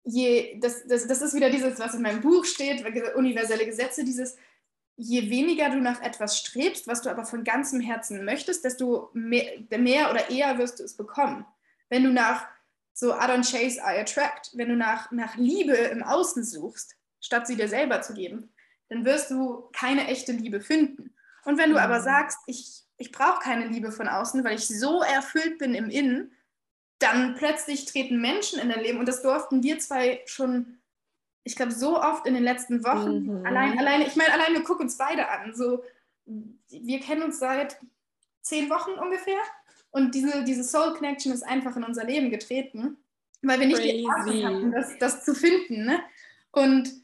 je, 0.03 0.59
das, 0.59 0.85
das, 0.85 1.07
das 1.07 1.21
ist 1.21 1.33
wieder 1.33 1.49
dieses, 1.49 1.79
was 1.79 1.95
in 1.95 2.01
meinem 2.01 2.21
Buch 2.21 2.45
steht, 2.45 2.85
universelle 3.15 3.65
Gesetze, 3.65 4.03
dieses, 4.03 4.35
je 4.95 5.29
weniger 5.29 5.69
du 5.69 5.79
nach 5.79 6.01
etwas 6.01 6.37
strebst, 6.37 6.87
was 6.87 7.01
du 7.01 7.09
aber 7.09 7.25
von 7.25 7.43
ganzem 7.43 7.79
Herzen 7.79 8.25
möchtest, 8.25 8.63
desto 8.65 9.09
mehr, 9.13 9.63
mehr 9.77 10.11
oder 10.11 10.29
eher 10.29 10.57
wirst 10.57 10.79
du 10.79 10.83
es 10.83 10.95
bekommen. 10.95 11.45
Wenn 11.89 12.03
du 12.03 12.11
nach 12.11 12.47
so 12.93 13.11
I 13.11 13.25
don't 13.25 13.49
chase, 13.49 13.79
I 13.79 13.99
attract, 13.99 14.51
wenn 14.53 14.69
du 14.69 14.75
nach, 14.75 15.11
nach 15.11 15.35
Liebe 15.35 15.73
im 15.73 16.03
Außen 16.03 16.43
suchst, 16.43 16.95
statt 17.23 17.47
sie 17.47 17.55
dir 17.55 17.67
selber 17.67 18.01
zu 18.01 18.13
geben, 18.13 18.53
dann 18.89 19.05
wirst 19.05 19.31
du 19.31 19.69
keine 19.73 20.07
echte 20.07 20.33
Liebe 20.33 20.61
finden. 20.61 21.15
Und 21.45 21.57
wenn 21.57 21.71
du 21.71 21.81
aber 21.81 21.99
mhm. 21.99 22.03
sagst, 22.03 22.37
ich, 22.45 22.83
ich 22.97 23.11
brauche 23.11 23.41
keine 23.41 23.67
Liebe 23.67 23.91
von 23.91 24.07
außen, 24.07 24.43
weil 24.43 24.55
ich 24.55 24.67
so 24.67 25.01
erfüllt 25.01 25.57
bin 25.57 25.73
im 25.73 25.89
Innen, 25.89 26.31
dann 26.99 27.35
plötzlich 27.35 27.85
treten 27.85 28.21
Menschen 28.21 28.59
in 28.59 28.69
dein 28.69 28.81
Leben 28.81 28.99
und 28.99 29.07
das 29.07 29.21
durften 29.21 29.63
wir 29.63 29.79
zwei 29.79 30.21
schon, 30.25 30.77
ich 31.43 31.55
glaube, 31.55 31.71
so 31.71 31.99
oft 32.01 32.25
in 32.27 32.33
den 32.33 32.43
letzten 32.43 32.83
Wochen. 32.83 33.39
Mhm. 33.39 33.45
Allein, 33.45 33.77
alleine, 33.79 34.05
ich 34.05 34.15
meine, 34.15 34.31
allein 34.33 34.53
wir 34.53 34.63
gucken 34.63 34.85
uns 34.85 34.97
beide 34.97 35.27
an. 35.29 35.53
So, 35.55 35.83
wir 36.25 36.99
kennen 36.99 37.23
uns 37.23 37.39
seit 37.39 37.77
zehn 38.41 38.69
Wochen 38.69 38.91
ungefähr 38.91 39.39
und 39.91 40.15
diese, 40.15 40.43
diese 40.43 40.63
Soul 40.63 40.93
Connection 40.93 41.33
ist 41.33 41.43
einfach 41.43 41.75
in 41.75 41.83
unser 41.83 42.05
Leben 42.05 42.29
getreten, 42.29 42.97
weil 43.41 43.59
wir 43.59 43.67
nicht 43.67 43.79
Crazy. 43.79 43.97
die 43.97 44.05
Chance 44.05 44.45
hatten, 44.45 44.71
das, 44.71 44.97
das 44.97 45.25
zu 45.25 45.35
finden. 45.35 45.85
Ne? 45.85 45.99
Und 46.51 47.02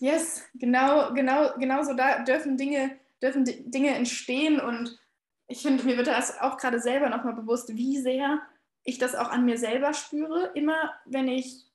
Yes, 0.00 0.42
genau, 0.54 1.12
genau, 1.12 1.50
genau 1.58 1.82
so 1.82 1.92
da 1.92 2.22
dürfen 2.24 2.56
Dinge, 2.56 2.98
dürfen 3.22 3.44
Dinge 3.44 3.94
entstehen 3.94 4.58
und 4.58 4.98
ich 5.46 5.62
finde, 5.62 5.84
mir 5.84 5.96
wird 5.96 6.06
das 6.06 6.40
auch 6.40 6.56
gerade 6.56 6.80
selber 6.80 7.10
nochmal 7.10 7.34
bewusst, 7.34 7.76
wie 7.76 7.98
sehr 7.98 8.40
ich 8.84 8.98
das 8.98 9.14
auch 9.14 9.28
an 9.28 9.44
mir 9.44 9.58
selber 9.58 9.92
spüre, 9.92 10.52
immer 10.54 10.94
wenn 11.04 11.28
ich, 11.28 11.66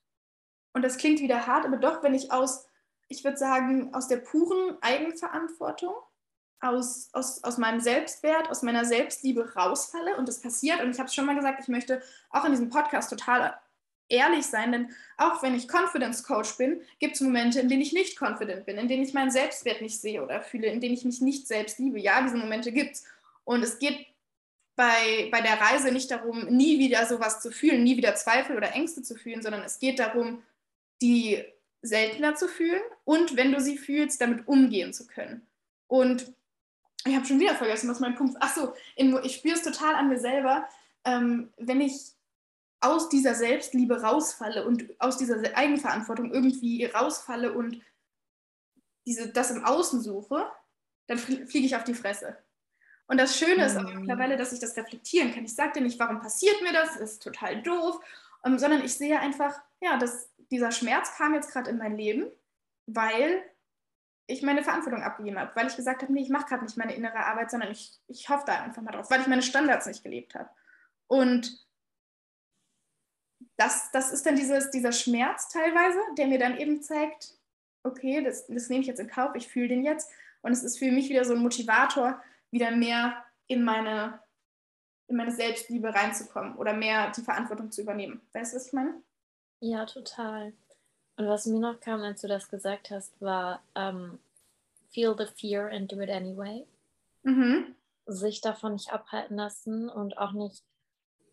und 0.74 0.84
das 0.84 0.98
klingt 0.98 1.20
wieder 1.20 1.46
hart, 1.46 1.66
aber 1.66 1.78
doch, 1.78 2.02
wenn 2.02 2.16
ich 2.16 2.32
aus, 2.32 2.68
ich 3.10 3.24
würde 3.24 3.38
sagen, 3.38 3.94
aus 3.94 4.08
der 4.08 4.18
puren 4.18 4.78
Eigenverantwortung, 4.82 5.94
aus, 6.62 7.10
aus, 7.14 7.44
aus 7.44 7.60
meinem 7.60 7.80
Selbstwert, 7.80 8.50
aus 8.50 8.64
meiner 8.64 8.86
Selbstliebe 8.86 9.54
rausfalle 9.56 10.18
und 10.18 10.28
das 10.28 10.42
passiert. 10.42 10.82
Und 10.82 10.90
ich 10.90 10.98
habe 10.98 11.08
es 11.08 11.14
schon 11.14 11.26
mal 11.26 11.36
gesagt, 11.36 11.60
ich 11.60 11.68
möchte 11.68 12.02
auch 12.32 12.46
in 12.46 12.52
diesem 12.52 12.70
Podcast 12.70 13.12
total 13.12 13.56
ehrlich 14.10 14.46
sein, 14.46 14.72
denn 14.72 14.90
auch 15.18 15.42
wenn 15.44 15.56
ich 15.56 15.68
Confidence 15.68 16.24
Coach 16.24 16.58
bin, 16.58 16.82
gibt 17.00 17.16
es 17.16 17.22
Momente, 17.22 17.60
in 17.60 17.70
denen 17.70 17.82
ich 17.82 17.94
nicht 17.94 18.20
confident 18.22 18.66
bin, 18.66 18.78
in 18.78 18.88
denen 18.88 19.04
ich 19.04 19.14
meinen 19.14 19.32
Selbstwert 19.32 19.82
nicht 19.82 20.00
sehe 20.00 20.24
oder 20.24 20.42
fühle, 20.42 20.68
in 20.68 20.82
denen 20.82 20.94
ich 20.94 21.06
mich 21.06 21.22
nicht 21.22 21.48
selbst 21.48 21.80
liebe. 21.80 22.00
Ja, 22.00 22.22
diese 22.22 22.38
Momente 22.38 22.72
gibt 22.72 22.96
es. 22.96 23.06
Und 23.44 23.64
es 23.64 23.80
geht 23.80 24.06
bei, 24.76 25.30
bei 25.32 25.42
der 25.42 25.60
Reise 25.60 25.92
nicht 25.92 26.12
darum, 26.12 26.46
nie 26.48 26.80
wieder 26.80 27.06
sowas 27.06 27.42
zu 27.42 27.52
fühlen, 27.52 27.84
nie 27.84 27.98
wieder 27.98 28.16
Zweifel 28.16 28.58
oder 28.58 28.74
Ängste 28.74 29.02
zu 29.04 29.16
fühlen, 29.16 29.42
sondern 29.42 29.64
es 29.64 29.80
geht 29.80 30.00
darum, 30.00 30.44
die 31.02 31.44
seltener 31.82 32.36
zu 32.36 32.48
fühlen 32.48 32.82
und 33.04 33.38
wenn 33.38 33.52
du 33.52 33.62
sie 33.62 33.78
fühlst, 33.78 34.20
damit 34.20 34.48
umgehen 34.48 34.92
zu 34.92 35.08
können. 35.08 35.46
Und 35.88 36.34
ich 37.06 37.16
habe 37.16 37.26
schon 37.26 37.40
wieder 37.40 37.56
vergessen, 37.56 37.90
was 37.90 38.00
mein 38.00 38.16
Punkt 38.16 38.36
ist. 38.36 38.42
Achso, 38.42 38.74
ich 38.96 39.36
spüre 39.36 39.56
es 39.56 39.62
total 39.62 39.96
an 39.96 40.10
mir 40.10 40.20
selber, 40.20 40.68
ähm, 41.06 41.54
wenn 41.58 41.80
ich 41.80 42.15
aus 42.86 43.10
dieser 43.10 43.36
Selbstliebe 43.36 44.02
rausfalle 44.02 44.66
und 44.66 44.86
aus 45.00 45.18
dieser 45.18 45.38
Eigenverantwortung 45.56 46.32
irgendwie 46.32 46.86
rausfalle 46.86 47.54
und 47.54 47.82
diese, 49.08 49.30
das 49.30 49.52
im 49.52 49.64
Außen 49.64 50.02
suche, 50.02 50.48
dann 51.08 51.18
fliege 51.18 51.66
ich 51.66 51.76
auf 51.76 51.84
die 51.84 51.94
Fresse. 51.94 52.38
Und 53.08 53.20
das 53.20 53.38
Schöne 53.38 53.66
ist 53.66 53.76
aber 53.76 53.92
mhm. 53.92 54.02
mittlerweile, 54.02 54.38
dass 54.38 54.52
ich 54.52 54.60
das 54.60 54.76
reflektieren 54.78 55.34
kann. 55.34 55.46
Ich 55.46 55.56
sage 55.56 55.74
dir 55.74 55.82
nicht, 55.82 56.00
warum 56.00 56.20
passiert 56.20 56.62
mir 56.62 56.74
das, 56.74 56.94
das 56.94 57.14
ist 57.14 57.24
total 57.24 57.62
doof, 57.62 58.00
ähm, 58.44 58.58
sondern 58.58 58.84
ich 58.84 58.96
sehe 58.96 59.20
einfach, 59.20 59.60
ja, 59.82 59.98
dass 59.98 60.30
dieser 60.52 60.72
Schmerz 60.72 61.16
kam 61.16 61.34
jetzt 61.34 61.52
gerade 61.52 61.70
in 61.70 61.78
mein 61.78 61.98
Leben, 61.98 62.32
weil 62.88 63.44
ich 64.28 64.42
meine 64.42 64.64
Verantwortung 64.64 65.04
abgegeben 65.04 65.40
habe, 65.40 65.52
weil 65.56 65.68
ich 65.68 65.76
gesagt 65.76 66.02
habe, 66.02 66.12
nee, 66.12 66.22
ich 66.22 66.30
mache 66.30 66.48
gerade 66.48 66.64
nicht 66.64 66.78
meine 66.78 66.96
innere 66.96 67.26
Arbeit, 67.26 67.52
sondern 67.52 67.72
ich, 67.72 68.00
ich 68.08 68.28
hoffe 68.30 68.46
da 68.48 68.64
einfach 68.64 68.82
mal 68.82 68.92
drauf, 68.92 69.12
weil 69.12 69.22
ich 69.22 69.28
meine 69.28 69.44
Standards 69.44 69.86
nicht 69.86 70.04
gelebt 70.04 70.34
habe. 70.34 70.50
Und 71.08 71.65
das, 73.58 73.92
das 73.92 74.12
ist 74.12 74.26
dann 74.26 74.36
dieses, 74.36 74.70
dieser 74.72 74.92
Schmerz 74.92 75.50
teilweise, 75.50 76.00
der 76.18 76.28
mir 76.28 76.40
dann 76.40 76.58
eben 76.58 76.82
zeigt, 76.82 77.34
okay, 77.84 78.24
das, 78.24 78.48
das 78.48 78.70
nehme 78.70 78.82
ich 78.82 78.88
jetzt 78.88 79.00
in 79.00 79.08
Kauf, 79.08 79.36
ich 79.36 79.48
fühle 79.48 79.70
den 79.70 79.84
jetzt. 79.84 80.12
Und 80.42 80.52
es 80.52 80.64
ist 80.64 80.78
für 80.78 80.92
mich 80.92 81.10
wieder 81.10 81.26
so 81.26 81.34
ein 81.34 81.42
Motivator, 81.42 82.22
wieder 82.52 82.72
mehr 82.72 83.24
in 83.48 83.64
meine, 83.64 84.20
in 85.08 85.16
meine 85.16 85.32
Selbstliebe 85.32 85.94
reinzukommen 85.94 86.56
oder 86.56 86.74
mehr 86.74 87.12
die 87.12 87.22
Verantwortung 87.22 87.72
zu 87.72 87.82
übernehmen. 87.82 88.22
Weißt 88.34 88.54
du, 88.54 88.58
was 88.58 88.68
ich 88.68 88.74
meine? 88.74 89.02
Ja, 89.60 89.86
total. 89.86 90.54
Und 91.18 91.28
was 91.28 91.46
mir 91.46 91.60
noch 91.60 91.80
kam, 91.80 92.02
als 92.02 92.22
du 92.22 92.28
das 92.28 92.50
gesagt 92.50 92.92
hast, 92.92 93.20
war 93.22 93.62
um, 93.74 94.20
feel 94.90 95.16
the 95.18 95.26
fear 95.26 95.70
and 95.72 95.92
do 95.92 96.00
it 96.02 96.10
anyway. 96.10 96.66
Mhm. 97.24 97.76
Sich 98.06 98.42
davon 98.42 98.74
nicht 98.74 98.92
abhalten 98.92 99.38
lassen 99.38 99.90
und 99.90 100.18
auch 100.18 100.34
nicht 100.34 100.64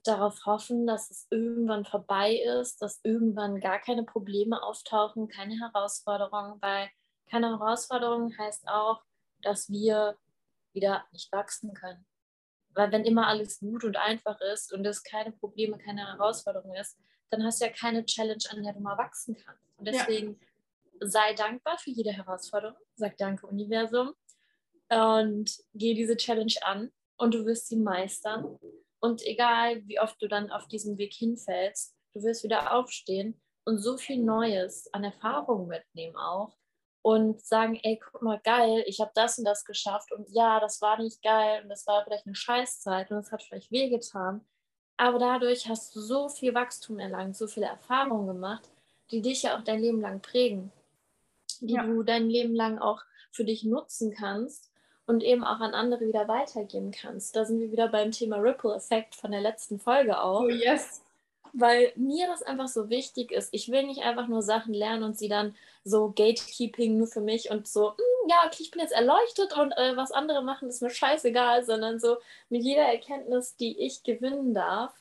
darauf 0.05 0.45
hoffen, 0.47 0.87
dass 0.87 1.11
es 1.11 1.27
irgendwann 1.31 1.85
vorbei 1.85 2.35
ist, 2.35 2.83
dass 2.83 3.01
irgendwann 3.05 3.61
gar 3.61 3.79
keine 3.79 4.05
Probleme 4.05 4.63
auftauchen, 4.63 5.29
keine 5.29 5.59
Herausforderungen, 5.59 6.61
weil 6.61 6.91
keine 7.31 7.51
Herausforderung 7.51 8.37
heißt 8.37 8.67
auch, 8.69 9.03
dass 9.43 9.71
wir 9.71 10.17
wieder 10.73 11.05
nicht 11.13 11.31
wachsen 11.33 11.75
können. 11.75 12.05
Weil 12.71 12.91
wenn 12.91 13.05
immer 13.05 13.27
alles 13.27 13.61
gut 13.61 13.85
und 13.85 13.97
einfach 13.97 14.41
ist 14.41 14.73
und 14.73 14.85
es 14.87 15.03
keine 15.03 15.33
Probleme, 15.33 15.79
keine 15.79 16.07
Herausforderung 16.07 16.75
ist, 16.75 16.99
dann 17.31 17.45
hast 17.45 17.61
du 17.61 17.67
ja 17.67 17.73
keine 17.73 18.05
Challenge, 18.05 18.43
an 18.51 18.63
der 18.63 18.73
du 18.73 18.81
mal 18.81 18.99
wachsen 18.99 19.37
kannst. 19.37 19.63
Und 19.77 19.87
deswegen 19.87 20.39
ja. 21.01 21.09
sei 21.09 21.35
dankbar 21.35 21.79
für 21.79 21.91
jede 21.91 22.13
Herausforderung. 22.13 22.77
Sag 22.97 23.17
Danke, 23.19 23.47
Universum. 23.47 24.13
Und 24.89 25.51
geh 25.75 25.95
diese 25.95 26.17
Challenge 26.17 26.55
an 26.63 26.91
und 27.17 27.35
du 27.35 27.47
wirst 27.47 27.69
sie 27.69 27.77
meistern. 27.77 28.59
Und 29.03 29.27
egal, 29.27 29.87
wie 29.87 29.99
oft 29.99 30.21
du 30.23 30.29
dann 30.29 30.51
auf 30.51 30.69
diesem 30.69 30.97
Weg 30.97 31.13
hinfällst, 31.13 31.97
du 32.15 32.23
wirst 32.23 32.45
wieder 32.45 32.73
aufstehen 32.73 33.41
und 33.65 33.79
so 33.79 33.97
viel 33.97 34.19
Neues 34.23 34.93
an 34.95 35.05
Erfahrung 35.05 35.67
mitnehmen 35.67 36.17
auch, 36.17 36.57
und 37.03 37.41
sagen, 37.45 37.79
ey, 37.83 37.99
guck 37.99 38.23
mal, 38.23 38.41
geil, 38.43 38.85
ich 38.87 39.01
habe 39.01 39.11
das 39.15 39.39
und 39.39 39.45
das 39.45 39.65
geschafft 39.65 40.13
und 40.13 40.29
ja, 40.31 40.61
das 40.61 40.81
war 40.81 40.99
nicht 40.99 41.21
geil 41.21 41.63
und 41.63 41.69
das 41.69 41.87
war 41.87 42.05
vielleicht 42.05 42.27
eine 42.27 42.37
Scheißzeit 42.37 43.11
und 43.11 43.19
es 43.19 43.33
hat 43.33 43.43
vielleicht 43.43 43.73
wehgetan. 43.73 44.47
Aber 44.97 45.19
dadurch 45.19 45.69
hast 45.69 45.95
du 45.97 46.01
so 46.01 46.29
viel 46.29 46.55
Wachstum 46.55 47.01
erlangt, 47.01 47.37
so 47.37 47.49
viele 47.49 47.67
Erfahrungen 47.67 48.29
gemacht, 48.29 48.71
die 49.11 49.21
dich 49.21 49.43
ja 49.43 49.59
auch 49.59 49.65
dein 49.65 49.81
Leben 49.81 50.01
lang 50.01 50.23
prägen, 50.23 50.71
die 51.61 51.75
ja. 51.75 51.83
du 51.85 52.05
dein 52.05 52.31
Leben 52.31 52.55
lang 52.55 52.79
auch 52.79 53.03
für 53.33 53.45
dich 53.45 53.65
nutzen 53.65 54.15
kannst 54.15 54.72
und 55.13 55.23
eben 55.23 55.45
auch 55.45 55.61
an 55.61 55.75
andere 55.75 56.07
wieder 56.07 56.27
weitergeben 56.27 56.91
kannst. 56.91 57.37
Da 57.37 57.45
sind 57.45 57.61
wir 57.61 57.71
wieder 57.71 57.89
beim 57.89 58.11
Thema 58.11 58.37
Ripple-Effekt 58.39 59.15
von 59.15 59.31
der 59.31 59.41
letzten 59.41 59.79
Folge 59.79 60.21
auch. 60.21 60.43
Oh 60.43 60.49
yes 60.49 61.03
weil 61.53 61.93
mir 61.97 62.27
das 62.27 62.43
einfach 62.43 62.69
so 62.69 62.89
wichtig 62.89 63.31
ist. 63.31 63.51
Ich 63.53 63.71
will 63.71 63.85
nicht 63.85 64.03
einfach 64.03 64.27
nur 64.27 64.43
Sachen 64.43 64.73
lernen 64.73 65.03
und 65.03 65.19
sie 65.19 65.29
dann 65.29 65.55
so 65.85 66.11
Gatekeeping 66.11 66.97
nur 66.97 67.07
für 67.07 67.21
mich 67.21 67.51
und 67.51 67.69
so, 67.69 67.91
hm, 67.91 68.29
ja, 68.29 68.37
okay, 68.47 68.63
ich 68.63 68.71
bin 68.71 68.81
jetzt 68.81 68.95
erleuchtet 68.95 69.57
und 69.57 69.73
äh, 69.73 69.97
was 69.97 70.13
andere 70.13 70.43
machen, 70.43 70.69
ist 70.69 70.83
mir 70.83 70.91
scheißegal, 70.91 71.65
sondern 71.65 72.01
so 72.01 72.17
mit 72.49 72.63
jeder 72.63 72.85
Erkenntnis, 72.85 73.57
die 73.57 73.79
ich 73.79 74.03
gewinnen 74.03 74.55
darf, 74.55 74.93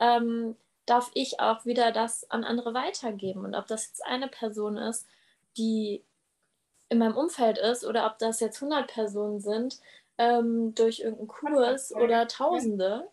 ähm, 0.00 0.56
darf 0.86 1.10
ich 1.12 1.40
auch 1.40 1.66
wieder 1.66 1.92
das 1.92 2.30
an 2.30 2.44
andere 2.44 2.72
weitergeben. 2.72 3.44
Und 3.44 3.54
ob 3.54 3.66
das 3.66 3.88
jetzt 3.88 4.04
eine 4.06 4.28
Person 4.28 4.78
ist, 4.78 5.06
die 5.58 6.02
in 6.88 6.98
meinem 6.98 7.16
Umfeld 7.16 7.58
ist 7.58 7.84
oder 7.84 8.06
ob 8.06 8.18
das 8.18 8.40
jetzt 8.40 8.62
100 8.62 8.90
Personen 8.90 9.40
sind 9.40 9.80
ähm, 10.18 10.74
durch 10.74 11.00
irgendeinen 11.00 11.28
Kurs 11.28 11.92
oder 11.94 12.26
Tausende. 12.28 13.08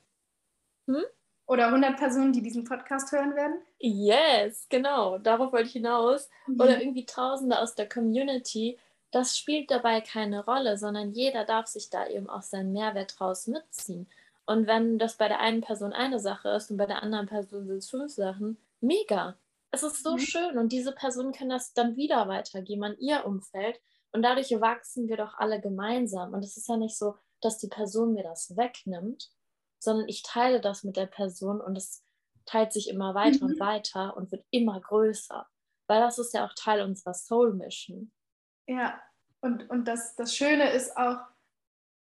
Hm? 0.88 1.03
Oder 1.47 1.67
100 1.67 1.97
Personen, 1.97 2.34
die 2.34 2.41
diesen 2.41 2.63
Podcast 2.63 3.11
hören 3.11 3.36
werden? 3.36 3.61
Yes, 3.80 4.65
genau. 4.69 5.19
Darauf 5.19 5.53
wollte 5.53 5.67
ich 5.67 5.73
hinaus. 5.73 6.30
Mhm. 6.47 6.59
Oder 6.59 6.80
irgendwie 6.80 7.05
Tausende 7.05 7.59
aus 7.59 7.76
der 7.76 7.88
Community. 7.88 8.80
Das 9.11 9.38
spielt 9.38 9.69
dabei 9.69 10.01
keine 10.01 10.43
Rolle, 10.43 10.78
sondern 10.78 11.11
jeder 11.11 11.45
darf 11.45 11.67
sich 11.67 11.89
da 11.89 12.07
eben 12.07 12.30
auch 12.30 12.41
seinen 12.41 12.73
Mehrwert 12.73 13.19
draus 13.19 13.47
mitziehen. 13.47 14.07
Und 14.47 14.67
wenn 14.67 14.97
das 14.99 15.17
bei 15.17 15.28
der 15.28 15.39
einen 15.39 15.61
Person 15.61 15.93
eine 15.93 16.19
Sache 16.19 16.49
ist 16.49 16.71
und 16.71 16.78
bei 16.78 16.86
der 16.86 17.03
anderen 17.03 17.28
Person 17.28 17.65
sind 17.67 17.78
es 17.78 17.89
fünf 17.89 18.11
Sachen, 18.11 18.57
mega. 18.82 19.36
Es 19.76 19.84
ist 19.84 20.03
so 20.03 20.13
mhm. 20.13 20.19
schön 20.19 20.57
und 20.57 20.71
diese 20.71 20.93
Person 20.93 21.34
kann 21.34 21.49
das 21.49 21.73
dann 21.73 21.97
wieder 21.97 22.30
weitergeben 22.30 22.86
an 22.86 22.97
ihr 22.97 23.26
Umfeld 23.26 23.78
und 24.13 24.21
dadurch 24.21 24.49
wachsen 24.61 25.09
wir 25.09 25.17
doch 25.17 25.34
alle 25.38 25.59
gemeinsam. 25.59 26.34
Und 26.34 26.45
es 26.45 26.55
ist 26.55 26.69
ja 26.69 26.78
nicht 26.78 26.97
so, 26.97 27.17
dass 27.41 27.57
die 27.57 27.67
Person 27.67 28.13
mir 28.13 28.23
das 28.23 28.55
wegnimmt, 28.55 29.30
sondern 29.80 30.07
ich 30.07 30.23
teile 30.23 30.61
das 30.61 30.86
mit 30.86 30.95
der 30.95 31.07
Person 31.07 31.59
und 31.59 31.76
es 31.76 32.05
teilt 32.45 32.71
sich 32.71 32.89
immer 32.89 33.15
weiter 33.15 33.43
mhm. 33.43 33.51
und 33.51 33.59
weiter 33.59 34.15
und 34.15 34.32
wird 34.32 34.45
immer 34.49 34.80
größer. 34.80 35.45
Weil 35.88 35.99
das 35.99 36.19
ist 36.19 36.34
ja 36.34 36.45
auch 36.45 36.53
Teil 36.55 36.82
unserer 36.82 37.13
Soul 37.13 37.53
Mission. 37.53 38.13
Ja, 38.67 39.01
und, 39.41 39.69
und 39.69 39.86
das, 39.89 40.15
das 40.15 40.34
Schöne 40.34 40.71
ist 40.71 40.95
auch 40.95 41.17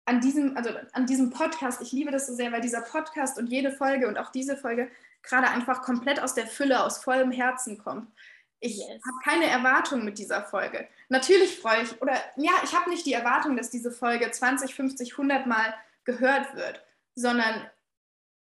an 0.03 0.20
diesem, 0.20 0.58
also 0.58 0.72
an 0.91 1.06
diesem 1.06 1.30
Podcast, 1.30 1.82
ich 1.82 1.93
liebe 1.93 2.12
das 2.12 2.28
so 2.28 2.34
sehr, 2.34 2.51
weil 2.51 2.62
dieser 2.62 2.82
Podcast 2.82 3.39
und 3.39 3.47
jede 3.47 3.72
Folge 3.72 4.10
und 4.10 4.18
auch 4.18 4.32
diese 4.32 4.58
Folge 4.58 4.91
gerade 5.26 5.49
einfach 5.49 5.82
komplett 5.82 6.21
aus 6.21 6.34
der 6.34 6.47
Fülle, 6.47 6.84
aus 6.84 6.97
vollem 6.97 7.32
Herzen 7.32 7.78
kommt. 7.78 8.11
Ich 8.59 8.78
yes. 8.78 9.01
habe 9.05 9.17
keine 9.23 9.45
Erwartung 9.45 10.05
mit 10.05 10.17
dieser 10.17 10.43
Folge. 10.43 10.88
Natürlich 11.09 11.59
freue 11.59 11.84
ich, 11.84 12.01
oder 12.01 12.13
ja, 12.38 12.51
ich 12.63 12.73
habe 12.73 12.89
nicht 12.89 13.05
die 13.05 13.13
Erwartung, 13.13 13.57
dass 13.57 13.69
diese 13.69 13.91
Folge 13.91 14.32
20, 14.32 14.73
50, 14.73 15.11
100 15.11 15.45
Mal 15.45 15.73
gehört 16.03 16.55
wird 16.55 16.82
sondern 17.15 17.65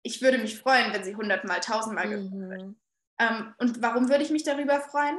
ich 0.01 0.21
würde 0.21 0.37
mich 0.37 0.59
freuen, 0.59 0.91
wenn 0.93 1.03
sie 1.03 1.15
hundertmal, 1.15 1.59
tausendmal 1.59 2.09
gehört 2.09 2.31
mhm. 2.31 2.49
wird. 2.49 2.61
Ähm, 3.19 3.53
und 3.59 3.81
warum 3.81 4.09
würde 4.09 4.23
ich 4.23 4.31
mich 4.31 4.43
darüber 4.43 4.81
freuen? 4.81 5.17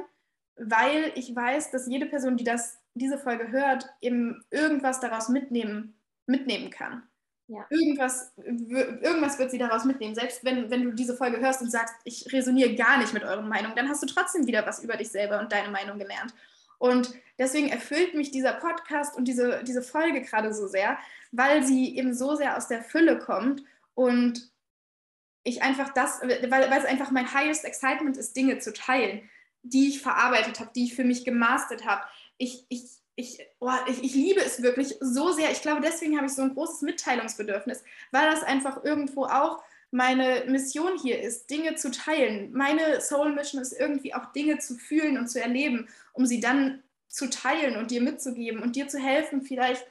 Weil 0.56 1.12
ich 1.14 1.34
weiß, 1.34 1.70
dass 1.70 1.86
jede 1.86 2.06
Person, 2.06 2.36
die 2.36 2.44
das, 2.44 2.78
diese 2.94 3.18
Folge 3.18 3.50
hört, 3.50 3.88
eben 4.00 4.44
irgendwas 4.50 5.00
daraus 5.00 5.28
mitnehmen, 5.28 5.98
mitnehmen 6.26 6.70
kann. 6.70 7.02
Ja. 7.46 7.66
Irgendwas, 7.68 8.32
irgendwas 8.36 9.38
wird 9.38 9.50
sie 9.50 9.58
daraus 9.58 9.84
mitnehmen. 9.84 10.14
Selbst 10.14 10.44
wenn, 10.44 10.70
wenn 10.70 10.82
du 10.82 10.92
diese 10.92 11.14
Folge 11.14 11.40
hörst 11.40 11.60
und 11.60 11.70
sagst, 11.70 11.94
ich 12.04 12.32
resoniere 12.32 12.74
gar 12.74 12.98
nicht 12.98 13.12
mit 13.12 13.22
euren 13.22 13.48
Meinungen, 13.48 13.76
dann 13.76 13.88
hast 13.88 14.02
du 14.02 14.06
trotzdem 14.06 14.46
wieder 14.46 14.66
was 14.66 14.82
über 14.82 14.96
dich 14.96 15.10
selber 15.10 15.40
und 15.40 15.52
deine 15.52 15.70
Meinung 15.70 15.98
gelernt. 15.98 16.34
Und 16.78 17.14
deswegen 17.38 17.68
erfüllt 17.68 18.14
mich 18.14 18.30
dieser 18.30 18.54
Podcast 18.54 19.16
und 19.16 19.28
diese, 19.28 19.62
diese 19.64 19.82
Folge 19.82 20.22
gerade 20.22 20.54
so 20.54 20.66
sehr, 20.66 20.98
weil 21.32 21.62
sie 21.62 21.96
eben 21.96 22.14
so 22.14 22.34
sehr 22.34 22.56
aus 22.56 22.68
der 22.68 22.82
Fülle 22.82 23.18
kommt 23.18 23.62
und 23.94 24.50
ich 25.44 25.62
einfach 25.62 25.92
das, 25.92 26.22
weil, 26.22 26.50
weil 26.50 26.78
es 26.78 26.86
einfach 26.86 27.10
mein 27.10 27.32
highest 27.32 27.64
excitement 27.64 28.16
ist, 28.16 28.34
Dinge 28.36 28.58
zu 28.58 28.72
teilen, 28.72 29.28
die 29.62 29.88
ich 29.88 30.00
verarbeitet 30.02 30.60
habe, 30.60 30.70
die 30.74 30.84
ich 30.84 30.94
für 30.94 31.04
mich 31.04 31.24
gemastert 31.24 31.84
habe. 31.84 32.02
Ich, 32.38 32.64
ich, 32.68 32.84
ich, 33.16 33.38
oh, 33.60 33.70
ich, 33.88 34.02
ich 34.02 34.14
liebe 34.14 34.40
es 34.40 34.62
wirklich 34.62 34.96
so 35.00 35.32
sehr. 35.32 35.50
Ich 35.50 35.62
glaube, 35.62 35.80
deswegen 35.80 36.16
habe 36.16 36.26
ich 36.26 36.32
so 36.32 36.42
ein 36.42 36.54
großes 36.54 36.82
Mitteilungsbedürfnis, 36.82 37.82
weil 38.10 38.30
das 38.30 38.42
einfach 38.42 38.84
irgendwo 38.84 39.24
auch 39.26 39.62
meine 39.90 40.44
Mission 40.48 40.98
hier 41.00 41.22
ist, 41.22 41.48
Dinge 41.50 41.76
zu 41.76 41.92
teilen. 41.92 42.52
Meine 42.52 43.00
Soul 43.00 43.32
Mission 43.32 43.62
ist 43.62 43.72
irgendwie 43.72 44.12
auch 44.14 44.32
Dinge 44.32 44.58
zu 44.58 44.76
fühlen 44.76 45.16
und 45.18 45.28
zu 45.28 45.40
erleben, 45.40 45.88
um 46.12 46.26
sie 46.26 46.40
dann 46.40 46.82
zu 47.06 47.30
teilen 47.30 47.76
und 47.76 47.92
dir 47.92 48.02
mitzugeben 48.02 48.60
und 48.60 48.74
dir 48.74 48.88
zu 48.88 48.98
helfen, 48.98 49.42
vielleicht 49.42 49.86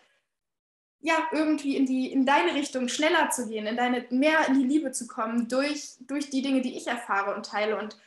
ja 0.99 1.15
irgendwie 1.32 1.78
in 1.78 1.86
die 1.86 2.11
in 2.11 2.26
deine 2.26 2.53
Richtung 2.53 2.89
schneller 2.89 3.30
zu 3.30 3.47
gehen, 3.47 3.65
in 3.65 3.78
deine 3.78 4.05
mehr 4.09 4.47
in 4.49 4.59
die 4.59 4.67
Liebe 4.67 4.91
zu 4.91 5.07
kommen 5.07 5.47
durch 5.47 5.95
durch 6.01 6.30
die 6.30 6.41
Dinge, 6.41 6.61
die 6.61 6.76
ich 6.76 6.88
erfahre 6.88 7.36
und 7.36 7.45
teile 7.45 7.78
und 7.78 7.97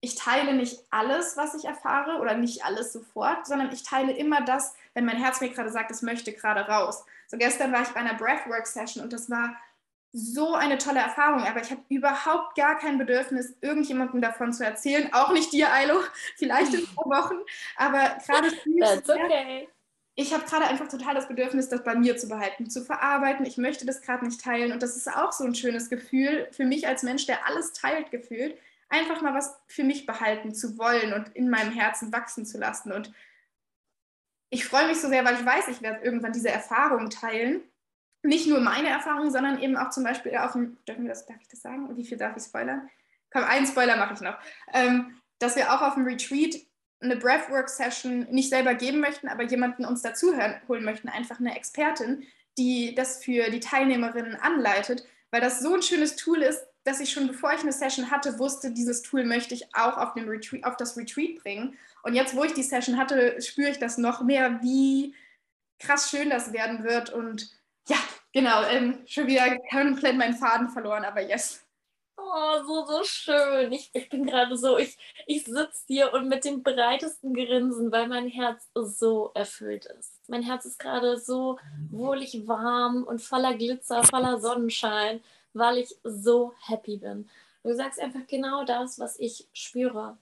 ich 0.00 0.14
teile 0.14 0.54
nicht 0.54 0.80
alles, 0.90 1.36
was 1.36 1.54
ich 1.54 1.64
erfahre 1.66 2.20
oder 2.20 2.34
nicht 2.34 2.64
alles 2.64 2.92
sofort, 2.92 3.46
sondern 3.46 3.70
ich 3.72 3.82
teile 3.82 4.12
immer 4.12 4.40
das, 4.40 4.74
wenn 4.94 5.04
mein 5.04 5.18
Herz 5.18 5.40
mir 5.40 5.50
gerade 5.50 5.70
sagt, 5.70 5.90
es 5.90 6.02
möchte 6.02 6.32
gerade 6.32 6.60
raus. 6.60 7.04
So 7.28 7.36
gestern 7.36 7.72
war 7.72 7.82
ich 7.82 7.88
bei 7.88 8.00
einer 8.00 8.14
Breathwork 8.14 8.66
Session 8.66 9.02
und 9.02 9.12
das 9.12 9.30
war 9.30 9.56
so 10.12 10.54
eine 10.54 10.78
tolle 10.78 10.98
Erfahrung, 10.98 11.44
aber 11.44 11.60
ich 11.60 11.70
habe 11.70 11.82
überhaupt 11.88 12.56
gar 12.56 12.78
kein 12.78 12.98
Bedürfnis, 12.98 13.54
irgendjemandem 13.60 14.20
davon 14.20 14.52
zu 14.52 14.64
erzählen, 14.64 15.12
auch 15.12 15.32
nicht 15.32 15.52
dir, 15.52 15.72
Ailo, 15.72 16.00
vielleicht 16.36 16.74
in 16.74 16.84
zwei 16.84 17.02
Wochen, 17.04 17.36
aber 17.76 18.16
gerade 18.26 18.48
okay. 19.08 19.68
ich 20.16 20.34
habe 20.34 20.44
gerade 20.46 20.64
einfach 20.64 20.88
total 20.88 21.14
das 21.14 21.28
Bedürfnis, 21.28 21.68
das 21.68 21.84
bei 21.84 21.94
mir 21.94 22.16
zu 22.16 22.26
behalten, 22.26 22.68
zu 22.68 22.82
verarbeiten. 22.82 23.46
Ich 23.46 23.56
möchte 23.56 23.86
das 23.86 24.02
gerade 24.02 24.24
nicht 24.24 24.42
teilen 24.42 24.72
und 24.72 24.82
das 24.82 24.96
ist 24.96 25.08
auch 25.08 25.30
so 25.30 25.44
ein 25.44 25.54
schönes 25.54 25.90
Gefühl 25.90 26.48
für 26.50 26.64
mich 26.64 26.88
als 26.88 27.04
Mensch, 27.04 27.26
der 27.26 27.46
alles 27.46 27.72
teilt, 27.72 28.10
gefühlt, 28.10 28.58
einfach 28.90 29.22
mal 29.22 29.34
was 29.34 29.58
für 29.66 29.84
mich 29.84 30.04
behalten 30.04 30.54
zu 30.54 30.76
wollen 30.76 31.12
und 31.14 31.30
in 31.30 31.48
meinem 31.48 31.72
Herzen 31.72 32.12
wachsen 32.12 32.44
zu 32.44 32.58
lassen 32.58 32.92
und 32.92 33.12
ich 34.52 34.64
freue 34.64 34.88
mich 34.88 35.00
so 35.00 35.08
sehr, 35.08 35.24
weil 35.24 35.36
ich 35.36 35.46
weiß, 35.46 35.68
ich 35.68 35.80
werde 35.80 36.04
irgendwann 36.04 36.32
diese 36.32 36.50
Erfahrung 36.50 37.08
teilen 37.08 37.62
nicht 38.22 38.46
nur 38.46 38.60
meine 38.60 38.88
Erfahrungen, 38.88 39.30
sondern 39.30 39.60
eben 39.62 39.76
auch 39.76 39.90
zum 39.90 40.04
Beispiel 40.04 40.36
auf 40.36 40.52
dem, 40.52 40.76
dürfen 40.86 41.04
wir 41.04 41.10
das, 41.10 41.26
darf 41.26 41.40
ich 41.40 41.48
das 41.48 41.62
sagen? 41.62 41.96
Wie 41.96 42.04
viel 42.04 42.18
darf 42.18 42.36
ich 42.36 42.42
spoilern? 42.42 42.88
Komm, 43.32 43.44
einen 43.44 43.66
Spoiler 43.66 43.96
mache 43.96 44.14
ich 44.14 44.20
noch. 44.20 44.36
Ähm, 44.72 45.16
dass 45.38 45.56
wir 45.56 45.72
auch 45.72 45.80
auf 45.80 45.94
dem 45.94 46.04
Retreat 46.04 46.56
eine 47.00 47.16
Breathwork-Session 47.16 48.26
nicht 48.30 48.50
selber 48.50 48.74
geben 48.74 49.00
möchten, 49.00 49.28
aber 49.28 49.44
jemanden 49.44 49.86
uns 49.86 50.02
dazu 50.02 50.34
holen 50.68 50.84
möchten, 50.84 51.08
einfach 51.08 51.40
eine 51.40 51.56
Expertin, 51.56 52.26
die 52.58 52.94
das 52.94 53.24
für 53.24 53.48
die 53.50 53.60
Teilnehmerinnen 53.60 54.36
anleitet, 54.36 55.06
weil 55.30 55.40
das 55.40 55.60
so 55.60 55.74
ein 55.74 55.82
schönes 55.82 56.16
Tool 56.16 56.42
ist, 56.42 56.66
dass 56.84 57.00
ich 57.00 57.10
schon 57.10 57.26
bevor 57.26 57.52
ich 57.52 57.60
eine 57.60 57.72
Session 57.72 58.10
hatte, 58.10 58.38
wusste, 58.38 58.70
dieses 58.70 59.02
Tool 59.02 59.24
möchte 59.24 59.54
ich 59.54 59.74
auch 59.74 59.96
auf, 59.96 60.14
dem 60.14 60.28
Retreat, 60.28 60.64
auf 60.64 60.76
das 60.76 60.96
Retreat 60.96 61.42
bringen. 61.42 61.76
Und 62.02 62.14
jetzt, 62.14 62.34
wo 62.34 62.44
ich 62.44 62.54
die 62.54 62.62
Session 62.62 62.96
hatte, 62.96 63.40
spüre 63.42 63.70
ich 63.70 63.78
das 63.78 63.98
noch 63.98 64.22
mehr, 64.22 64.62
wie 64.62 65.14
krass 65.78 66.10
schön 66.10 66.30
das 66.30 66.52
werden 66.52 66.84
wird 66.84 67.10
und 67.10 67.50
ja, 67.88 67.96
genau. 68.32 68.62
Ähm, 68.64 68.98
schon 69.06 69.26
wieder 69.26 69.58
komplett 69.70 70.16
meinen 70.16 70.36
Faden 70.36 70.68
verloren, 70.68 71.04
aber 71.04 71.20
yes. 71.22 71.64
Oh, 72.16 72.62
so, 72.64 72.84
so 72.86 73.04
schön. 73.04 73.72
Ich, 73.72 73.90
ich 73.92 74.08
bin 74.08 74.26
gerade 74.26 74.56
so, 74.56 74.78
ich, 74.78 74.96
ich 75.26 75.44
sitze 75.44 75.84
hier 75.86 76.12
und 76.12 76.28
mit 76.28 76.44
dem 76.44 76.62
breitesten 76.62 77.34
Grinsen, 77.34 77.90
weil 77.90 78.08
mein 78.08 78.28
Herz 78.28 78.68
so 78.74 79.32
erfüllt 79.34 79.86
ist. 79.86 80.20
Mein 80.28 80.42
Herz 80.42 80.64
ist 80.66 80.78
gerade 80.78 81.18
so 81.18 81.58
wohlig 81.90 82.46
warm 82.46 83.04
und 83.04 83.22
voller 83.22 83.54
Glitzer, 83.54 84.04
voller 84.04 84.38
Sonnenschein, 84.38 85.22
weil 85.52 85.78
ich 85.78 85.96
so 86.04 86.52
happy 86.66 86.96
bin. 86.96 87.28
Du 87.62 87.74
sagst 87.74 88.00
einfach 88.00 88.26
genau 88.26 88.64
das, 88.64 88.98
was 88.98 89.18
ich 89.18 89.46
spüre. 89.52 90.16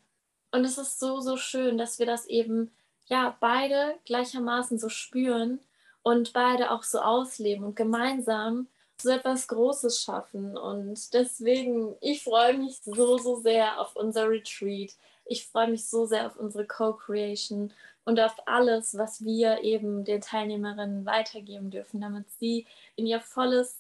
Und 0.51 0.65
es 0.65 0.79
ist 0.79 0.99
so, 0.99 1.21
so 1.21 1.37
schön, 1.37 1.79
dass 1.79 1.99
wir 1.99 2.07
das 2.07 2.27
eben, 2.27 2.71
ja, 3.07 3.37
beide 3.41 3.95
gleichermaßen 4.07 4.79
so 4.79 4.89
spüren 4.89 5.61
und 6.03 6.33
beide 6.33 6.71
auch 6.71 6.83
so 6.83 7.01
ausleben 7.01 7.65
und 7.65 7.77
gemeinsam 7.77 8.67
so 9.01 9.11
etwas 9.11 9.47
Großes 9.49 10.03
schaffen. 10.03 10.57
Und 10.57 11.15
deswegen, 11.15 11.95
ich 12.01 12.25
freue 12.25 12.57
mich 12.57 12.81
so, 12.83 13.19
so 13.19 13.37
sehr 13.37 13.81
auf 13.81 13.95
unser 13.95 14.29
Retreat. 14.29 14.95
Ich 15.27 15.47
freue 15.47 15.71
mich 15.71 15.87
so 15.87 16.07
sehr 16.07 16.27
auf 16.27 16.37
unsere 16.37 16.67
Co-Creation 16.67 17.73
und 18.05 18.19
auf 18.19 18.35
alles, 18.47 18.97
was 18.97 19.23
wir 19.23 19.63
eben 19.63 20.05
den 20.05 20.23
Teilnehmerinnen 20.23 21.05
weitergeben 21.05 21.71
dürfen, 21.71 22.01
damit 22.01 22.25
sie 22.41 22.67
in 22.97 23.07
ihr 23.07 23.21
volles, 23.21 23.79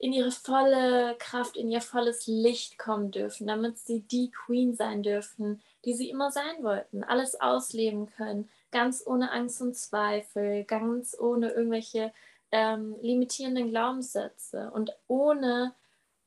in 0.00 0.14
ihre 0.14 0.30
volle 0.30 1.14
Kraft, 1.18 1.58
in 1.58 1.68
ihr 1.68 1.82
volles 1.82 2.26
Licht 2.26 2.78
kommen 2.78 3.10
dürfen, 3.10 3.46
damit 3.46 3.78
sie 3.78 4.00
die 4.00 4.30
Queen 4.30 4.74
sein 4.74 5.02
dürfen, 5.02 5.60
die 5.84 5.92
sie 5.92 6.08
immer 6.08 6.30
sein 6.30 6.62
wollten, 6.62 7.04
alles 7.04 7.38
ausleben 7.38 8.06
können, 8.06 8.48
ganz 8.72 9.02
ohne 9.06 9.30
Angst 9.30 9.60
und 9.60 9.76
Zweifel, 9.76 10.64
ganz 10.64 11.14
ohne 11.20 11.50
irgendwelche 11.50 12.14
ähm, 12.50 12.96
limitierenden 13.02 13.68
Glaubenssätze 13.68 14.70
und 14.70 14.96
ohne, 15.06 15.74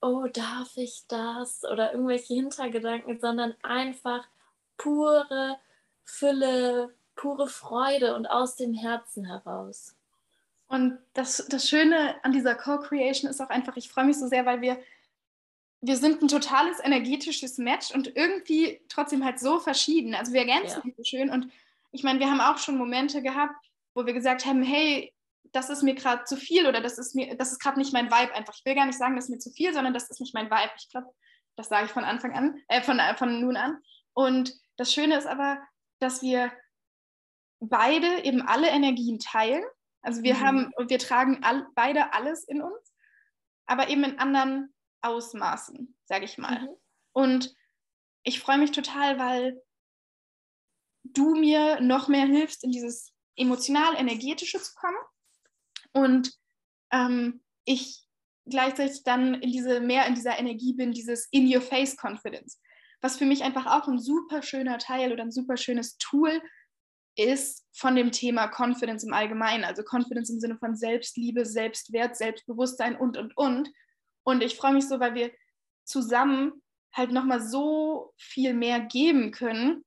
oh, 0.01 0.27
darf 0.31 0.77
ich 0.77 1.05
das 1.07 1.63
oder 1.65 1.93
irgendwelche 1.93 2.35
Hintergedanken, 2.35 3.19
sondern 3.19 3.55
einfach 3.63 4.23
pure 4.77 5.57
Fülle, 6.03 6.93
pure 7.15 7.47
Freude 7.47 8.15
und 8.15 8.27
aus 8.27 8.55
dem 8.55 8.75
Herzen 8.75 9.25
heraus. 9.25 9.95
Und 10.73 10.97
das, 11.13 11.45
das 11.49 11.69
Schöne 11.69 12.15
an 12.23 12.31
dieser 12.31 12.55
Co-Creation 12.55 13.29
ist 13.29 13.39
auch 13.39 13.51
einfach, 13.51 13.77
ich 13.77 13.89
freue 13.89 14.05
mich 14.05 14.17
so 14.17 14.27
sehr, 14.27 14.47
weil 14.47 14.61
wir, 14.61 14.81
wir 15.81 15.97
sind 15.97 16.23
ein 16.23 16.27
totales 16.27 16.79
energetisches 16.79 17.59
Match 17.59 17.91
und 17.91 18.15
irgendwie 18.15 18.81
trotzdem 18.89 19.23
halt 19.23 19.39
so 19.39 19.59
verschieden. 19.59 20.15
Also 20.15 20.33
wir 20.33 20.39
ergänzen 20.39 20.79
ja. 20.79 20.83
uns 20.83 20.97
so 20.97 21.03
schön. 21.03 21.29
Und 21.29 21.47
ich 21.91 22.01
meine, 22.01 22.19
wir 22.19 22.27
haben 22.27 22.41
auch 22.41 22.57
schon 22.57 22.75
Momente 22.75 23.21
gehabt, 23.21 23.53
wo 23.93 24.07
wir 24.07 24.13
gesagt 24.13 24.47
haben, 24.47 24.63
hey, 24.63 25.13
das 25.51 25.69
ist 25.69 25.83
mir 25.83 25.93
gerade 25.93 26.23
zu 26.23 26.37
viel 26.37 26.65
oder 26.65 26.81
das 26.81 26.97
ist 26.97 27.13
mir, 27.13 27.37
das 27.37 27.51
ist 27.51 27.59
gerade 27.59 27.77
nicht 27.77 27.93
mein 27.93 28.07
Vibe 28.07 28.33
einfach. 28.33 28.55
Ich 28.57 28.65
will 28.65 28.73
gar 28.73 28.87
nicht 28.87 28.97
sagen, 28.97 29.15
das 29.15 29.25
ist 29.25 29.29
mir 29.29 29.37
zu 29.37 29.51
viel, 29.51 29.75
sondern 29.75 29.93
das 29.93 30.09
ist 30.09 30.21
nicht 30.21 30.33
mein 30.33 30.49
Vibe. 30.49 30.71
Ich 30.79 30.89
glaube, 30.89 31.13
das 31.55 31.69
sage 31.69 31.85
ich 31.85 31.91
von 31.91 32.03
Anfang 32.03 32.33
an, 32.33 32.59
äh, 32.67 32.81
von, 32.81 32.97
äh, 32.97 33.15
von 33.15 33.41
nun 33.41 33.57
an. 33.57 33.77
Und 34.13 34.55
das 34.77 34.91
Schöne 34.91 35.19
ist 35.19 35.27
aber, 35.27 35.59
dass 35.99 36.23
wir 36.23 36.51
beide 37.59 38.23
eben 38.23 38.41
alle 38.41 38.69
Energien 38.69 39.19
teilen. 39.19 39.63
Also 40.03 40.21
wir 40.21 40.35
mhm. 40.35 40.39
haben 40.41 40.73
und 40.75 40.89
wir 40.89 40.99
tragen 40.99 41.43
all, 41.43 41.65
beide 41.75 42.13
alles 42.13 42.43
in 42.43 42.61
uns, 42.61 42.93
aber 43.65 43.89
eben 43.89 44.03
in 44.03 44.19
anderen 44.19 44.73
Ausmaßen, 45.01 45.97
sage 46.05 46.25
ich 46.25 46.37
mal. 46.37 46.61
Mhm. 46.61 46.69
Und 47.13 47.55
ich 48.23 48.39
freue 48.39 48.57
mich 48.57 48.71
total, 48.71 49.17
weil 49.17 49.61
du 51.03 51.35
mir 51.35 51.81
noch 51.81 52.07
mehr 52.07 52.25
hilfst, 52.25 52.63
in 52.63 52.71
dieses 52.71 53.13
emotional-energetische 53.35 54.61
zu 54.61 54.73
kommen 54.75 54.97
und 55.91 56.31
ähm, 56.91 57.43
ich 57.65 58.03
gleichzeitig 58.45 59.03
dann 59.03 59.35
in 59.35 59.51
diese, 59.51 59.79
mehr 59.79 60.05
in 60.05 60.15
dieser 60.15 60.37
Energie 60.37 60.73
bin, 60.73 60.91
dieses 60.91 61.27
In-Your-Face-Confidence, 61.31 62.59
was 63.01 63.17
für 63.17 63.25
mich 63.25 63.43
einfach 63.43 63.65
auch 63.65 63.87
ein 63.87 63.99
super 63.99 64.41
schöner 64.41 64.77
Teil 64.77 65.11
oder 65.11 65.23
ein 65.23 65.31
super 65.31 65.57
schönes 65.57 65.97
Tool 65.97 66.41
ist 67.15 67.65
von 67.73 67.95
dem 67.95 68.11
Thema 68.11 68.47
Confidence 68.47 69.03
im 69.03 69.13
Allgemeinen, 69.13 69.63
also 69.63 69.83
Confidence 69.83 70.29
im 70.29 70.39
Sinne 70.39 70.57
von 70.57 70.75
Selbstliebe, 70.75 71.45
Selbstwert, 71.45 72.15
Selbstbewusstsein 72.15 72.95
und, 72.95 73.17
und, 73.17 73.37
und. 73.37 73.69
Und 74.23 74.43
ich 74.43 74.55
freue 74.55 74.73
mich 74.73 74.87
so, 74.87 74.99
weil 74.99 75.15
wir 75.15 75.31
zusammen 75.85 76.61
halt 76.93 77.11
nochmal 77.11 77.41
so 77.41 78.13
viel 78.17 78.53
mehr 78.53 78.79
geben 78.79 79.31
können, 79.31 79.83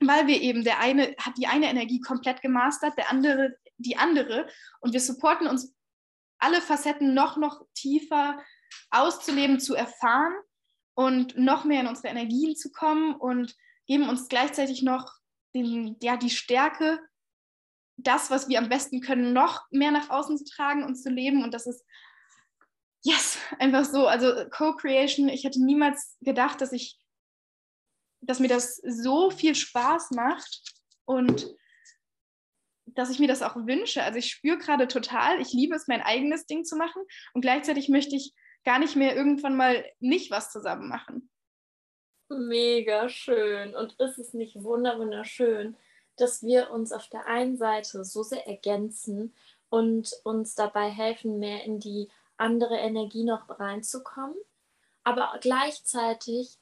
weil 0.00 0.26
wir 0.26 0.40
eben, 0.40 0.64
der 0.64 0.80
eine 0.80 1.14
hat 1.18 1.38
die 1.38 1.46
eine 1.46 1.70
Energie 1.70 2.00
komplett 2.00 2.42
gemastert, 2.42 2.96
der 2.98 3.10
andere 3.10 3.56
die 3.82 3.96
andere 3.96 4.48
und 4.80 4.92
wir 4.92 5.00
supporten 5.00 5.46
uns 5.46 5.74
alle 6.38 6.60
Facetten 6.60 7.14
noch, 7.14 7.36
noch 7.36 7.64
tiefer 7.74 8.38
auszuleben, 8.90 9.60
zu 9.60 9.74
erfahren 9.74 10.34
und 10.94 11.36
noch 11.36 11.64
mehr 11.64 11.80
in 11.80 11.86
unsere 11.86 12.08
Energien 12.08 12.56
zu 12.56 12.70
kommen 12.72 13.14
und 13.14 13.54
geben 13.86 14.08
uns 14.08 14.28
gleichzeitig 14.28 14.82
noch 14.82 15.12
den, 15.54 15.96
ja, 16.02 16.16
die 16.16 16.30
Stärke, 16.30 17.00
das, 17.96 18.30
was 18.30 18.48
wir 18.48 18.58
am 18.58 18.68
besten 18.68 19.00
können, 19.00 19.32
noch 19.32 19.62
mehr 19.70 19.90
nach 19.90 20.10
außen 20.10 20.36
zu 20.38 20.44
tragen 20.44 20.84
und 20.84 20.96
zu 20.96 21.10
leben. 21.10 21.44
Und 21.44 21.52
das 21.54 21.66
ist, 21.66 21.84
yes, 23.02 23.38
einfach 23.58 23.84
so. 23.84 24.06
Also 24.06 24.48
Co-Creation, 24.50 25.28
ich 25.28 25.44
hätte 25.44 25.64
niemals 25.64 26.16
gedacht, 26.20 26.60
dass 26.60 26.72
ich, 26.72 26.98
dass 28.20 28.40
mir 28.40 28.48
das 28.48 28.76
so 28.76 29.30
viel 29.30 29.54
Spaß 29.54 30.12
macht 30.12 30.62
und 31.04 31.54
dass 32.86 33.10
ich 33.10 33.18
mir 33.18 33.28
das 33.28 33.42
auch 33.42 33.56
wünsche. 33.56 34.02
Also 34.02 34.18
ich 34.18 34.30
spüre 34.30 34.58
gerade 34.58 34.88
total, 34.88 35.40
ich 35.40 35.52
liebe 35.52 35.74
es, 35.74 35.88
mein 35.88 36.02
eigenes 36.02 36.46
Ding 36.46 36.64
zu 36.64 36.76
machen 36.76 37.02
und 37.32 37.40
gleichzeitig 37.40 37.88
möchte 37.88 38.16
ich 38.16 38.32
gar 38.64 38.78
nicht 38.78 38.96
mehr 38.96 39.16
irgendwann 39.16 39.56
mal 39.56 39.84
nicht 39.98 40.30
was 40.30 40.50
zusammen 40.50 40.88
machen. 40.88 41.30
Mega 42.38 43.08
schön. 43.08 43.74
Und 43.74 43.94
ist 44.00 44.18
es 44.18 44.34
nicht 44.34 44.62
wunderschön, 44.62 45.76
dass 46.16 46.42
wir 46.42 46.70
uns 46.70 46.92
auf 46.92 47.08
der 47.08 47.26
einen 47.26 47.56
Seite 47.56 48.04
so 48.04 48.22
sehr 48.22 48.46
ergänzen 48.46 49.34
und 49.68 50.12
uns 50.24 50.54
dabei 50.54 50.90
helfen, 50.90 51.38
mehr 51.38 51.64
in 51.64 51.78
die 51.78 52.10
andere 52.36 52.76
Energie 52.76 53.24
noch 53.24 53.48
reinzukommen, 53.48 54.36
aber 55.04 55.38
gleichzeitig 55.40 56.58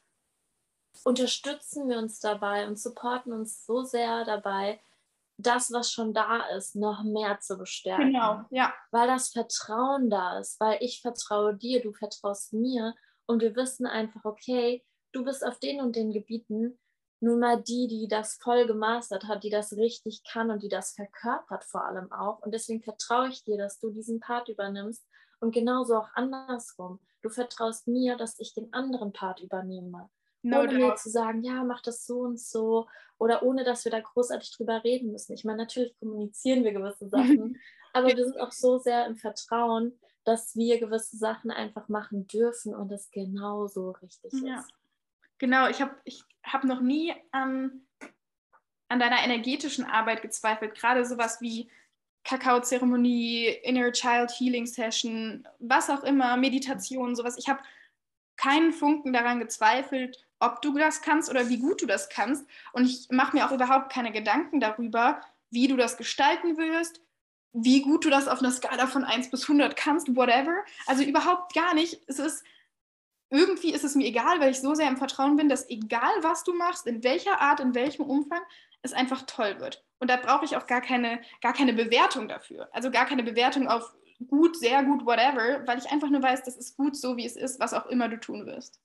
unterstützen 1.04 1.88
wir 1.88 1.98
uns 1.98 2.20
dabei 2.20 2.66
und 2.66 2.78
supporten 2.78 3.32
uns 3.32 3.64
so 3.64 3.82
sehr 3.82 4.24
dabei, 4.24 4.80
das, 5.38 5.72
was 5.72 5.90
schon 5.90 6.12
da 6.12 6.46
ist, 6.56 6.76
noch 6.76 7.02
mehr 7.02 7.40
zu 7.40 7.56
bestärken. 7.56 8.12
Genau, 8.12 8.44
ja. 8.50 8.74
Weil 8.90 9.08
das 9.08 9.30
Vertrauen 9.30 10.10
da 10.10 10.38
ist, 10.38 10.60
weil 10.60 10.78
ich 10.80 11.00
vertraue 11.00 11.54
dir, 11.54 11.80
du 11.80 11.92
vertraust 11.92 12.52
mir 12.52 12.94
und 13.26 13.40
wir 13.40 13.56
wissen 13.56 13.86
einfach, 13.86 14.24
okay, 14.24 14.84
du 15.12 15.24
bist 15.24 15.44
auf 15.44 15.58
den 15.58 15.80
und 15.80 15.96
den 15.96 16.12
Gebieten 16.12 16.78
nun 17.20 17.38
mal 17.38 17.62
die, 17.62 17.86
die 17.86 18.08
das 18.08 18.36
voll 18.36 18.66
gemastert 18.66 19.24
hat, 19.24 19.44
die 19.44 19.50
das 19.50 19.76
richtig 19.76 20.22
kann 20.24 20.50
und 20.50 20.62
die 20.62 20.68
das 20.68 20.92
verkörpert 20.92 21.64
vor 21.64 21.84
allem 21.84 22.10
auch. 22.12 22.40
Und 22.40 22.54
deswegen 22.54 22.82
vertraue 22.82 23.28
ich 23.28 23.44
dir, 23.44 23.58
dass 23.58 23.78
du 23.78 23.90
diesen 23.90 24.20
Part 24.20 24.48
übernimmst 24.48 25.04
und 25.40 25.52
genauso 25.52 25.96
auch 25.96 26.08
andersrum. 26.14 26.98
Du 27.22 27.28
vertraust 27.28 27.86
mir, 27.88 28.16
dass 28.16 28.38
ich 28.38 28.54
den 28.54 28.72
anderen 28.72 29.12
Part 29.12 29.40
übernehme. 29.40 30.08
No 30.42 30.60
ohne 30.60 30.72
mir 30.72 30.94
zu 30.96 31.10
sagen, 31.10 31.42
ja, 31.42 31.62
mach 31.62 31.82
das 31.82 32.06
so 32.06 32.20
und 32.20 32.40
so 32.40 32.86
oder 33.18 33.42
ohne, 33.42 33.64
dass 33.64 33.84
wir 33.84 33.92
da 33.92 34.00
großartig 34.00 34.56
drüber 34.56 34.82
reden 34.82 35.12
müssen. 35.12 35.34
Ich 35.34 35.44
meine, 35.44 35.58
natürlich 35.58 35.94
kommunizieren 35.98 36.64
wir 36.64 36.72
gewisse 36.72 37.08
Sachen, 37.10 37.60
aber 37.92 38.08
wir 38.08 38.24
sind 38.24 38.40
auch 38.40 38.52
so 38.52 38.78
sehr 38.78 39.06
im 39.06 39.16
Vertrauen, 39.16 39.98
dass 40.24 40.56
wir 40.56 40.78
gewisse 40.80 41.18
Sachen 41.18 41.50
einfach 41.50 41.88
machen 41.88 42.26
dürfen 42.26 42.74
und 42.74 42.90
es 42.92 43.10
genauso 43.10 43.90
richtig 43.90 44.32
ja. 44.42 44.60
ist. 44.60 44.72
Genau, 45.40 45.68
ich 45.68 45.80
habe 45.80 45.96
ich 46.04 46.22
hab 46.44 46.64
noch 46.64 46.82
nie 46.82 47.14
an, 47.32 47.80
an 48.88 49.00
deiner 49.00 49.24
energetischen 49.24 49.86
Arbeit 49.86 50.20
gezweifelt, 50.20 50.74
gerade 50.74 51.04
sowas 51.06 51.40
wie 51.40 51.70
Kakaozeremonie, 52.24 53.46
Inner 53.64 53.90
Child 53.90 54.30
Healing 54.30 54.66
Session, 54.66 55.48
was 55.58 55.88
auch 55.88 56.04
immer, 56.04 56.36
Meditation, 56.36 57.16
sowas. 57.16 57.38
Ich 57.38 57.48
habe 57.48 57.62
keinen 58.36 58.72
Funken 58.72 59.14
daran 59.14 59.40
gezweifelt, 59.40 60.26
ob 60.40 60.60
du 60.60 60.76
das 60.76 61.00
kannst 61.00 61.30
oder 61.30 61.48
wie 61.48 61.58
gut 61.58 61.80
du 61.80 61.86
das 61.86 62.10
kannst. 62.10 62.46
Und 62.72 62.84
ich 62.84 63.08
mache 63.10 63.34
mir 63.34 63.46
auch 63.46 63.52
überhaupt 63.52 63.90
keine 63.90 64.12
Gedanken 64.12 64.60
darüber, 64.60 65.22
wie 65.50 65.68
du 65.68 65.76
das 65.76 65.96
gestalten 65.96 66.58
wirst, 66.58 67.00
wie 67.54 67.80
gut 67.80 68.04
du 68.04 68.10
das 68.10 68.28
auf 68.28 68.40
einer 68.40 68.52
Skala 68.52 68.86
von 68.86 69.04
1 69.04 69.30
bis 69.30 69.44
100 69.44 69.74
kannst, 69.74 70.14
whatever. 70.14 70.64
Also 70.86 71.02
überhaupt 71.02 71.54
gar 71.54 71.72
nicht. 71.74 72.02
Es 72.06 72.18
ist 72.18 72.44
irgendwie 73.30 73.72
ist 73.72 73.84
es 73.84 73.94
mir 73.94 74.06
egal, 74.06 74.40
weil 74.40 74.50
ich 74.50 74.60
so 74.60 74.74
sehr 74.74 74.88
im 74.88 74.96
Vertrauen 74.96 75.36
bin, 75.36 75.48
dass 75.48 75.68
egal 75.70 76.12
was 76.22 76.44
du 76.44 76.52
machst, 76.52 76.86
in 76.86 77.02
welcher 77.04 77.40
Art, 77.40 77.60
in 77.60 77.74
welchem 77.74 78.04
Umfang, 78.04 78.42
es 78.82 78.92
einfach 78.92 79.22
toll 79.22 79.60
wird. 79.60 79.84
Und 79.98 80.10
da 80.10 80.16
brauche 80.16 80.44
ich 80.44 80.56
auch 80.56 80.66
gar 80.66 80.80
keine, 80.80 81.20
gar 81.40 81.52
keine 81.52 81.72
Bewertung 81.72 82.28
dafür. 82.28 82.68
Also 82.72 82.90
gar 82.90 83.06
keine 83.06 83.22
Bewertung 83.22 83.68
auf 83.68 83.94
gut, 84.26 84.56
sehr 84.56 84.82
gut, 84.82 85.06
whatever, 85.06 85.66
weil 85.66 85.78
ich 85.78 85.90
einfach 85.90 86.10
nur 86.10 86.22
weiß, 86.22 86.42
das 86.42 86.56
ist 86.56 86.76
gut 86.76 86.96
so, 86.96 87.16
wie 87.16 87.24
es 87.24 87.36
ist, 87.36 87.60
was 87.60 87.72
auch 87.72 87.86
immer 87.86 88.08
du 88.08 88.18
tun 88.18 88.46
wirst. 88.46 88.80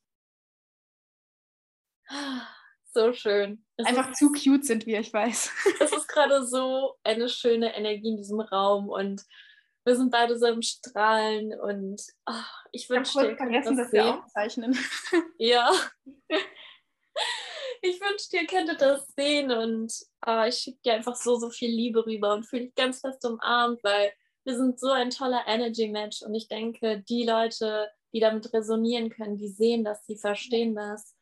So 2.93 3.11
schön. 3.11 3.65
Es 3.75 3.87
Einfach 3.87 4.11
ist, 4.11 4.19
zu 4.19 4.31
cute 4.31 4.63
sind 4.63 4.85
wir, 4.85 5.01
ich 5.01 5.11
weiß. 5.11 5.51
Es 5.81 5.91
ist 5.91 6.07
gerade 6.07 6.45
so 6.45 6.95
eine 7.03 7.27
schöne 7.27 7.75
Energie 7.75 8.07
in 8.09 8.17
diesem 8.17 8.39
Raum 8.39 8.87
und 8.87 9.25
wir 9.85 9.95
sind 9.95 10.11
beide 10.11 10.37
so 10.37 10.47
im 10.47 10.63
Strahlen 10.63 11.57
und 11.59 12.01
oh, 12.25 12.33
ich 12.71 12.89
wünsche 12.89 13.19
dir, 13.19 13.37
vergessen, 13.37 13.77
das 13.77 13.85
dass 13.85 13.93
wir 13.93 14.19
aufzeichnen. 14.19 14.77
Ja. 15.37 15.71
ich 17.81 18.01
wünschte, 18.01 18.37
ihr 18.37 18.47
könntet 18.47 18.81
das 18.81 19.07
sehen 19.15 19.51
und 19.51 19.93
oh, 20.25 20.43
ich 20.47 20.57
schicke 20.57 20.79
dir 20.83 20.93
einfach 20.95 21.15
so, 21.15 21.37
so 21.37 21.49
viel 21.51 21.69
Liebe 21.69 22.05
rüber 22.05 22.33
und 22.33 22.45
fühle 22.45 22.65
dich 22.65 22.75
ganz 22.75 23.01
fest 23.01 23.23
umarmt, 23.25 23.83
weil 23.83 24.11
wir 24.43 24.57
sind 24.57 24.79
so 24.79 24.89
ein 24.91 25.11
toller 25.11 25.43
Energy-Match 25.45 26.23
und 26.23 26.33
ich 26.33 26.47
denke, 26.47 27.03
die 27.07 27.23
Leute, 27.23 27.89
die 28.11 28.19
damit 28.19 28.53
resonieren 28.53 29.09
können, 29.09 29.37
die 29.37 29.49
sehen 29.49 29.83
das, 29.83 30.03
die 30.05 30.17
verstehen 30.17 30.75
das. 30.75 31.15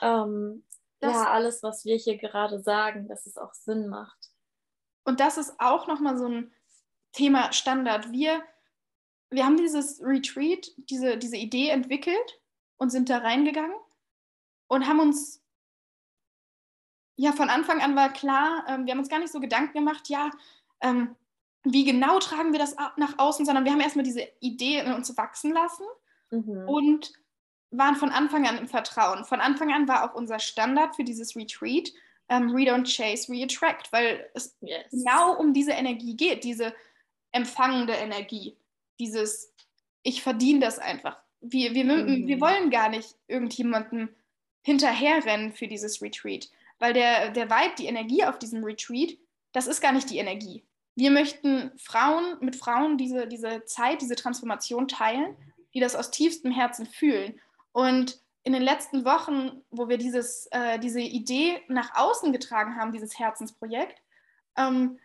Ähm, 0.00 0.64
das 1.00 1.12
ja, 1.12 1.30
alles, 1.30 1.62
was 1.62 1.84
wir 1.84 1.96
hier 1.96 2.18
gerade 2.18 2.60
sagen, 2.60 3.06
dass 3.06 3.26
es 3.26 3.36
auch 3.36 3.54
Sinn 3.54 3.86
macht. 3.86 4.18
Und 5.04 5.20
das 5.20 5.38
ist 5.38 5.54
auch 5.58 5.86
nochmal 5.86 6.18
so 6.18 6.26
ein 6.26 6.52
Thema 7.12 7.52
Standard. 7.52 8.12
Wir, 8.12 8.42
wir 9.30 9.44
haben 9.44 9.56
dieses 9.56 10.00
Retreat, 10.02 10.70
diese, 10.76 11.16
diese 11.16 11.36
Idee 11.36 11.70
entwickelt 11.70 12.40
und 12.76 12.90
sind 12.90 13.08
da 13.08 13.18
reingegangen 13.18 13.76
und 14.68 14.86
haben 14.86 15.00
uns 15.00 15.42
ja, 17.20 17.32
von 17.32 17.50
Anfang 17.50 17.80
an 17.80 17.96
war 17.96 18.12
klar, 18.12 18.64
ähm, 18.68 18.86
wir 18.86 18.92
haben 18.92 19.00
uns 19.00 19.08
gar 19.08 19.18
nicht 19.18 19.32
so 19.32 19.40
Gedanken 19.40 19.76
gemacht, 19.76 20.08
ja, 20.08 20.30
ähm, 20.80 21.16
wie 21.64 21.84
genau 21.84 22.20
tragen 22.20 22.52
wir 22.52 22.60
das 22.60 22.76
nach 22.96 23.18
außen, 23.18 23.44
sondern 23.44 23.64
wir 23.64 23.72
haben 23.72 23.80
erstmal 23.80 24.04
diese 24.04 24.26
Idee 24.38 24.78
in 24.78 24.92
uns 24.92 25.14
wachsen 25.16 25.52
lassen 25.52 25.84
mhm. 26.30 26.68
und 26.68 27.12
waren 27.70 27.96
von 27.96 28.10
Anfang 28.10 28.46
an 28.46 28.56
im 28.56 28.68
Vertrauen. 28.68 29.24
Von 29.24 29.40
Anfang 29.40 29.72
an 29.72 29.88
war 29.88 30.04
auch 30.04 30.14
unser 30.14 30.38
Standard 30.38 30.94
für 30.94 31.02
dieses 31.02 31.34
Retreat 31.34 31.92
ähm, 32.28 32.50
Read 32.54 32.68
don't 32.68 32.84
Chase, 32.84 33.30
Reattract, 33.30 33.90
weil 33.90 34.30
es 34.34 34.56
yes. 34.60 34.84
genau 34.90 35.36
um 35.36 35.52
diese 35.52 35.72
Energie 35.72 36.16
geht, 36.16 36.44
diese 36.44 36.74
empfangende 37.32 37.94
Energie, 37.94 38.56
dieses 38.98 39.52
Ich 40.02 40.22
verdiene 40.22 40.60
das 40.60 40.78
einfach. 40.78 41.22
Wir, 41.40 41.74
wir, 41.74 41.84
mhm. 41.84 42.26
wir 42.26 42.40
wollen 42.40 42.70
gar 42.70 42.88
nicht 42.88 43.14
irgendjemandem 43.26 44.08
hinterherrennen 44.62 45.52
für 45.52 45.68
dieses 45.68 46.02
Retreat 46.02 46.50
weil 46.78 46.92
der, 46.92 47.30
der 47.30 47.50
Vibe, 47.50 47.74
die 47.78 47.86
Energie 47.86 48.24
auf 48.24 48.38
diesem 48.38 48.64
Retreat, 48.64 49.16
das 49.52 49.66
ist 49.66 49.80
gar 49.80 49.92
nicht 49.92 50.10
die 50.10 50.18
Energie. 50.18 50.64
Wir 50.94 51.10
möchten 51.10 51.72
Frauen 51.78 52.38
mit 52.40 52.56
Frauen 52.56 52.98
diese, 52.98 53.26
diese 53.26 53.64
Zeit, 53.64 54.00
diese 54.00 54.16
Transformation 54.16 54.88
teilen, 54.88 55.36
die 55.74 55.80
das 55.80 55.96
aus 55.96 56.10
tiefstem 56.10 56.50
Herzen 56.50 56.86
fühlen. 56.86 57.40
Und 57.72 58.20
in 58.42 58.52
den 58.52 58.62
letzten 58.62 59.04
Wochen, 59.04 59.62
wo 59.70 59.88
wir 59.88 59.98
dieses, 59.98 60.46
äh, 60.50 60.78
diese 60.78 61.00
Idee 61.00 61.60
nach 61.68 61.94
außen 61.94 62.32
getragen 62.32 62.76
haben, 62.76 62.92
dieses 62.92 63.18
Herzensprojekt, 63.18 64.00
ähm, 64.56 64.98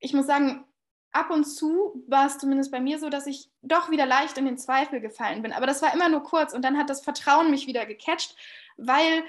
ich 0.00 0.12
muss 0.12 0.26
sagen, 0.26 0.64
ab 1.12 1.30
und 1.30 1.44
zu 1.44 2.04
war 2.06 2.26
es 2.26 2.38
zumindest 2.38 2.70
bei 2.70 2.80
mir 2.80 2.98
so, 2.98 3.08
dass 3.08 3.26
ich 3.26 3.50
doch 3.62 3.90
wieder 3.90 4.06
leicht 4.06 4.38
in 4.38 4.44
den 4.44 4.58
Zweifel 4.58 5.00
gefallen 5.00 5.42
bin. 5.42 5.52
Aber 5.52 5.66
das 5.66 5.82
war 5.82 5.92
immer 5.94 6.08
nur 6.08 6.22
kurz 6.22 6.52
und 6.52 6.62
dann 6.64 6.78
hat 6.78 6.90
das 6.90 7.00
Vertrauen 7.00 7.50
mich 7.50 7.66
wieder 7.66 7.86
gecatcht, 7.86 8.36
weil 8.76 9.24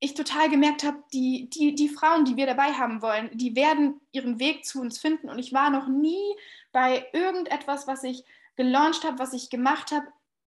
ich 0.00 0.14
total 0.14 0.48
gemerkt 0.48 0.82
habe, 0.82 1.02
die, 1.12 1.50
die, 1.50 1.74
die 1.74 1.88
Frauen, 1.90 2.24
die 2.24 2.36
wir 2.36 2.46
dabei 2.46 2.72
haben 2.72 3.02
wollen, 3.02 3.30
die 3.34 3.54
werden 3.54 4.00
ihren 4.12 4.38
Weg 4.38 4.64
zu 4.64 4.80
uns 4.80 4.98
finden. 4.98 5.28
Und 5.28 5.38
ich 5.38 5.52
war 5.52 5.68
noch 5.68 5.88
nie 5.88 6.34
bei 6.72 7.06
irgendetwas, 7.12 7.86
was 7.86 8.02
ich 8.02 8.24
gelauncht 8.56 9.04
habe, 9.04 9.18
was 9.18 9.34
ich 9.34 9.50
gemacht 9.50 9.92
habe, 9.92 10.06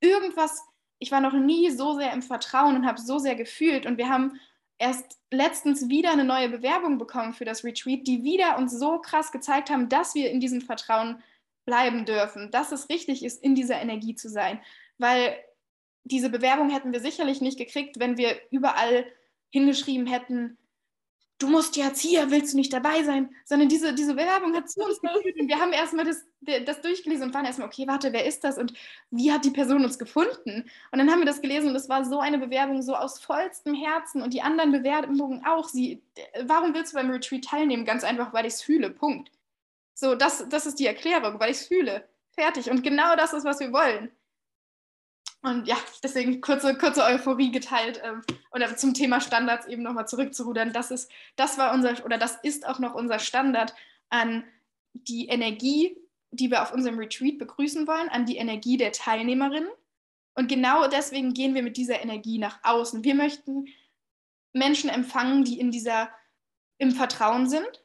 irgendwas, 0.01 0.63
ich 1.01 1.11
war 1.11 1.21
noch 1.21 1.33
nie 1.33 1.71
so 1.71 1.95
sehr 1.95 2.13
im 2.13 2.23
Vertrauen 2.23 2.77
und 2.77 2.87
habe 2.87 3.01
so 3.01 3.19
sehr 3.19 3.35
gefühlt. 3.35 3.85
Und 3.85 3.99
wir 3.99 4.09
haben 4.09 4.39
erst 4.83 5.21
letztens 5.31 5.89
wieder 5.89 6.11
eine 6.11 6.25
neue 6.25 6.49
Bewerbung 6.49 6.99
bekommen 6.99 7.35
für 7.35 7.45
das 7.45 7.63
Retreat, 7.63 8.05
die 8.05 8.25
wieder 8.25 8.59
uns 8.59 8.77
so 8.77 8.99
krass 8.99 9.31
gezeigt 9.31 9.71
haben, 9.71 9.89
dass 9.89 10.17
wir 10.17 10.29
in 10.29 10.41
diesem 10.41 10.61
Vertrauen 10.61 11.23
bleiben 11.65 12.05
dürfen, 12.05 12.51
dass 12.51 12.73
es 12.73 12.89
richtig 12.89 13.25
ist, 13.25 13.41
in 13.45 13.55
dieser 13.55 13.81
Energie 13.81 14.17
zu 14.17 14.29
sein. 14.29 14.61
Weil 14.99 15.37
diese 16.03 16.31
Bewerbung 16.31 16.69
hätten 16.69 16.93
wir 16.93 16.99
sicherlich 16.99 17.41
nicht 17.41 17.59
gekriegt, 17.59 18.01
wenn 18.01 18.17
wir 18.17 18.37
überall 18.51 19.07
hingeschrieben 19.51 20.09
hätten, 20.09 20.59
du 21.43 21.49
musst 21.49 21.77
jetzt 21.77 22.01
hier, 22.01 22.31
willst 22.31 22.53
du 22.53 22.57
nicht 22.57 22.73
dabei 22.73 23.03
sein, 23.03 23.35
sondern 23.45 23.69
diese, 23.69 23.95
diese 23.95 24.15
Bewerbung 24.15 24.55
hat 24.55 24.71
zu 24.71 24.83
uns 24.83 25.01
geführt 25.03 25.37
und 25.41 25.49
wir 25.49 25.59
haben 25.59 25.73
erstmal 25.73 26.05
das, 26.05 26.25
das 26.65 26.81
durchgelesen 26.81 27.27
und 27.27 27.35
waren 27.35 27.45
erstmal, 27.45 27.69
okay, 27.69 27.87
warte, 27.87 28.13
wer 28.13 28.27
ist 28.27 28.45
das 28.45 28.59
und 28.59 28.73
wie 29.11 29.33
hat 29.33 29.45
die 29.45 29.51
Person 29.51 29.85
uns 29.85 29.99
gefunden? 29.99 30.71
Und 30.91 30.99
dann 30.99 31.11
haben 31.11 31.21
wir 31.21 31.27
das 31.27 31.41
gelesen 31.41 31.71
und 31.71 31.77
es 31.77 31.89
war 31.89 32.05
so 32.05 32.21
eine 32.21 32.39
Bewerbung, 32.39 32.83
so 32.83 32.95
aus 32.95 33.21
vollstem 33.21 33.75
Herzen 33.75 34.23
und 34.23 34.33
die 34.33 34.43
anderen 34.43 34.73
Bewerbungen 34.73 35.45
auch. 35.45 35.69
Sie, 35.69 36.03
warum 36.45 36.75
willst 36.75 36.93
du 36.93 36.97
beim 36.97 37.11
Retreat 37.11 37.45
teilnehmen? 37.45 37.85
Ganz 37.85 38.05
einfach, 38.05 38.33
weil 38.33 38.47
ich 38.47 38.55
es 38.55 38.63
fühle, 38.63 38.91
Punkt. 38.91 39.31
So, 39.95 40.15
das, 40.15 40.49
das 40.49 40.67
ist 40.67 40.79
die 40.79 40.87
Erklärung, 40.87 41.39
weil 41.41 41.51
ich 41.51 41.59
es 41.59 41.67
fühle. 41.67 42.09
Fertig. 42.33 42.71
Und 42.71 42.83
genau 42.83 43.15
das 43.17 43.33
ist, 43.33 43.45
was 43.45 43.61
wir 43.61 43.73
wollen. 43.73 44.11
Und 45.43 45.67
ja, 45.67 45.77
deswegen 46.03 46.41
kurze, 46.41 46.79
kurze 46.79 47.03
Euphorie 47.03 47.51
geteilt. 47.51 48.01
Ähm, 48.05 48.23
und 48.51 48.79
zum 48.79 48.95
Thema 48.95 49.21
Standards 49.21 49.67
eben 49.67 49.83
nochmal 49.83 50.07
zurückzurudern. 50.07 50.73
Das 50.73 50.91
ist, 50.91 51.11
das 51.37 51.59
war 51.59 51.75
unser, 51.75 52.05
oder 52.05 52.17
das 52.17 52.39
ist 52.43 52.67
auch 52.67 52.79
noch 52.79 52.95
unser 52.95 53.19
Standard 53.19 53.75
an 54.09 54.45
die 54.93 55.27
Energie, 55.27 55.97
die 56.31 56.51
wir 56.51 56.63
auf 56.63 56.73
unserem 56.73 56.99
Retreat 56.99 57.39
begrüßen 57.39 57.87
wollen, 57.87 58.09
an 58.09 58.25
die 58.25 58.37
Energie 58.37 58.77
der 58.77 58.93
Teilnehmerinnen. 58.93 59.71
Und 60.35 60.49
genau 60.49 60.87
deswegen 60.87 61.35
gehen 61.35 61.55
wir 61.55 61.63
mit 61.63 61.77
dieser 61.77 62.01
Energie 62.01 62.39
nach 62.39 62.61
außen. 62.63 63.03
Wir 63.03 63.15
möchten 63.15 63.67
Menschen 64.53 64.91
empfangen, 64.91 65.45
die 65.45 65.59
in 65.59 65.71
dieser, 65.71 66.11
im 66.79 66.93
Vertrauen 66.93 67.49
sind. 67.49 67.85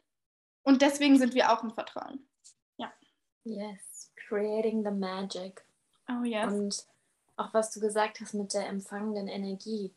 Und 0.63 0.81
deswegen 0.81 1.17
sind 1.17 1.33
wir 1.33 1.51
auch 1.51 1.63
im 1.63 1.71
Vertrauen. 1.71 2.27
Ja. 2.77 2.93
Yes, 3.45 4.11
creating 4.27 4.83
the 4.83 4.91
magic. 4.91 5.65
Oh 6.09 6.23
yes. 6.23 6.53
Und 6.53 6.87
auch 7.38 7.53
was 7.53 7.71
du 7.71 7.79
gesagt 7.79 8.19
hast 8.19 8.33
mit 8.33 8.53
der 8.53 8.67
empfangenden 8.67 9.27
Energie. 9.27 9.93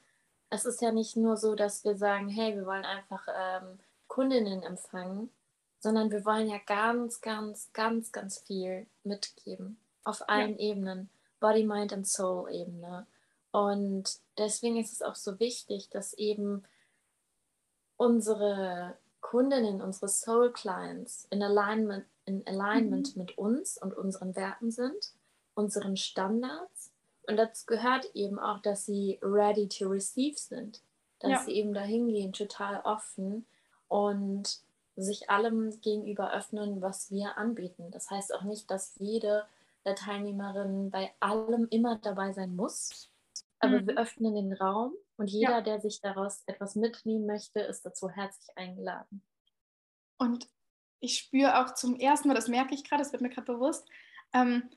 Es 0.50 0.64
ist 0.64 0.80
ja 0.82 0.92
nicht 0.92 1.16
nur 1.16 1.36
so, 1.36 1.54
dass 1.54 1.84
wir 1.84 1.96
sagen, 1.96 2.28
hey, 2.28 2.54
wir 2.54 2.66
wollen 2.66 2.84
einfach 2.84 3.26
ähm, 3.34 3.78
Kundinnen 4.06 4.62
empfangen, 4.62 5.30
sondern 5.78 6.10
wir 6.10 6.24
wollen 6.24 6.48
ja 6.48 6.58
ganz, 6.66 7.20
ganz, 7.20 7.72
ganz, 7.72 8.12
ganz 8.12 8.38
viel 8.40 8.86
mitgeben. 9.02 9.78
Auf 10.04 10.28
allen 10.28 10.58
ja. 10.58 10.70
Ebenen. 10.70 11.08
Body, 11.40 11.64
Mind 11.64 11.92
und 11.92 12.06
Soul 12.06 12.52
Ebene. 12.52 13.06
Und 13.50 14.18
deswegen 14.38 14.76
ist 14.76 14.92
es 14.92 15.02
auch 15.02 15.14
so 15.14 15.40
wichtig, 15.40 15.88
dass 15.88 16.12
eben 16.14 16.64
unsere 17.96 18.96
Kundinnen, 19.20 19.80
unsere 19.80 20.08
Soul 20.08 20.52
Clients 20.52 21.26
in 21.30 21.42
Alignment, 21.42 22.04
in 22.26 22.46
Alignment 22.46 23.16
mhm. 23.16 23.22
mit 23.22 23.38
uns 23.38 23.78
und 23.78 23.96
unseren 23.96 24.36
Werten 24.36 24.70
sind, 24.70 25.12
unseren 25.54 25.96
Standards 25.96 26.90
und 27.26 27.36
dazu 27.36 27.66
gehört 27.66 28.10
eben 28.14 28.38
auch, 28.38 28.60
dass 28.62 28.86
sie 28.86 29.18
ready 29.22 29.68
to 29.68 29.88
receive 29.88 30.38
sind. 30.38 30.82
Dass 31.20 31.30
ja. 31.30 31.38
sie 31.40 31.52
eben 31.52 31.74
dahin 31.74 32.08
gehen, 32.08 32.32
total 32.32 32.80
offen 32.80 33.46
und 33.88 34.60
sich 34.96 35.30
allem 35.30 35.80
gegenüber 35.80 36.32
öffnen, 36.32 36.80
was 36.80 37.10
wir 37.10 37.36
anbieten. 37.36 37.90
Das 37.90 38.10
heißt 38.10 38.34
auch 38.34 38.42
nicht, 38.42 38.70
dass 38.70 38.94
jede 38.98 39.44
der 39.84 39.94
Teilnehmerinnen 39.94 40.90
bei 40.90 41.12
allem 41.20 41.66
immer 41.70 41.96
dabei 41.96 42.32
sein 42.32 42.54
muss. 42.54 43.10
Aber 43.58 43.80
mhm. 43.80 43.88
wir 43.88 43.98
öffnen 43.98 44.34
den 44.34 44.52
Raum 44.52 44.94
und 45.16 45.30
jeder, 45.30 45.58
ja. 45.58 45.60
der 45.60 45.80
sich 45.80 46.00
daraus 46.00 46.42
etwas 46.46 46.76
mitnehmen 46.76 47.26
möchte, 47.26 47.60
ist 47.60 47.84
dazu 47.84 48.08
herzlich 48.08 48.56
eingeladen. 48.56 49.22
Und 50.18 50.48
ich 51.00 51.18
spüre 51.18 51.60
auch 51.60 51.74
zum 51.74 51.96
ersten 51.96 52.28
Mal, 52.28 52.34
das 52.34 52.48
merke 52.48 52.74
ich 52.74 52.84
gerade, 52.84 53.02
das 53.02 53.12
wird 53.12 53.22
mir 53.22 53.30
gerade 53.30 53.52
bewusst, 53.52 53.86
ähm, 54.32 54.70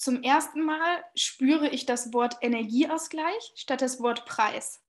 zum 0.00 0.22
ersten 0.22 0.62
Mal 0.62 1.04
spüre 1.14 1.68
ich 1.68 1.84
das 1.84 2.14
Wort 2.14 2.38
Energieausgleich 2.40 3.52
statt 3.54 3.82
das 3.82 4.00
Wort 4.00 4.24
Preis. 4.24 4.82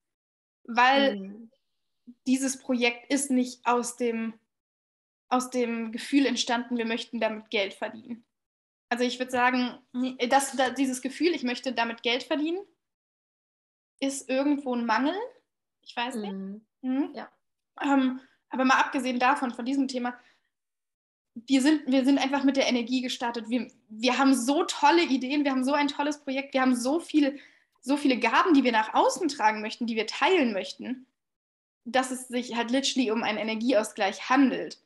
Weil 0.63 1.17
mhm. 1.17 1.51
dieses 2.25 2.57
Projekt 2.57 3.11
ist 3.11 3.29
nicht 3.29 3.59
aus 3.65 3.97
dem, 3.97 4.39
aus 5.27 5.49
dem 5.49 5.91
Gefühl 5.91 6.25
entstanden, 6.25 6.77
wir 6.77 6.85
möchten 6.85 7.19
damit 7.19 7.49
Geld 7.49 7.73
verdienen. 7.73 8.23
Also 8.87 9.03
ich 9.03 9.19
würde 9.19 9.33
sagen, 9.33 9.79
dass, 10.29 10.55
dass 10.55 10.75
dieses 10.75 11.01
Gefühl, 11.01 11.35
ich 11.35 11.43
möchte 11.43 11.73
damit 11.73 12.03
Geld 12.03 12.23
verdienen, 12.23 12.65
ist 13.99 14.29
irgendwo 14.29 14.73
ein 14.73 14.85
Mangel. 14.85 15.15
Ich 15.81 15.93
weiß 15.93 16.15
nicht. 16.15 16.31
Mhm. 16.31 16.65
Mhm. 16.83 17.11
Ja. 17.13 17.29
Ähm, 17.81 18.21
aber 18.47 18.63
mal 18.63 18.79
abgesehen 18.79 19.19
davon, 19.19 19.51
von 19.51 19.65
diesem 19.65 19.89
Thema, 19.89 20.17
wir 21.33 21.61
sind, 21.61 21.87
wir 21.87 22.03
sind 22.03 22.17
einfach 22.17 22.43
mit 22.43 22.57
der 22.57 22.67
Energie 22.67 23.01
gestartet. 23.01 23.49
Wir, 23.49 23.67
wir 23.89 24.17
haben 24.17 24.35
so 24.35 24.63
tolle 24.63 25.03
Ideen, 25.03 25.43
wir 25.43 25.51
haben 25.51 25.63
so 25.63 25.73
ein 25.73 25.87
tolles 25.87 26.19
Projekt, 26.19 26.53
wir 26.53 26.61
haben 26.61 26.75
so 26.75 26.99
viele, 26.99 27.37
so 27.81 27.97
viele 27.97 28.17
Gaben, 28.17 28.53
die 28.53 28.63
wir 28.63 28.71
nach 28.71 28.93
außen 28.93 29.27
tragen 29.29 29.61
möchten, 29.61 29.87
die 29.87 29.95
wir 29.95 30.07
teilen 30.07 30.53
möchten, 30.53 31.07
dass 31.85 32.11
es 32.11 32.27
sich 32.27 32.55
halt 32.55 32.71
literally 32.71 33.11
um 33.11 33.23
einen 33.23 33.37
Energieausgleich 33.37 34.29
handelt. 34.29 34.79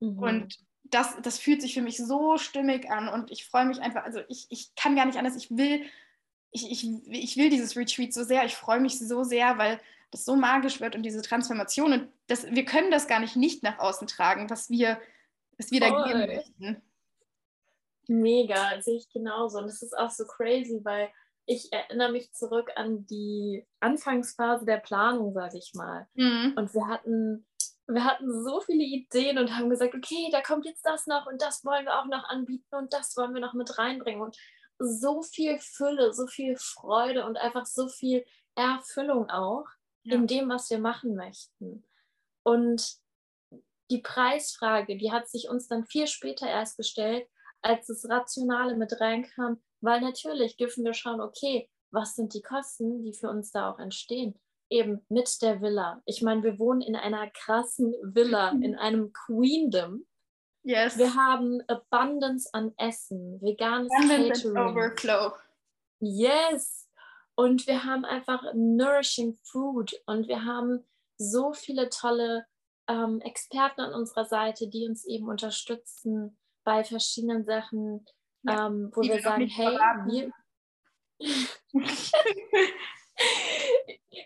Mhm. 0.00 0.18
Und 0.18 0.58
das, 0.82 1.16
das 1.22 1.38
fühlt 1.38 1.62
sich 1.62 1.74
für 1.74 1.82
mich 1.82 1.96
so 1.96 2.36
stimmig 2.36 2.90
an 2.90 3.08
und 3.08 3.30
ich 3.30 3.46
freue 3.46 3.64
mich 3.64 3.80
einfach, 3.80 4.04
also 4.04 4.20
ich, 4.28 4.46
ich 4.50 4.74
kann 4.74 4.94
gar 4.94 5.06
nicht 5.06 5.16
anders, 5.16 5.36
ich 5.36 5.50
will, 5.56 5.82
ich, 6.50 6.70
ich, 6.70 6.86
ich 7.08 7.36
will 7.36 7.48
dieses 7.48 7.76
Retreat 7.76 8.12
so 8.12 8.24
sehr, 8.24 8.44
ich 8.44 8.54
freue 8.54 8.80
mich 8.80 8.98
so 8.98 9.24
sehr, 9.24 9.56
weil 9.56 9.80
das 10.10 10.26
so 10.26 10.36
magisch 10.36 10.80
wird 10.80 10.94
und 10.94 11.02
diese 11.02 11.22
Transformation 11.22 11.92
und 11.94 12.08
das, 12.26 12.44
wir 12.50 12.66
können 12.66 12.90
das 12.90 13.06
gar 13.06 13.20
nicht 13.20 13.36
nicht 13.36 13.62
nach 13.62 13.78
außen 13.78 14.06
tragen, 14.06 14.50
was 14.50 14.68
wir 14.68 15.00
was 15.62 15.70
wir 15.70 15.86
Voll. 15.86 16.04
geben 16.04 16.26
möchten. 16.26 16.82
Mega, 18.08 18.80
sehe 18.80 18.96
ich 18.96 19.08
genauso. 19.10 19.58
Und 19.58 19.66
es 19.66 19.82
ist 19.82 19.96
auch 19.96 20.10
so 20.10 20.24
crazy, 20.26 20.80
weil 20.82 21.10
ich 21.46 21.72
erinnere 21.72 22.12
mich 22.12 22.32
zurück 22.32 22.70
an 22.76 23.06
die 23.06 23.66
Anfangsphase 23.80 24.64
der 24.64 24.78
Planung, 24.78 25.32
sage 25.32 25.58
ich 25.58 25.72
mal. 25.74 26.06
Mhm. 26.14 26.54
Und 26.56 26.74
wir 26.74 26.86
hatten, 26.86 27.46
wir 27.86 28.04
hatten 28.04 28.44
so 28.44 28.60
viele 28.60 28.84
Ideen 28.84 29.38
und 29.38 29.56
haben 29.56 29.70
gesagt, 29.70 29.94
okay, 29.94 30.28
da 30.30 30.40
kommt 30.40 30.66
jetzt 30.66 30.84
das 30.84 31.06
noch 31.06 31.26
und 31.26 31.42
das 31.42 31.64
wollen 31.64 31.84
wir 31.84 31.98
auch 31.98 32.06
noch 32.06 32.24
anbieten 32.28 32.74
und 32.74 32.92
das 32.92 33.16
wollen 33.16 33.34
wir 33.34 33.40
noch 33.40 33.54
mit 33.54 33.78
reinbringen. 33.78 34.22
Und 34.22 34.36
so 34.78 35.22
viel 35.22 35.58
Fülle, 35.58 36.12
so 36.12 36.26
viel 36.26 36.56
Freude 36.56 37.24
und 37.24 37.36
einfach 37.36 37.66
so 37.66 37.88
viel 37.88 38.24
Erfüllung 38.54 39.30
auch 39.30 39.66
ja. 40.02 40.14
in 40.14 40.26
dem, 40.26 40.48
was 40.48 40.70
wir 40.70 40.78
machen 40.78 41.14
möchten. 41.14 41.84
Und 42.42 43.01
die 43.90 44.00
Preisfrage, 44.00 44.96
die 44.96 45.12
hat 45.12 45.28
sich 45.28 45.48
uns 45.48 45.68
dann 45.68 45.84
viel 45.84 46.06
später 46.06 46.46
erst 46.48 46.76
gestellt, 46.76 47.26
als 47.62 47.86
das 47.86 48.08
Rationale 48.08 48.76
mit 48.76 49.00
reinkam, 49.00 49.62
weil 49.80 50.00
natürlich 50.00 50.56
dürfen 50.56 50.84
wir 50.84 50.94
schauen, 50.94 51.20
okay, 51.20 51.68
was 51.90 52.14
sind 52.14 52.34
die 52.34 52.42
Kosten, 52.42 53.02
die 53.02 53.12
für 53.12 53.28
uns 53.28 53.52
da 53.52 53.70
auch 53.70 53.78
entstehen? 53.78 54.38
Eben 54.70 55.04
mit 55.08 55.42
der 55.42 55.60
Villa. 55.60 56.02
Ich 56.06 56.22
meine, 56.22 56.42
wir 56.42 56.58
wohnen 56.58 56.80
in 56.80 56.96
einer 56.96 57.30
krassen 57.30 57.94
Villa, 58.02 58.50
in 58.62 58.74
einem 58.76 59.12
Queendom. 59.12 60.06
Yes. 60.64 60.96
Wir 60.96 61.14
haben 61.14 61.60
Abundance 61.68 62.48
an 62.52 62.72
Essen, 62.78 63.40
veganes 63.42 63.90
Abundance 63.92 64.42
Catering. 64.42 64.76
Overflow. 64.76 65.32
Yes. 66.00 66.88
Und 67.34 67.66
wir 67.66 67.84
haben 67.84 68.04
einfach 68.04 68.42
nourishing 68.54 69.38
food 69.42 69.92
und 70.06 70.28
wir 70.28 70.44
haben 70.44 70.84
so 71.18 71.52
viele 71.52 71.88
tolle 71.88 72.46
ähm, 72.88 73.20
Experten 73.20 73.80
an 73.80 73.94
unserer 73.94 74.24
Seite, 74.24 74.68
die 74.68 74.86
uns 74.86 75.04
eben 75.04 75.28
unterstützen 75.28 76.38
bei 76.64 76.84
verschiedenen 76.84 77.44
Sachen, 77.44 78.06
ja, 78.42 78.66
ähm, 78.66 78.90
wo 78.94 79.02
wir 79.02 79.20
sagen, 79.20 79.46
hey, 79.46 79.78
wir... 80.06 80.30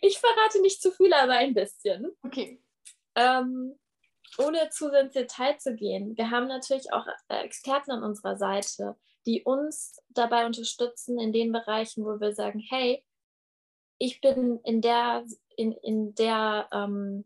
ich 0.01 0.19
verrate 0.19 0.61
nicht 0.63 0.81
zu 0.81 0.91
viel, 0.91 1.13
aber 1.13 1.35
ein 1.35 1.55
bisschen. 1.55 2.13
Okay. 2.23 2.63
Ähm, 3.15 3.79
ohne 4.39 4.69
zu 4.71 4.89
ins 4.91 5.13
Detail 5.15 5.59
zu 5.59 5.75
gehen, 5.75 6.17
wir 6.17 6.31
haben 6.31 6.47
natürlich 6.47 6.93
auch 6.93 7.07
äh, 7.29 7.43
Experten 7.43 7.91
an 7.91 8.03
unserer 8.03 8.37
Seite, 8.37 8.97
die 9.27 9.43
uns 9.43 10.03
dabei 10.11 10.47
unterstützen 10.47 11.19
in 11.19 11.33
den 11.33 11.53
Bereichen, 11.53 12.05
wo 12.05 12.21
wir 12.21 12.35
sagen, 12.35 12.61
hey, 12.61 13.05
ich 13.99 14.21
bin 14.21 14.61
in 14.65 14.83
der, 14.83 15.25
in, 15.57 15.73
in 15.73 16.15
der 16.15 16.69
ähm, 16.73 17.25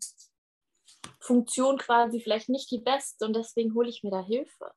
Funktion 1.20 1.78
quasi 1.78 2.20
vielleicht 2.20 2.48
nicht 2.48 2.70
die 2.70 2.80
beste 2.80 3.26
und 3.26 3.36
deswegen 3.36 3.74
hole 3.74 3.88
ich 3.88 4.02
mir 4.02 4.10
da 4.10 4.24
Hilfe. 4.24 4.72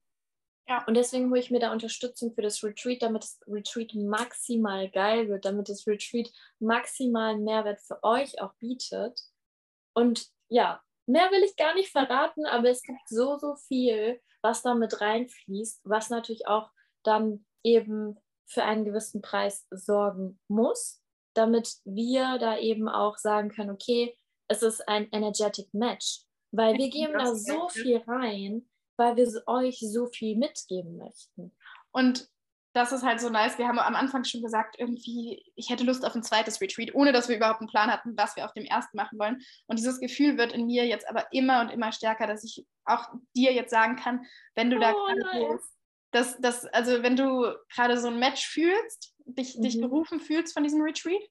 Ja. 0.67 0.85
Und 0.87 0.95
deswegen 0.95 1.29
hole 1.29 1.39
ich 1.39 1.51
mir 1.51 1.59
da 1.59 1.71
Unterstützung 1.71 2.33
für 2.33 2.41
das 2.41 2.63
Retreat, 2.63 3.01
damit 3.01 3.23
das 3.23 3.39
Retreat 3.47 3.93
maximal 3.95 4.89
geil 4.89 5.27
wird, 5.27 5.45
damit 5.45 5.67
das 5.67 5.85
Retreat 5.85 6.31
maximal 6.59 7.37
Mehrwert 7.37 7.81
für 7.81 8.01
euch 8.03 8.41
auch 8.41 8.53
bietet. 8.55 9.19
Und 9.93 10.27
ja, 10.47 10.81
mehr 11.05 11.31
will 11.31 11.43
ich 11.43 11.55
gar 11.57 11.73
nicht 11.75 11.91
verraten, 11.91 12.45
aber 12.45 12.69
es 12.69 12.81
gibt 12.81 13.01
so, 13.07 13.37
so 13.37 13.55
viel, 13.55 14.21
was 14.41 14.61
da 14.61 14.73
mit 14.73 15.01
reinfließt, 15.01 15.81
was 15.83 16.09
natürlich 16.09 16.47
auch 16.47 16.69
dann 17.03 17.45
eben 17.63 18.17
für 18.45 18.63
einen 18.63 18.85
gewissen 18.85 19.21
Preis 19.21 19.65
sorgen 19.71 20.39
muss, 20.47 21.01
damit 21.33 21.75
wir 21.83 22.37
da 22.37 22.57
eben 22.57 22.87
auch 22.87 23.17
sagen 23.17 23.49
können, 23.49 23.71
okay, 23.71 24.17
es 24.47 24.61
ist 24.61 24.87
ein 24.87 25.09
energetic 25.11 25.73
Match, 25.73 26.21
weil 26.53 26.77
wir 26.77 26.89
geben 26.89 27.13
da 27.13 27.35
so 27.35 27.67
viel 27.69 27.97
rein, 28.07 28.67
weil 28.95 29.15
wir 29.15 29.27
euch 29.47 29.79
so 29.79 30.05
viel 30.05 30.37
mitgeben 30.37 30.97
möchten. 30.97 31.51
Und 31.91 32.29
das 32.73 32.91
ist 32.91 33.03
halt 33.03 33.21
so 33.21 33.29
nice. 33.29 33.57
Wir 33.57 33.67
haben 33.67 33.79
am 33.79 33.95
Anfang 33.95 34.23
schon 34.23 34.41
gesagt, 34.41 34.75
irgendwie, 34.79 35.43
ich 35.55 35.69
hätte 35.69 35.83
Lust 35.83 36.05
auf 36.05 36.15
ein 36.15 36.23
zweites 36.23 36.59
Retreat, 36.61 36.93
ohne 36.95 37.11
dass 37.11 37.29
wir 37.29 37.35
überhaupt 37.35 37.61
einen 37.61 37.69
Plan 37.69 37.91
hatten, 37.91 38.17
was 38.17 38.35
wir 38.35 38.45
auf 38.45 38.53
dem 38.53 38.65
ersten 38.65 38.97
machen 38.97 39.19
wollen. 39.19 39.41
Und 39.67 39.77
dieses 39.77 39.99
Gefühl 39.99 40.37
wird 40.37 40.53
in 40.53 40.65
mir 40.65 40.85
jetzt 40.85 41.07
aber 41.07 41.27
immer 41.31 41.61
und 41.61 41.69
immer 41.69 41.91
stärker, 41.91 42.25
dass 42.25 42.43
ich 42.43 42.65
auch 42.85 43.09
dir 43.35 43.53
jetzt 43.53 43.69
sagen 43.69 43.95
kann, 43.95 44.25
wenn 44.55 44.69
du 44.69 44.77
oh, 44.77 44.79
da 44.79 44.91
gerade 44.91 45.19
nice. 45.19 45.33
so, 45.33 45.59
dass, 46.11 46.37
dass, 46.39 46.65
also 46.67 47.03
wenn 47.03 47.15
du 47.15 47.55
gerade 47.75 47.99
so 47.99 48.07
ein 48.07 48.19
Match 48.19 48.47
fühlst, 48.47 49.15
dich, 49.25 49.55
mhm. 49.55 49.61
dich 49.63 49.79
berufen 49.79 50.19
fühlst 50.19 50.53
von 50.53 50.63
diesem 50.63 50.81
Retreat, 50.81 51.21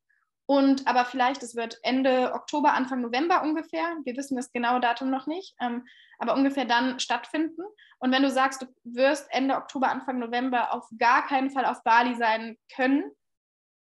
und 0.53 0.87
aber 0.87 1.07
vielleicht, 1.07 1.43
es 1.43 1.57
wird 1.57 1.79
Ende 1.83 2.35
Oktober, 2.35 2.75
Anfang 2.75 3.01
November 3.01 3.43
ungefähr, 3.43 3.97
wir 4.05 4.15
wissen 4.19 4.37
das 4.37 4.53
genaue 4.53 4.81
Datum 4.81 5.09
noch 5.09 5.27
nicht, 5.27 5.57
ähm, 5.63 5.87
aber 6.19 6.35
ungefähr 6.35 6.67
dann 6.67 7.01
stattfinden. 7.01 7.63
Und 8.01 8.13
wenn 8.13 8.23
du 8.23 8.31
sagst, 8.31 8.61
du 8.61 8.67
wirst 8.85 9.29
Ende 9.31 9.57
Oktober, 9.57 9.89
Anfang 9.89 10.19
November 10.19 10.75
auf 10.75 10.87
gar 10.99 11.27
keinen 11.27 11.49
Fall 11.49 11.65
auf 11.65 11.83
Bali 11.85 12.15
sein 12.17 12.59
können, 12.77 13.11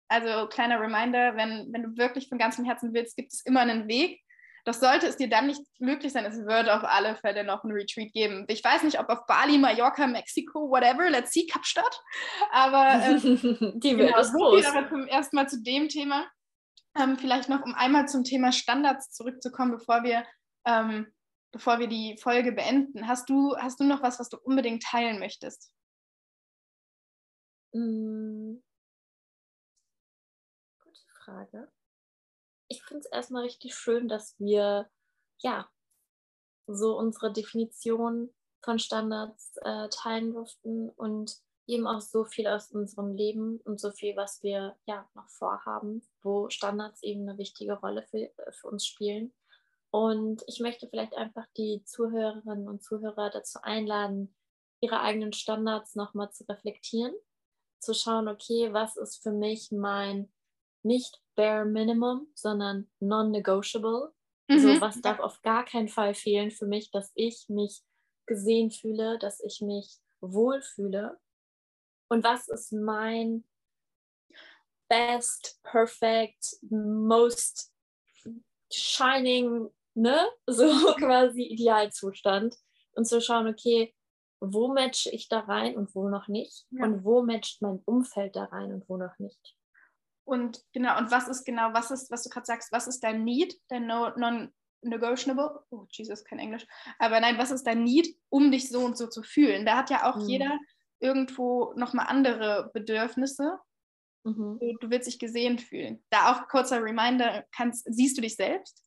also 0.07 0.47
kleiner 0.47 0.79
Reminder, 0.79 1.35
wenn, 1.35 1.73
wenn 1.73 1.83
du 1.83 1.97
wirklich 1.97 2.29
von 2.29 2.39
ganzem 2.39 2.65
Herzen 2.65 2.95
willst, 2.95 3.17
gibt 3.17 3.33
es 3.33 3.45
immer 3.45 3.63
einen 3.63 3.89
Weg. 3.89 4.21
Doch 4.65 4.75
sollte 4.75 5.09
es 5.09 5.17
dir 5.17 5.29
dann 5.29 5.49
nicht 5.49 5.61
möglich 5.81 6.13
sein, 6.13 6.25
es 6.25 6.39
wird 6.47 6.71
auf 6.71 6.85
alle 6.85 7.17
Fälle 7.17 7.43
noch 7.43 7.65
ein 7.65 7.73
Retreat 7.73 8.13
geben. 8.13 8.45
Ich 8.47 8.63
weiß 8.63 8.85
nicht, 8.85 9.01
ob 9.01 9.09
auf 9.09 9.27
Bali, 9.27 9.59
Mallorca, 9.59 10.07
Mexiko, 10.07 10.71
whatever, 10.71 11.11
let's 11.11 11.33
see, 11.33 11.47
Kapstadt. 11.47 12.01
Aber 12.53 13.03
äh, 13.03 13.19
die 13.75 13.99
wird 13.99 14.11
genau, 14.11 14.23
so 14.23 14.39
groß. 14.39 14.67
aber 14.67 14.89
zum 14.89 15.09
ersten 15.09 15.35
Mal 15.35 15.49
zu 15.49 15.61
dem 15.61 15.89
Thema. 15.89 16.29
Ähm, 16.97 17.19
vielleicht 17.19 17.49
noch, 17.49 17.63
um 17.65 17.75
einmal 17.75 18.09
zum 18.09 18.25
Thema 18.25 18.53
Standards 18.53 19.11
zurückzukommen, 19.11 19.73
bevor 19.73 20.05
wir, 20.05 20.25
ähm, 20.65 21.13
bevor 21.53 21.79
wir 21.79 21.89
die 21.89 22.17
Folge 22.23 22.53
beenden. 22.53 23.09
Hast 23.09 23.29
du, 23.29 23.57
hast 23.57 23.81
du 23.81 23.85
noch 23.85 24.03
was, 24.03 24.21
was 24.21 24.29
du 24.29 24.39
unbedingt 24.39 24.83
teilen 24.83 25.19
möchtest? 25.19 25.73
Hm. 27.73 28.63
Gute 30.83 31.01
Frage 31.25 31.73
ich 32.69 32.83
finde 32.85 33.01
es 33.01 33.13
erstmal 33.13 33.45
richtig 33.45 33.75
schön, 33.75 34.09
dass 34.09 34.39
wir 34.39 34.91
ja 35.43 35.69
so 36.67 36.97
unsere 36.99 37.33
Definition 37.33 38.35
von 38.63 38.79
Standards 38.79 39.53
äh, 39.63 39.89
teilen 39.91 40.33
durften 40.33 40.91
und 40.91 41.37
eben 41.67 41.87
auch 41.87 42.01
so 42.01 42.25
viel 42.25 42.47
aus 42.47 42.71
unserem 42.71 43.15
Leben 43.15 43.61
und 43.65 43.81
so 43.81 43.91
viel, 43.91 44.17
was 44.17 44.43
wir 44.43 44.77
ja 44.87 45.09
noch 45.15 45.29
vorhaben, 45.29 46.03
wo 46.23 46.49
Standards 46.51 47.03
eben 47.03 47.29
eine 47.29 47.39
wichtige 47.39 47.75
Rolle 47.75 48.03
für, 48.03 48.31
für 48.53 48.69
uns 48.69 48.87
spielen. 48.87 49.33
Und 49.91 50.43
ich 50.47 50.61
möchte 50.61 50.89
vielleicht 50.89 51.15
einfach 51.17 51.47
die 51.57 51.83
Zuhörerinnen 51.85 52.69
und 52.69 52.83
Zuhörer 52.83 53.31
dazu 53.31 53.61
einladen, 53.63 54.35
ihre 54.81 55.01
eigenen 55.01 55.33
Standards 55.33 55.95
nochmal 55.95 56.33
zu 56.33 56.45
reflektieren, 56.45 57.15
zu 57.79 57.95
schauen, 57.95 58.29
okay, 58.29 58.73
was 58.73 58.97
ist 58.97 59.23
für 59.23 59.33
mich 59.33 59.71
mein 59.71 60.31
nicht 60.83 61.21
bare 61.35 61.65
minimum, 61.65 62.29
sondern 62.35 62.91
non-negotiable. 63.01 64.13
Mhm. 64.49 64.59
So, 64.59 64.81
was 64.81 65.01
darf 65.01 65.19
auf 65.21 65.41
gar 65.43 65.65
keinen 65.65 65.89
Fall 65.89 66.15
fehlen 66.15 66.51
für 66.51 66.67
mich, 66.67 66.91
dass 66.91 67.11
ich 67.15 67.47
mich 67.49 67.83
gesehen 68.27 68.71
fühle, 68.71 69.19
dass 69.19 69.41
ich 69.41 69.61
mich 69.61 69.99
wohlfühle. 70.21 71.19
Und 72.15 72.23
was 72.23 72.47
ist 72.47 72.73
mein 72.73 73.43
best, 74.89 75.59
perfect, 75.65 76.57
most 76.71 77.73
shining, 78.73 79.69
ne? 79.95 80.29
So 80.47 80.95
quasi 80.95 81.43
Idealzustand. 81.43 82.55
Und 82.93 83.07
zu 83.07 83.21
schauen, 83.21 83.49
okay, 83.49 83.93
wo 84.39 84.73
matche 84.73 85.11
ich 85.11 85.29
da 85.29 85.41
rein 85.41 85.77
und 85.77 85.93
wo 85.97 86.09
noch 86.09 86.29
nicht? 86.29 86.67
Ja. 86.71 86.85
Und 86.85 87.03
wo 87.05 87.23
matcht 87.23 87.63
mein 87.63 87.81
Umfeld 87.85 88.37
da 88.37 88.45
rein 88.45 88.73
und 88.73 88.89
wo 88.89 88.97
noch 88.97 89.19
nicht? 89.19 89.57
Und 90.23 90.63
genau, 90.73 90.97
und 90.99 91.11
was 91.11 91.27
ist 91.27 91.45
genau, 91.45 91.73
was 91.73 91.91
ist, 91.91 92.13
was 92.13 92.23
du 92.23 92.31
gerade 92.31 92.47
sagst, 92.47 92.71
was 92.71 92.87
ist 92.87 93.03
dein 93.03 93.25
Need, 93.25 93.61
dein 93.67 93.89
no, 93.89 94.11
Non-Negotiable? 94.17 95.65
Oh, 95.71 95.87
Jesus, 95.91 96.25
kein 96.25 96.39
Englisch. 96.39 96.65
Aber 97.01 97.19
nein, 97.19 97.37
was 97.37 97.51
ist 97.51 97.65
dein 97.65 97.83
Need, 97.83 98.17
um 98.29 98.53
dich 98.53 98.69
so 98.69 98.85
und 98.85 98.97
so 98.97 99.09
zu 99.09 99.25
fühlen? 99.25 99.67
Da 99.67 99.79
hat 99.79 99.91
ja 99.91 100.09
auch 100.09 100.17
mhm. 100.17 100.29
jeder 100.29 100.59
irgendwo 101.05 101.75
nochmal 101.77 102.07
andere 102.09 102.71
Bedürfnisse. 102.73 103.59
Mhm. 104.25 104.59
Du, 104.59 104.77
du, 104.81 104.91
willst 104.91 105.07
dich 105.07 105.19
gesehen 105.19 105.59
fühlen. 105.59 106.03
Da 106.11 106.33
auch 106.33 106.49
kurzer 106.49 106.83
Reminder, 106.83 107.45
kannst, 107.55 107.85
siehst 107.87 108.17
du 108.17 108.23
dich 108.23 108.37
selbst? 108.37 108.83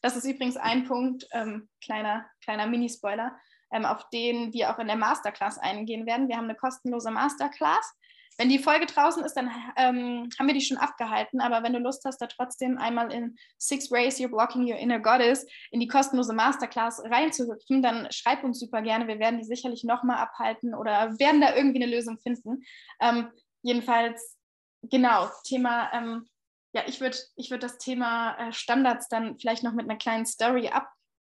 Das 0.00 0.16
ist 0.16 0.24
übrigens 0.24 0.56
ein 0.56 0.84
Punkt, 0.84 1.28
ähm, 1.32 1.68
kleiner, 1.84 2.24
kleiner 2.42 2.66
Mini-Spoiler, 2.66 3.36
ähm, 3.70 3.84
auf 3.84 4.08
den 4.10 4.52
wir 4.54 4.70
auch 4.70 4.78
in 4.78 4.86
der 4.86 4.96
Masterclass 4.96 5.58
eingehen 5.58 6.06
werden. 6.06 6.28
Wir 6.28 6.36
haben 6.36 6.44
eine 6.44 6.56
kostenlose 6.56 7.10
Masterclass 7.10 7.94
wenn 8.38 8.48
die 8.48 8.60
Folge 8.60 8.86
draußen 8.86 9.24
ist, 9.24 9.34
dann 9.34 9.50
ähm, 9.76 10.28
haben 10.38 10.46
wir 10.46 10.54
die 10.54 10.60
schon 10.60 10.76
abgehalten. 10.76 11.40
Aber 11.40 11.64
wenn 11.64 11.72
du 11.72 11.80
Lust 11.80 12.04
hast, 12.04 12.18
da 12.18 12.28
trotzdem 12.28 12.78
einmal 12.78 13.12
in 13.12 13.36
Six 13.58 13.90
Ways 13.90 14.18
You're 14.18 14.28
Blocking 14.28 14.62
Your 14.62 14.78
Inner 14.78 15.00
Goddess 15.00 15.44
in 15.72 15.80
die 15.80 15.88
kostenlose 15.88 16.32
Masterclass 16.32 17.02
reinzuhüpfen, 17.04 17.82
dann 17.82 18.06
schreib 18.12 18.44
uns 18.44 18.60
super 18.60 18.80
gerne. 18.80 19.08
Wir 19.08 19.18
werden 19.18 19.40
die 19.40 19.44
sicherlich 19.44 19.82
nochmal 19.82 20.18
abhalten 20.18 20.72
oder 20.72 21.18
werden 21.18 21.40
da 21.40 21.54
irgendwie 21.56 21.82
eine 21.82 21.92
Lösung 21.92 22.16
finden. 22.18 22.62
Ähm, 23.00 23.28
jedenfalls, 23.62 24.38
genau, 24.82 25.28
Thema, 25.42 25.92
ähm, 25.92 26.28
ja, 26.72 26.84
ich 26.86 27.00
würde 27.00 27.18
ich 27.34 27.50
würd 27.50 27.64
das 27.64 27.78
Thema 27.78 28.36
äh, 28.38 28.52
Standards 28.52 29.08
dann 29.08 29.36
vielleicht 29.36 29.64
noch 29.64 29.72
mit 29.72 29.90
einer 29.90 29.98
kleinen 29.98 30.26
Story 30.26 30.68
ab, 30.68 30.88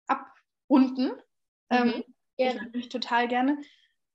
abrunden. 0.07 1.11
Mhm, 1.69 2.03
ähm, 2.37 2.71
ich 2.71 2.87
total 2.87 3.27
gerne. 3.27 3.57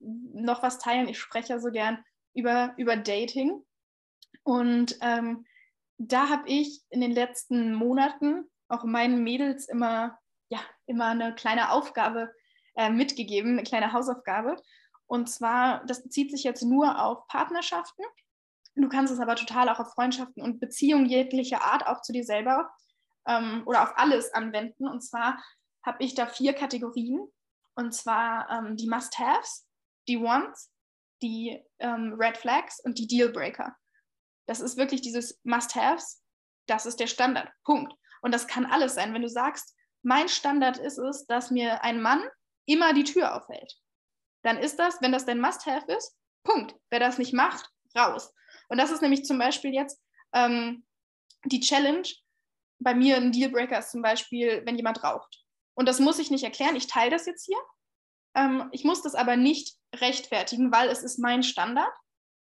noch 0.00 0.62
was 0.62 0.78
teilen. 0.78 1.08
Ich 1.08 1.18
spreche 1.18 1.50
ja 1.50 1.58
so 1.58 1.70
gern 1.70 2.02
über, 2.38 2.72
über 2.76 2.96
Dating. 2.96 3.64
Und 4.44 4.96
ähm, 5.02 5.44
da 5.98 6.28
habe 6.28 6.48
ich 6.48 6.82
in 6.90 7.00
den 7.00 7.10
letzten 7.10 7.74
Monaten 7.74 8.48
auch 8.68 8.84
meinen 8.84 9.24
Mädels 9.24 9.68
immer, 9.68 10.18
ja, 10.48 10.60
immer 10.86 11.06
eine 11.06 11.34
kleine 11.34 11.72
Aufgabe 11.72 12.32
äh, 12.76 12.90
mitgegeben, 12.90 13.52
eine 13.52 13.64
kleine 13.64 13.92
Hausaufgabe. 13.92 14.56
Und 15.06 15.28
zwar, 15.28 15.84
das 15.86 16.02
bezieht 16.02 16.30
sich 16.30 16.44
jetzt 16.44 16.62
nur 16.62 17.02
auf 17.02 17.26
Partnerschaften. 17.26 18.04
Du 18.76 18.88
kannst 18.88 19.12
es 19.12 19.18
aber 19.18 19.34
total 19.34 19.68
auch 19.68 19.80
auf 19.80 19.92
Freundschaften 19.94 20.40
und 20.40 20.60
Beziehungen 20.60 21.06
jeglicher 21.06 21.62
Art, 21.62 21.86
auch 21.88 22.02
zu 22.02 22.12
dir 22.12 22.22
selber 22.22 22.70
ähm, 23.26 23.64
oder 23.66 23.82
auf 23.82 23.98
alles 23.98 24.32
anwenden. 24.32 24.86
Und 24.86 25.00
zwar 25.00 25.42
habe 25.84 26.04
ich 26.04 26.14
da 26.14 26.26
vier 26.26 26.52
Kategorien. 26.52 27.26
Und 27.74 27.92
zwar 27.92 28.48
ähm, 28.50 28.76
die 28.76 28.88
Must-Haves, 28.88 29.66
die 30.06 30.20
Wants, 30.20 30.70
die 31.22 31.62
ähm, 31.78 32.14
Red 32.18 32.36
Flags 32.36 32.80
und 32.80 32.98
die 32.98 33.06
Dealbreaker. 33.06 33.76
Das 34.46 34.60
ist 34.60 34.76
wirklich 34.76 35.02
dieses 35.02 35.40
Must-Haves. 35.44 36.22
Das 36.66 36.86
ist 36.86 37.00
der 37.00 37.06
Standard. 37.06 37.50
Punkt. 37.64 37.92
Und 38.22 38.32
das 38.32 38.46
kann 38.46 38.66
alles 38.66 38.94
sein. 38.94 39.14
Wenn 39.14 39.22
du 39.22 39.28
sagst, 39.28 39.74
mein 40.02 40.28
Standard 40.28 40.78
ist 40.78 40.98
es, 40.98 41.26
dass 41.26 41.50
mir 41.50 41.82
ein 41.82 42.00
Mann 42.00 42.22
immer 42.66 42.92
die 42.92 43.04
Tür 43.04 43.34
aufhält, 43.34 43.74
dann 44.42 44.58
ist 44.58 44.78
das, 44.78 45.00
wenn 45.00 45.12
das 45.12 45.26
dein 45.26 45.40
Must-Have 45.40 45.90
ist, 45.92 46.16
Punkt. 46.44 46.74
Wer 46.90 47.00
das 47.00 47.18
nicht 47.18 47.32
macht, 47.32 47.68
raus. 47.96 48.32
Und 48.68 48.78
das 48.78 48.90
ist 48.90 49.02
nämlich 49.02 49.24
zum 49.24 49.38
Beispiel 49.38 49.74
jetzt 49.74 50.00
ähm, 50.32 50.86
die 51.44 51.60
Challenge. 51.60 52.08
Bei 52.78 52.94
mir 52.94 53.16
ein 53.16 53.32
Dealbreaker 53.32 53.78
ist 53.78 53.90
zum 53.90 54.02
Beispiel, 54.02 54.62
wenn 54.64 54.76
jemand 54.76 55.02
raucht. 55.02 55.44
Und 55.74 55.86
das 55.86 56.00
muss 56.00 56.18
ich 56.18 56.30
nicht 56.30 56.44
erklären. 56.44 56.76
Ich 56.76 56.86
teile 56.86 57.10
das 57.10 57.26
jetzt 57.26 57.44
hier. 57.44 57.58
Ähm, 58.38 58.68
ich 58.70 58.84
muss 58.84 59.02
das 59.02 59.14
aber 59.14 59.36
nicht 59.36 59.74
rechtfertigen, 59.94 60.70
weil 60.72 60.88
es 60.88 61.02
ist 61.02 61.18
mein 61.18 61.42
Standard. 61.42 61.92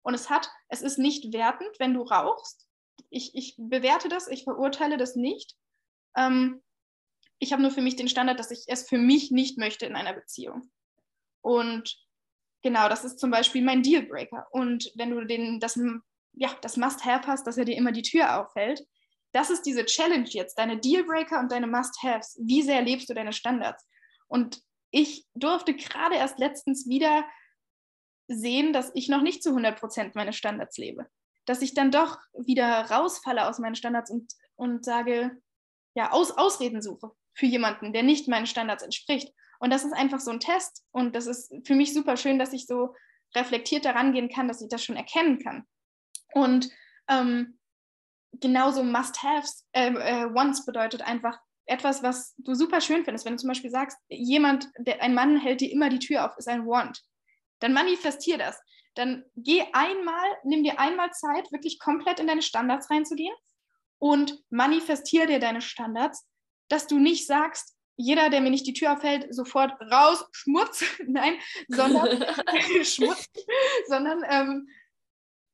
Und 0.02 0.16
es 0.16 0.30
hat, 0.30 0.50
es 0.68 0.82
ist 0.82 0.98
nicht 0.98 1.32
wertend, 1.32 1.70
wenn 1.80 1.94
du 1.94 2.02
rauchst. 2.02 2.68
Ich, 3.10 3.36
ich 3.36 3.56
bewerte 3.58 4.10
das, 4.10 4.28
ich 4.28 4.44
verurteile 4.44 4.98
das 4.98 5.16
nicht. 5.16 5.56
Ähm, 6.18 6.62
ich 7.40 7.54
habe 7.54 7.62
nur 7.62 7.72
für 7.72 7.82
mich 7.82 7.96
den 7.96 8.10
Standard, 8.10 8.40
dass 8.40 8.52
ich 8.52 8.66
es 8.68 8.88
für 8.88 8.98
mich 8.98 9.32
nicht 9.32 9.58
möchte 9.58 9.86
in 9.86 9.96
einer 9.96 10.14
Beziehung. 10.14 10.72
Und 11.42 11.96
genau, 12.64 12.90
das 12.90 13.06
ist 13.06 13.20
zum 13.20 13.32
Beispiel 13.32 13.64
mein 13.64 13.84
Dealbreaker. 13.84 14.48
Und 14.52 14.92
wenn 14.96 15.12
du 15.12 15.24
den, 15.26 15.60
das, 15.60 15.80
ja, 16.34 16.50
das 16.62 16.78
Must-Have 16.78 17.28
hast, 17.28 17.46
dass 17.46 17.58
er 17.58 17.66
dir 17.66 17.78
immer 17.78 17.92
die 17.92 18.02
Tür 18.02 18.42
aufhält, 18.42 18.86
das 19.32 19.50
ist 19.50 19.64
diese 19.64 19.86
Challenge 19.86 20.30
jetzt, 20.30 20.58
deine 20.58 20.80
Dealbreaker 20.80 21.40
und 21.40 21.52
deine 21.52 21.68
Must-Haves. 21.68 22.40
Wie 22.42 22.62
sehr 22.62 22.82
lebst 22.82 23.10
du 23.10 23.14
deine 23.14 23.34
Standards? 23.34 23.88
Und 24.28 24.62
ich 24.94 25.26
durfte 25.34 25.74
gerade 25.74 26.16
erst 26.16 26.38
letztens 26.38 26.88
wieder 26.88 27.26
sehen, 28.28 28.74
dass 28.74 28.92
ich 28.94 29.10
noch 29.10 29.22
nicht 29.22 29.42
zu 29.42 29.50
100 29.50 29.80
Prozent 29.80 30.16
meine 30.16 30.34
Standards 30.34 30.78
lebe. 30.78 31.08
Dass 31.46 31.64
ich 31.64 31.74
dann 31.74 31.92
doch 31.92 32.20
wieder 32.34 32.90
rausfalle 32.92 33.48
aus 33.50 33.58
meinen 33.58 33.76
Standards 33.76 34.12
und, 34.12 34.32
und 34.56 34.86
sage, 34.86 35.36
ja, 35.96 36.12
Aus, 36.12 36.32
Ausreden 36.32 36.82
suche 36.82 37.12
für 37.34 37.48
jemanden, 37.48 37.92
der 37.92 38.04
nicht 38.04 38.28
meinen 38.28 38.46
Standards 38.46 38.84
entspricht. 38.84 39.34
Und 39.60 39.74
das 39.74 39.84
ist 39.84 39.94
einfach 39.94 40.20
so 40.20 40.30
ein 40.30 40.40
Test. 40.40 40.86
Und 40.92 41.16
das 41.16 41.26
ist 41.26 41.52
für 41.66 41.74
mich 41.74 41.94
super 41.94 42.16
schön, 42.16 42.38
dass 42.38 42.54
ich 42.54 42.68
so 42.68 42.96
reflektiert 43.36 43.86
daran 43.86 44.14
gehen 44.14 44.30
kann, 44.30 44.48
dass 44.48 44.62
ich 44.62 44.70
das 44.70 44.84
schon 44.84 44.96
erkennen 44.96 45.40
kann. 45.40 45.66
Und 46.34 46.70
ähm, 47.08 47.58
genauso 48.34 48.84
Must-Haves, 48.84 49.68
äh, 49.72 49.90
äh, 49.90 50.34
Wants 50.34 50.66
bedeutet 50.66 51.02
einfach 51.02 51.40
etwas, 51.66 52.04
was 52.04 52.36
du 52.38 52.56
super 52.56 52.82
schön 52.82 53.06
findest. 53.06 53.26
Wenn 53.26 53.34
du 53.34 53.40
zum 53.40 53.50
Beispiel 53.50 53.70
sagst, 53.70 53.98
jemand, 54.10 54.70
der, 54.78 55.02
ein 55.02 55.14
Mann 55.14 55.38
hält 55.38 55.62
dir 55.62 55.72
immer 55.72 55.90
die 55.90 56.00
Tür 56.00 56.26
auf, 56.26 56.38
ist 56.38 56.48
ein 56.48 56.66
Want. 56.66 57.02
Dann 57.60 57.74
manifestier 57.74 58.38
das. 58.38 58.60
Dann 58.96 59.24
geh 59.36 59.64
einmal, 59.74 60.28
nimm 60.44 60.64
dir 60.64 60.80
einmal 60.80 61.12
Zeit, 61.12 61.52
wirklich 61.52 61.80
komplett 61.80 62.20
in 62.20 62.28
deine 62.28 62.42
Standards 62.42 62.90
reinzugehen 62.90 63.36
und 64.00 64.38
manifestier 64.50 65.26
dir 65.26 65.40
deine 65.40 65.62
Standards, 65.62 66.28
dass 66.68 66.88
du 66.88 67.00
nicht 67.00 67.26
sagst, 67.26 67.76
jeder, 67.96 68.30
der 68.30 68.42
mir 68.42 68.50
nicht 68.50 68.68
die 68.68 68.74
Tür 68.74 68.94
aufhält, 68.94 69.34
sofort 69.34 69.72
raus, 69.82 70.26
Schmutz, 70.32 70.84
nein, 71.08 71.36
sondern 71.68 72.24
Schmutz, 72.84 73.30
sondern 73.88 74.24
ähm, 74.30 74.68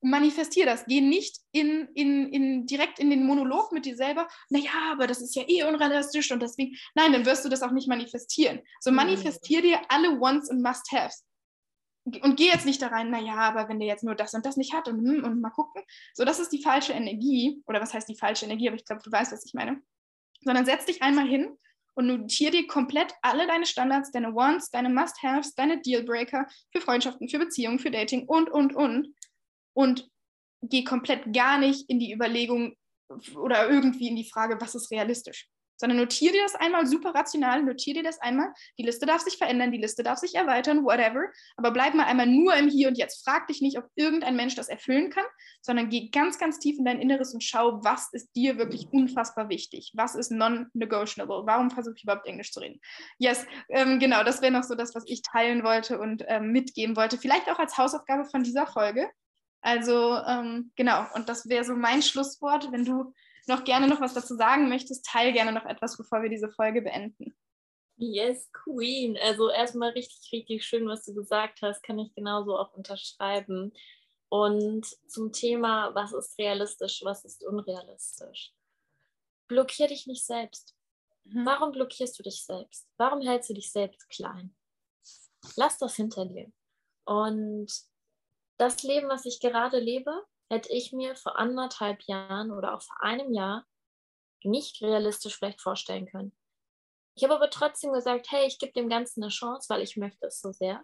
manifestier 0.02 0.66
das. 0.66 0.86
Geh 0.86 1.02
nicht 1.02 1.38
in, 1.52 1.88
in, 1.94 2.30
in, 2.30 2.66
direkt 2.66 3.00
in 3.00 3.10
den 3.10 3.26
Monolog 3.26 3.72
mit 3.72 3.86
dir 3.86 3.96
selber, 3.96 4.28
naja, 4.50 4.92
aber 4.92 5.08
das 5.08 5.22
ist 5.22 5.36
ja 5.36 5.44
eh 5.48 5.64
unrealistisch 5.64 6.32
und 6.32 6.42
deswegen, 6.42 6.76
nein, 6.96 7.14
dann 7.14 7.26
wirst 7.26 7.46
du 7.46 7.50
das 7.50 7.62
auch 7.62 7.72
nicht 7.72 7.88
manifestieren. 7.88 8.62
So 8.80 8.92
mhm. 8.92 8.98
manifestier 8.98 9.62
dir 9.62 9.80
alle 9.90 10.20
Wants 10.20 10.50
und 10.50 10.62
Must-Haves. 10.62 11.26
Und 12.06 12.38
geh 12.38 12.48
jetzt 12.48 12.66
nicht 12.66 12.82
da 12.82 12.88
rein, 12.88 13.12
naja, 13.12 13.36
aber 13.36 13.70
wenn 13.70 13.80
der 13.80 13.88
jetzt 13.88 14.04
nur 14.04 14.16
das 14.16 14.34
und 14.34 14.46
das 14.46 14.58
nicht 14.58 14.74
hat 14.74 14.88
und, 14.88 15.00
hm, 15.00 15.24
und 15.24 15.42
mal 15.42 15.50
gucken. 15.50 15.84
So, 16.14 16.26
das 16.26 16.40
ist 16.40 16.52
die 16.52 16.64
falsche 16.64 16.94
Energie. 16.94 17.62
Oder 17.68 17.82
was 17.82 17.94
heißt 17.94 18.10
die 18.10 18.18
falsche 18.18 18.46
Energie? 18.46 18.68
Aber 18.68 18.78
ich 18.78 18.86
glaube, 18.86 19.02
du 19.04 19.12
weißt, 19.12 19.32
was 19.32 19.46
ich 19.46 19.54
meine. 19.54 19.82
Sondern 20.42 20.66
setz 20.66 20.86
dich 20.86 21.04
einmal 21.04 21.28
hin 21.28 21.56
und 21.94 22.08
notiere 22.08 22.52
dir 22.52 22.68
komplett 22.68 23.14
alle 23.22 23.46
deine 23.46 23.66
Standards, 23.66 24.12
deine 24.12 24.34
Wants, 24.34 24.72
deine 24.72 24.90
Must-Haves, 24.90 25.54
deine 25.56 25.82
Dealbreaker 25.82 26.48
für 26.72 26.82
Freundschaften, 26.82 27.28
für 27.28 27.40
Beziehungen, 27.40 27.80
für 27.80 27.92
Dating 27.92 28.26
und, 28.28 28.50
und, 28.50 28.74
und. 28.74 29.14
Und 29.80 30.10
geh 30.62 30.84
komplett 30.84 31.34
gar 31.34 31.58
nicht 31.58 31.90
in 31.90 32.00
die 32.00 32.12
Überlegung 32.12 32.76
oder 33.38 33.70
irgendwie 33.70 34.10
in 34.10 34.18
die 34.18 34.30
Frage, 34.30 34.60
was 34.60 34.76
ist 34.76 34.92
realistisch 34.92 35.48
sondern 35.80 35.98
notiere 35.98 36.34
dir 36.34 36.44
das 36.44 36.56
einmal 36.56 36.86
super 36.86 37.16
rational, 37.16 37.64
notiere 37.64 38.00
dir 38.00 38.04
das 38.04 38.20
einmal. 38.20 38.52
Die 38.78 38.84
Liste 38.84 39.06
darf 39.06 39.22
sich 39.22 39.38
verändern, 39.38 39.72
die 39.72 39.78
Liste 39.78 40.04
darf 40.04 40.20
sich 40.20 40.36
erweitern, 40.36 40.84
whatever. 40.84 41.32
Aber 41.56 41.72
bleib 41.72 41.94
mal 41.94 42.06
einmal 42.06 42.28
nur 42.28 42.54
im 42.56 42.68
Hier 42.68 42.90
und 42.90 42.98
Jetzt. 42.98 43.24
Frag 43.24 43.48
dich 43.48 43.62
nicht, 43.62 43.78
ob 43.78 43.86
irgendein 43.96 44.36
Mensch 44.36 44.56
das 44.56 44.68
erfüllen 44.68 45.10
kann, 45.10 45.24
sondern 45.62 45.90
geh 45.90 46.10
ganz, 46.10 46.38
ganz 46.38 46.60
tief 46.60 46.78
in 46.78 46.86
dein 46.86 47.00
Inneres 47.00 47.34
und 47.34 47.44
schau, 47.44 47.82
was 47.84 48.10
ist 48.12 48.36
dir 48.36 48.58
wirklich 48.58 48.88
unfassbar 48.92 49.48
wichtig? 49.48 49.94
Was 49.96 50.16
ist 50.16 50.32
non-negotiable? 50.32 51.44
Warum 51.46 51.72
versuche 51.72 51.96
ich 51.96 52.04
überhaupt 52.04 52.28
Englisch 52.28 52.52
zu 52.52 52.60
reden? 52.60 52.82
Yes, 53.18 53.46
ähm, 53.70 54.00
genau, 54.00 54.24
das 54.24 54.42
wäre 54.42 54.52
noch 54.52 54.64
so 54.64 54.76
das, 54.76 54.94
was 54.96 55.04
ich 55.08 55.22
teilen 55.22 55.64
wollte 55.64 56.00
und 56.00 56.26
ähm, 56.28 56.52
mitgeben 56.52 56.98
wollte. 56.98 57.18
Vielleicht 57.18 57.50
auch 57.50 57.60
als 57.60 57.78
Hausaufgabe 57.78 58.26
von 58.26 58.44
dieser 58.44 58.68
Folge. 58.68 59.10
Also 59.62 60.16
ähm, 60.16 60.72
genau, 60.76 61.06
und 61.16 61.30
das 61.30 61.48
wäre 61.50 61.66
so 61.66 61.76
mein 61.76 62.02
Schlusswort. 62.02 62.72
Wenn 62.72 62.86
du 62.86 63.14
noch 63.48 63.64
gerne 63.64 63.88
noch 63.88 64.00
was 64.00 64.14
dazu 64.14 64.36
sagen 64.36 64.70
möchtest, 64.70 65.06
teile 65.06 65.34
gerne 65.34 65.52
noch 65.52 65.66
etwas, 65.66 65.98
bevor 65.98 66.22
wir 66.22 66.30
diese 66.30 66.50
Folge 66.50 66.82
beenden. 66.82 67.36
Yes, 67.98 68.50
Queen. 68.54 69.18
Also 69.22 69.50
erstmal 69.50 69.90
richtig, 69.90 70.32
richtig 70.32 70.66
schön, 70.66 70.88
was 70.88 71.04
du 71.04 71.14
gesagt 71.14 71.62
hast, 71.62 71.84
kann 71.84 72.00
ich 72.00 72.14
genauso 72.16 72.58
auch 72.58 72.74
unterschreiben. 72.74 73.74
Und 74.30 74.86
zum 75.08 75.34
Thema, 75.34 75.94
was 75.96 76.14
ist 76.14 76.38
realistisch, 76.38 77.02
was 77.04 77.26
ist 77.26 77.44
unrealistisch? 77.44 78.54
Blockier 79.48 79.88
dich 79.88 80.08
nicht 80.08 80.26
selbst. 80.26 80.76
Mhm. 81.26 81.46
Warum 81.46 81.72
blockierst 81.72 82.18
du 82.18 82.24
dich 82.24 82.46
selbst? 82.46 82.88
Warum 82.98 83.22
hältst 83.22 83.50
du 83.50 83.54
dich 83.54 83.72
selbst 83.72 84.08
klein? 84.10 84.56
Lass 85.56 85.78
das 85.78 85.96
hinter 85.96 86.26
dir. 86.26 86.52
Und 87.06 87.72
das 88.60 88.84
Leben, 88.84 89.10
was 89.10 89.26
ich 89.26 89.40
gerade 89.40 89.80
lebe, 89.80 90.12
hätte 90.52 90.70
ich 90.70 90.92
mir 90.92 91.16
vor 91.16 91.38
anderthalb 91.38 92.02
Jahren 92.04 92.52
oder 92.52 92.76
auch 92.76 92.82
vor 92.82 93.02
einem 93.02 93.34
Jahr 93.34 93.66
nicht 94.44 94.82
realistisch 94.82 95.38
vielleicht 95.38 95.62
vorstellen 95.62 96.08
können. 96.08 96.36
Ich 97.16 97.24
habe 97.24 97.36
aber 97.36 97.50
trotzdem 97.50 97.94
gesagt, 97.94 98.28
hey, 98.32 98.48
ich 98.48 98.60
gebe 98.60 98.74
dem 98.74 98.90
Ganzen 98.90 99.24
eine 99.24 99.32
Chance, 99.32 99.70
weil 99.70 99.82
ich 99.82 99.98
möchte 99.98 100.28
es 100.28 100.40
so 100.42 100.52
sehr. 100.52 100.84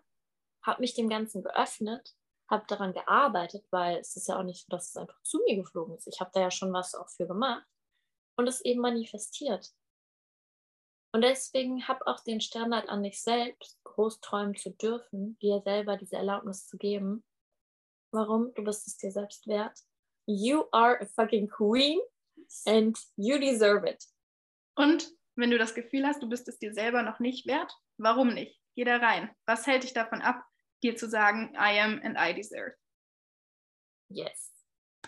Habe 0.63 0.81
mich 0.81 0.93
dem 0.93 1.09
Ganzen 1.09 1.43
geöffnet, 1.43 2.15
habe 2.49 2.65
daran 2.67 2.93
gearbeitet, 2.93 3.65
weil 3.71 3.97
es 3.97 4.15
ist 4.15 4.27
ja 4.27 4.39
auch 4.39 4.43
nicht 4.43 4.61
so, 4.61 4.67
dass 4.69 4.89
es 4.89 4.97
einfach 4.97 5.21
zu 5.23 5.39
mir 5.45 5.55
geflogen 5.55 5.95
ist. 5.95 6.07
Ich 6.07 6.19
habe 6.19 6.31
da 6.33 6.41
ja 6.41 6.51
schon 6.51 6.73
was 6.73 6.95
auch 6.95 7.09
für 7.09 7.27
gemacht 7.27 7.65
und 8.37 8.47
es 8.47 8.61
eben 8.61 8.81
manifestiert. 8.81 9.71
Und 11.13 11.21
deswegen 11.21 11.87
habe 11.87 12.07
auch 12.07 12.19
den 12.19 12.41
Standard 12.41 12.89
an 12.89 13.03
dich 13.03 13.21
selbst, 13.21 13.79
groß 13.85 14.19
träumen 14.19 14.55
zu 14.55 14.71
dürfen, 14.71 15.37
dir 15.39 15.61
selber 15.61 15.95
diese 15.95 16.17
Erlaubnis 16.17 16.67
zu 16.67 16.77
geben, 16.77 17.23
Warum? 18.11 18.53
Du 18.53 18.63
bist 18.63 18.87
es 18.87 18.97
dir 18.97 19.11
selbst 19.11 19.47
wert. 19.47 19.77
You 20.25 20.65
are 20.71 20.99
a 21.01 21.05
fucking 21.05 21.49
queen 21.49 21.99
and 22.65 22.97
you 23.15 23.37
deserve 23.37 23.87
it. 23.87 24.03
Und 24.75 25.07
wenn 25.35 25.51
du 25.51 25.57
das 25.57 25.75
Gefühl 25.75 26.05
hast, 26.05 26.23
du 26.23 26.29
bist 26.29 26.47
es 26.47 26.57
dir 26.59 26.73
selber 26.73 27.03
noch 27.03 27.19
nicht 27.19 27.45
wert, 27.45 27.73
warum 27.97 28.33
nicht? 28.33 28.59
Geh 28.75 28.83
da 28.83 28.97
rein. 28.97 29.29
Was 29.45 29.67
hält 29.67 29.83
dich 29.83 29.93
davon 29.93 30.21
ab, 30.21 30.43
dir 30.83 30.95
zu 30.95 31.09
sagen, 31.09 31.53
I 31.55 31.79
am 31.79 32.01
and 32.03 32.17
I 32.17 32.33
deserve? 32.33 32.75
Yes. 34.09 34.54